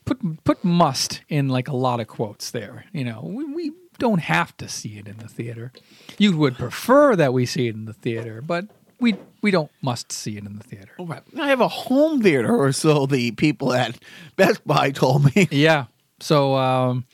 put 0.05 0.19
put 0.43 0.65
must 0.65 1.21
in 1.29 1.49
like 1.49 1.69
a 1.69 1.77
lot 1.77 2.01
of 2.01 2.09
quotes 2.09 2.51
there. 2.51 2.85
You 2.93 3.05
know, 3.05 3.21
we, 3.23 3.45
we 3.45 3.73
don't 3.99 4.21
have 4.21 4.57
to 4.59 4.69
see 4.69 4.99
it 4.99 5.09
in 5.09 5.19
the 5.19 5.29
theater. 5.29 5.73
You 6.19 6.37
would 6.37 6.57
prefer 6.57 7.17
that 7.17 7.33
we 7.33 7.47
see 7.47 7.69
it 7.69 7.75
in 7.75 7.85
the 7.85 7.93
theater, 7.93 8.43
but 8.43 8.67
we 9.01 9.17
we 9.43 9.51
don't 9.51 9.71
must 9.83 10.13
see 10.13 10.37
it 10.37 10.45
in 10.45 10.57
the 10.57 10.65
theater. 10.65 10.93
I 11.39 11.49
have 11.49 11.61
a 11.61 11.69
home 11.69 12.23
theater, 12.23 12.57
or 12.57 12.73
so 12.73 13.07
the 13.07 13.33
people 13.33 13.73
at 13.73 13.97
Best 14.37 14.67
Buy 14.67 14.91
told 14.91 15.35
me. 15.35 15.49
Yeah. 15.51 15.87
So 16.21 16.55
um, 16.55 17.05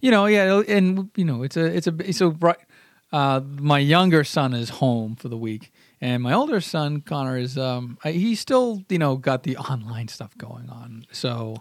you 0.00 0.10
know, 0.10 0.26
yeah, 0.26 0.62
and 0.68 1.10
you 1.16 1.24
know, 1.24 1.42
it's 1.42 1.56
a 1.56 1.64
it's 1.64 1.86
a 1.86 2.12
so 2.12 2.28
right. 2.40 2.58
Uh, 3.12 3.40
my 3.58 3.80
younger 3.80 4.22
son 4.22 4.54
is 4.54 4.68
home 4.68 5.16
for 5.16 5.28
the 5.28 5.36
week, 5.36 5.72
and 6.00 6.22
my 6.22 6.32
older 6.32 6.60
son 6.60 7.00
Connor 7.00 7.36
is 7.36 7.58
um, 7.58 7.98
he's 8.04 8.38
still 8.38 8.84
you 8.88 8.98
know 8.98 9.16
got 9.16 9.42
the 9.42 9.56
online 9.56 10.06
stuff 10.08 10.36
going 10.38 10.70
on. 10.70 11.06
So 11.10 11.56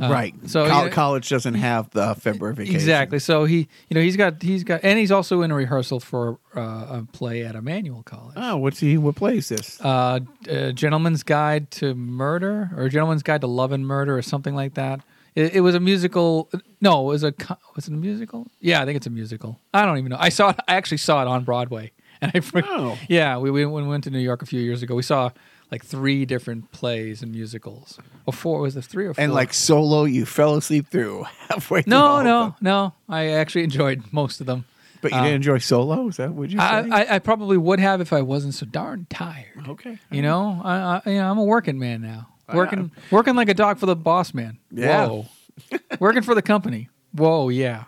uh, 0.00 0.08
right. 0.10 0.34
So 0.46 0.68
Col- 0.68 0.88
college 0.90 1.28
doesn't 1.28 1.54
have 1.54 1.90
the 1.90 2.14
February 2.14 2.54
vacation. 2.54 2.74
exactly. 2.76 3.18
So 3.18 3.44
he 3.44 3.68
you 3.88 3.94
know 3.94 4.00
he's 4.00 4.16
got 4.16 4.42
he's 4.42 4.64
got 4.64 4.80
and 4.82 4.98
he's 4.98 5.10
also 5.12 5.42
in 5.42 5.50
a 5.50 5.54
rehearsal 5.54 6.00
for 6.00 6.38
uh, 6.56 6.60
a 7.00 7.06
play 7.12 7.44
at 7.44 7.54
Emmanuel 7.54 8.02
College. 8.02 8.34
Oh, 8.36 8.56
what's 8.56 8.80
he? 8.80 8.96
What 8.96 9.16
play 9.16 9.38
is 9.38 9.48
this? 9.48 9.80
Uh, 9.80 10.20
uh, 10.50 10.72
Gentleman's 10.72 11.22
Guide 11.22 11.70
to 11.72 11.94
Murder 11.94 12.70
or 12.76 12.84
a 12.84 12.90
Gentleman's 12.90 13.22
Guide 13.22 13.40
to 13.42 13.46
Love 13.46 13.72
and 13.72 13.86
Murder 13.86 14.16
or 14.16 14.22
something 14.22 14.54
like 14.54 14.74
that. 14.74 15.00
It, 15.34 15.56
it 15.56 15.60
was 15.62 15.74
a 15.74 15.80
musical. 15.80 16.48
No, 16.80 17.02
it 17.02 17.06
was 17.06 17.24
a 17.24 17.34
was 17.74 17.88
it 17.88 17.92
a 17.92 17.96
musical? 17.96 18.46
Yeah, 18.60 18.80
I 18.80 18.84
think 18.84 18.96
it's 18.96 19.06
a 19.06 19.10
musical. 19.10 19.60
I 19.72 19.84
don't 19.84 19.98
even 19.98 20.10
know. 20.10 20.18
I 20.18 20.28
saw 20.28 20.50
it. 20.50 20.56
I 20.68 20.76
actually 20.76 20.98
saw 20.98 21.22
it 21.22 21.28
on 21.28 21.44
Broadway, 21.44 21.90
and 22.20 22.30
I. 22.34 22.40
Oh. 22.64 22.98
Yeah, 23.08 23.38
we 23.38 23.50
we 23.50 23.64
went 23.66 24.04
to 24.04 24.10
New 24.10 24.20
York 24.20 24.42
a 24.42 24.46
few 24.46 24.60
years 24.60 24.82
ago. 24.82 24.94
We 24.94 25.02
saw 25.02 25.30
like 25.74 25.84
three 25.84 26.24
different 26.24 26.70
plays 26.70 27.20
and 27.20 27.32
musicals, 27.32 27.98
or 28.26 28.32
four. 28.32 28.60
Was 28.60 28.76
it 28.76 28.84
three 28.84 29.06
or 29.06 29.14
four? 29.14 29.24
and 29.24 29.34
like 29.34 29.52
solo, 29.52 30.04
you 30.04 30.24
fell 30.24 30.54
asleep 30.54 30.86
through 30.88 31.24
halfway. 31.48 31.82
through 31.82 31.90
no, 31.90 32.22
no, 32.22 32.54
no. 32.60 32.94
I 33.08 33.30
actually 33.30 33.64
enjoyed 33.70 34.04
most 34.12 34.40
of 34.40 34.46
them. 34.46 34.66
But 35.02 35.10
you 35.10 35.18
didn't 35.18 35.30
um, 35.30 35.34
enjoy 35.34 35.58
solo? 35.58 36.06
Is 36.06 36.18
that 36.18 36.30
what 36.30 36.50
you 36.50 36.58
say? 36.58 36.64
I, 36.64 36.80
I, 36.80 37.14
I 37.16 37.18
probably 37.18 37.56
would 37.56 37.80
have 37.80 38.00
if 38.00 38.12
I 38.12 38.22
wasn't 38.22 38.54
so 38.54 38.66
darn 38.66 39.08
tired. 39.10 39.66
okay. 39.68 39.98
You 40.12 40.22
know, 40.22 40.62
I, 40.62 40.76
I, 40.76 41.10
you 41.10 41.16
know, 41.16 41.28
I'm 41.28 41.38
a 41.38 41.44
working 41.44 41.78
man 41.78 42.00
now. 42.02 42.28
Working, 42.52 42.92
working 43.10 43.34
like 43.34 43.48
a 43.48 43.54
dog 43.54 43.78
for 43.78 43.86
the 43.86 43.96
boss 43.96 44.32
man. 44.32 44.58
Yeah. 44.70 45.08
Whoa. 45.08 45.26
working 45.98 46.22
for 46.22 46.36
the 46.36 46.42
company. 46.42 46.88
Whoa, 47.12 47.48
yeah. 47.48 47.84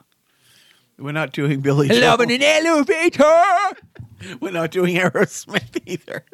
We're 0.98 1.12
not 1.12 1.32
doing 1.32 1.60
Billy. 1.60 1.88
Love 1.88 2.20
in 2.20 2.30
an 2.32 2.42
elevator. 2.42 3.22
We're 4.40 4.52
not 4.52 4.70
doing 4.70 4.96
Aerosmith 4.96 5.80
either. 5.86 6.24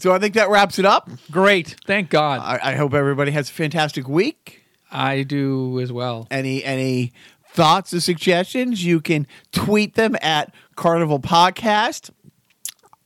So 0.00 0.12
I 0.12 0.18
think 0.18 0.34
that 0.34 0.48
wraps 0.50 0.78
it 0.78 0.84
up. 0.84 1.10
Great. 1.30 1.76
Thank 1.86 2.10
God. 2.10 2.40
I, 2.40 2.70
I 2.70 2.74
hope 2.74 2.94
everybody 2.94 3.30
has 3.32 3.50
a 3.50 3.52
fantastic 3.52 4.08
week. 4.08 4.62
I 4.90 5.22
do 5.22 5.78
as 5.80 5.92
well. 5.92 6.26
Any 6.30 6.64
any 6.64 7.12
thoughts 7.52 7.94
or 7.94 8.00
suggestions? 8.00 8.84
You 8.84 9.00
can 9.00 9.26
tweet 9.52 9.94
them 9.94 10.16
at 10.20 10.52
Carnival 10.76 11.20
Podcast, 11.20 12.10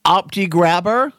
Opti 0.05 0.49
Grabber. 0.49 1.13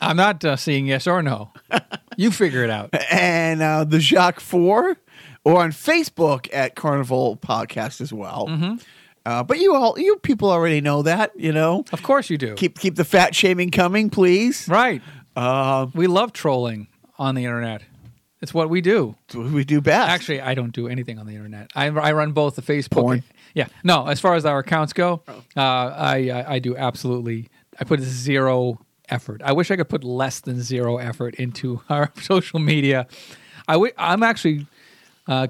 I'm 0.00 0.16
not 0.16 0.44
uh, 0.44 0.56
seeing 0.56 0.86
yes 0.86 1.06
or 1.06 1.22
no. 1.22 1.52
you 2.16 2.30
figure 2.30 2.62
it 2.62 2.70
out. 2.70 2.90
and 3.10 3.60
uh, 3.62 3.84
the 3.84 4.00
Jacques 4.00 4.40
Four, 4.40 4.96
or 5.44 5.62
on 5.62 5.72
Facebook 5.72 6.48
at 6.52 6.74
Carnival 6.76 7.36
Podcast 7.36 8.00
as 8.00 8.12
well. 8.12 8.46
Mm-hmm. 8.48 8.76
Uh, 9.26 9.42
but 9.42 9.58
you 9.58 9.74
all, 9.74 9.98
you 9.98 10.16
people 10.16 10.50
already 10.50 10.80
know 10.80 11.02
that, 11.02 11.32
you 11.38 11.52
know. 11.52 11.84
Of 11.92 12.02
course 12.02 12.30
you 12.30 12.38
do. 12.38 12.54
Keep 12.54 12.78
keep 12.78 12.94
the 12.96 13.04
fat 13.04 13.34
shaming 13.34 13.70
coming, 13.70 14.10
please. 14.10 14.66
right. 14.68 15.02
Uh, 15.36 15.86
We 15.94 16.06
love 16.06 16.32
trolling 16.32 16.88
on 17.18 17.34
the 17.34 17.44
internet. 17.44 17.82
It's 18.40 18.54
what 18.54 18.70
we 18.70 18.80
do. 18.80 19.16
it's 19.26 19.34
what 19.34 19.50
we 19.50 19.64
do 19.64 19.80
best. 19.80 20.08
Actually, 20.08 20.40
I 20.40 20.54
don't 20.54 20.72
do 20.72 20.86
anything 20.88 21.18
on 21.18 21.26
the 21.26 21.34
internet. 21.34 21.70
I, 21.74 21.86
I 21.86 22.12
run 22.12 22.30
both 22.32 22.54
the 22.54 22.62
Facebook. 22.62 22.90
Porn? 23.02 23.22
Yeah. 23.54 23.66
No, 23.82 24.06
as 24.06 24.20
far 24.20 24.34
as 24.36 24.44
our 24.46 24.60
accounts 24.60 24.92
go, 24.92 25.22
uh, 25.28 25.34
I, 25.56 26.30
I 26.30 26.54
I 26.54 26.58
do 26.60 26.76
absolutely. 26.76 27.48
I 27.80 27.84
put 27.84 28.00
zero 28.00 28.78
effort. 29.08 29.42
I 29.44 29.52
wish 29.52 29.70
I 29.72 29.76
could 29.76 29.88
put 29.88 30.04
less 30.04 30.40
than 30.40 30.60
zero 30.62 30.98
effort 30.98 31.34
into 31.36 31.80
our 31.88 32.12
social 32.22 32.60
media. 32.60 33.06
I 33.66 33.72
w- 33.74 33.92
I'm 33.98 34.22
actually 34.22 34.66
uh, 35.26 35.48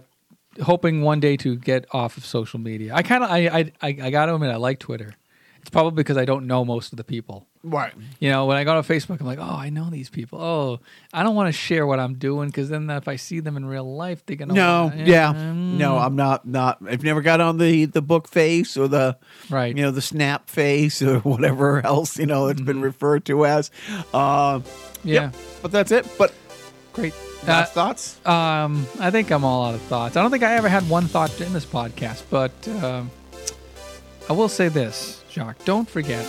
hoping 0.63 1.03
one 1.03 1.21
day 1.21 1.37
to 1.39 1.57
get 1.57 1.87
off 1.93 2.17
of 2.17 2.25
social 2.25 2.59
media. 2.61 2.95
I 2.95 3.03
kind 3.03 3.25
of 3.25 3.31
I, 3.31 3.39
I 3.49 3.73
I 3.83 3.89
I 4.03 4.11
got 4.11 4.27
to 4.27 4.35
admit 4.35 4.51
I 4.51 4.57
like 4.57 4.79
Twitter. 4.79 5.15
It's 5.61 5.71
probably 5.71 5.97
because 6.03 6.17
I 6.17 6.25
don't 6.25 6.47
know 6.47 6.65
most 6.65 6.93
of 6.93 6.97
the 6.97 7.05
people. 7.05 7.47
right. 7.65 7.93
You 8.21 8.31
know, 8.31 8.47
when 8.47 8.57
I 8.57 8.63
go 8.65 8.81
to 8.81 8.89
Facebook, 8.89 9.21
I'm 9.21 9.27
like, 9.27 9.41
oh, 9.41 9.43
I 9.43 9.71
know 9.71 9.91
these 9.91 10.09
people. 10.09 10.41
Oh, 10.41 10.79
I 11.13 11.25
don't 11.25 11.35
want 11.35 11.49
to 11.49 11.53
share 11.53 11.85
what 11.85 11.99
I'm 11.99 12.15
doing 12.15 12.49
because 12.49 12.69
then 12.69 12.89
if 12.89 13.09
I 13.09 13.17
see 13.17 13.41
them 13.41 13.57
in 13.57 13.67
real 13.67 13.85
life, 13.97 14.25
they're 14.25 14.37
gonna. 14.37 14.55
No, 14.55 14.85
wanna- 14.85 15.05
yeah, 15.05 15.33
Mm. 15.35 15.77
no. 15.77 15.99
I'm 15.99 16.15
not. 16.17 16.47
Not. 16.47 16.79
I've 16.89 17.03
never 17.03 17.21
got 17.23 17.41
on 17.41 17.59
the 17.59 17.87
the 17.87 18.01
book 18.01 18.29
face 18.29 18.77
or 18.77 18.87
the 18.89 19.19
Right. 19.51 19.77
You 19.77 19.83
know, 19.83 19.91
the 19.91 20.01
snap 20.01 20.49
face 20.49 21.03
or 21.03 21.19
whatever 21.33 21.85
else 21.85 22.19
you 22.19 22.27
know 22.27 22.47
it's 22.47 22.61
been 22.61 22.81
referred 22.81 23.25
to 23.27 23.45
as. 23.45 23.71
Uh, 24.15 24.61
Mm-hmm. 24.61 25.09
Yeah. 25.09 25.23
yep, 25.23 25.35
but 25.63 25.71
that's 25.71 25.93
it. 25.93 26.07
But 26.19 26.33
Great. 26.99 27.15
last 27.47 27.75
thoughts. 27.75 28.19
Uh, 28.27 28.33
um, 28.33 28.87
I 28.99 29.13
think 29.13 29.31
I'm 29.31 29.45
all 29.45 29.67
out 29.67 29.75
of 29.75 29.83
thoughts. 29.83 30.17
I 30.17 30.23
don't 30.23 30.33
think 30.33 30.43
I 30.43 30.55
ever 30.55 30.69
had 30.69 30.89
one 30.89 31.07
thought 31.07 31.41
in 31.41 31.53
this 31.53 31.65
podcast, 31.65 32.25
but 32.29 32.53
um, 32.83 33.11
I 34.29 34.33
will 34.33 34.49
say 34.49 34.69
this, 34.69 35.23
Jacques. 35.31 35.65
Don't 35.65 35.89
forget. 35.89 36.27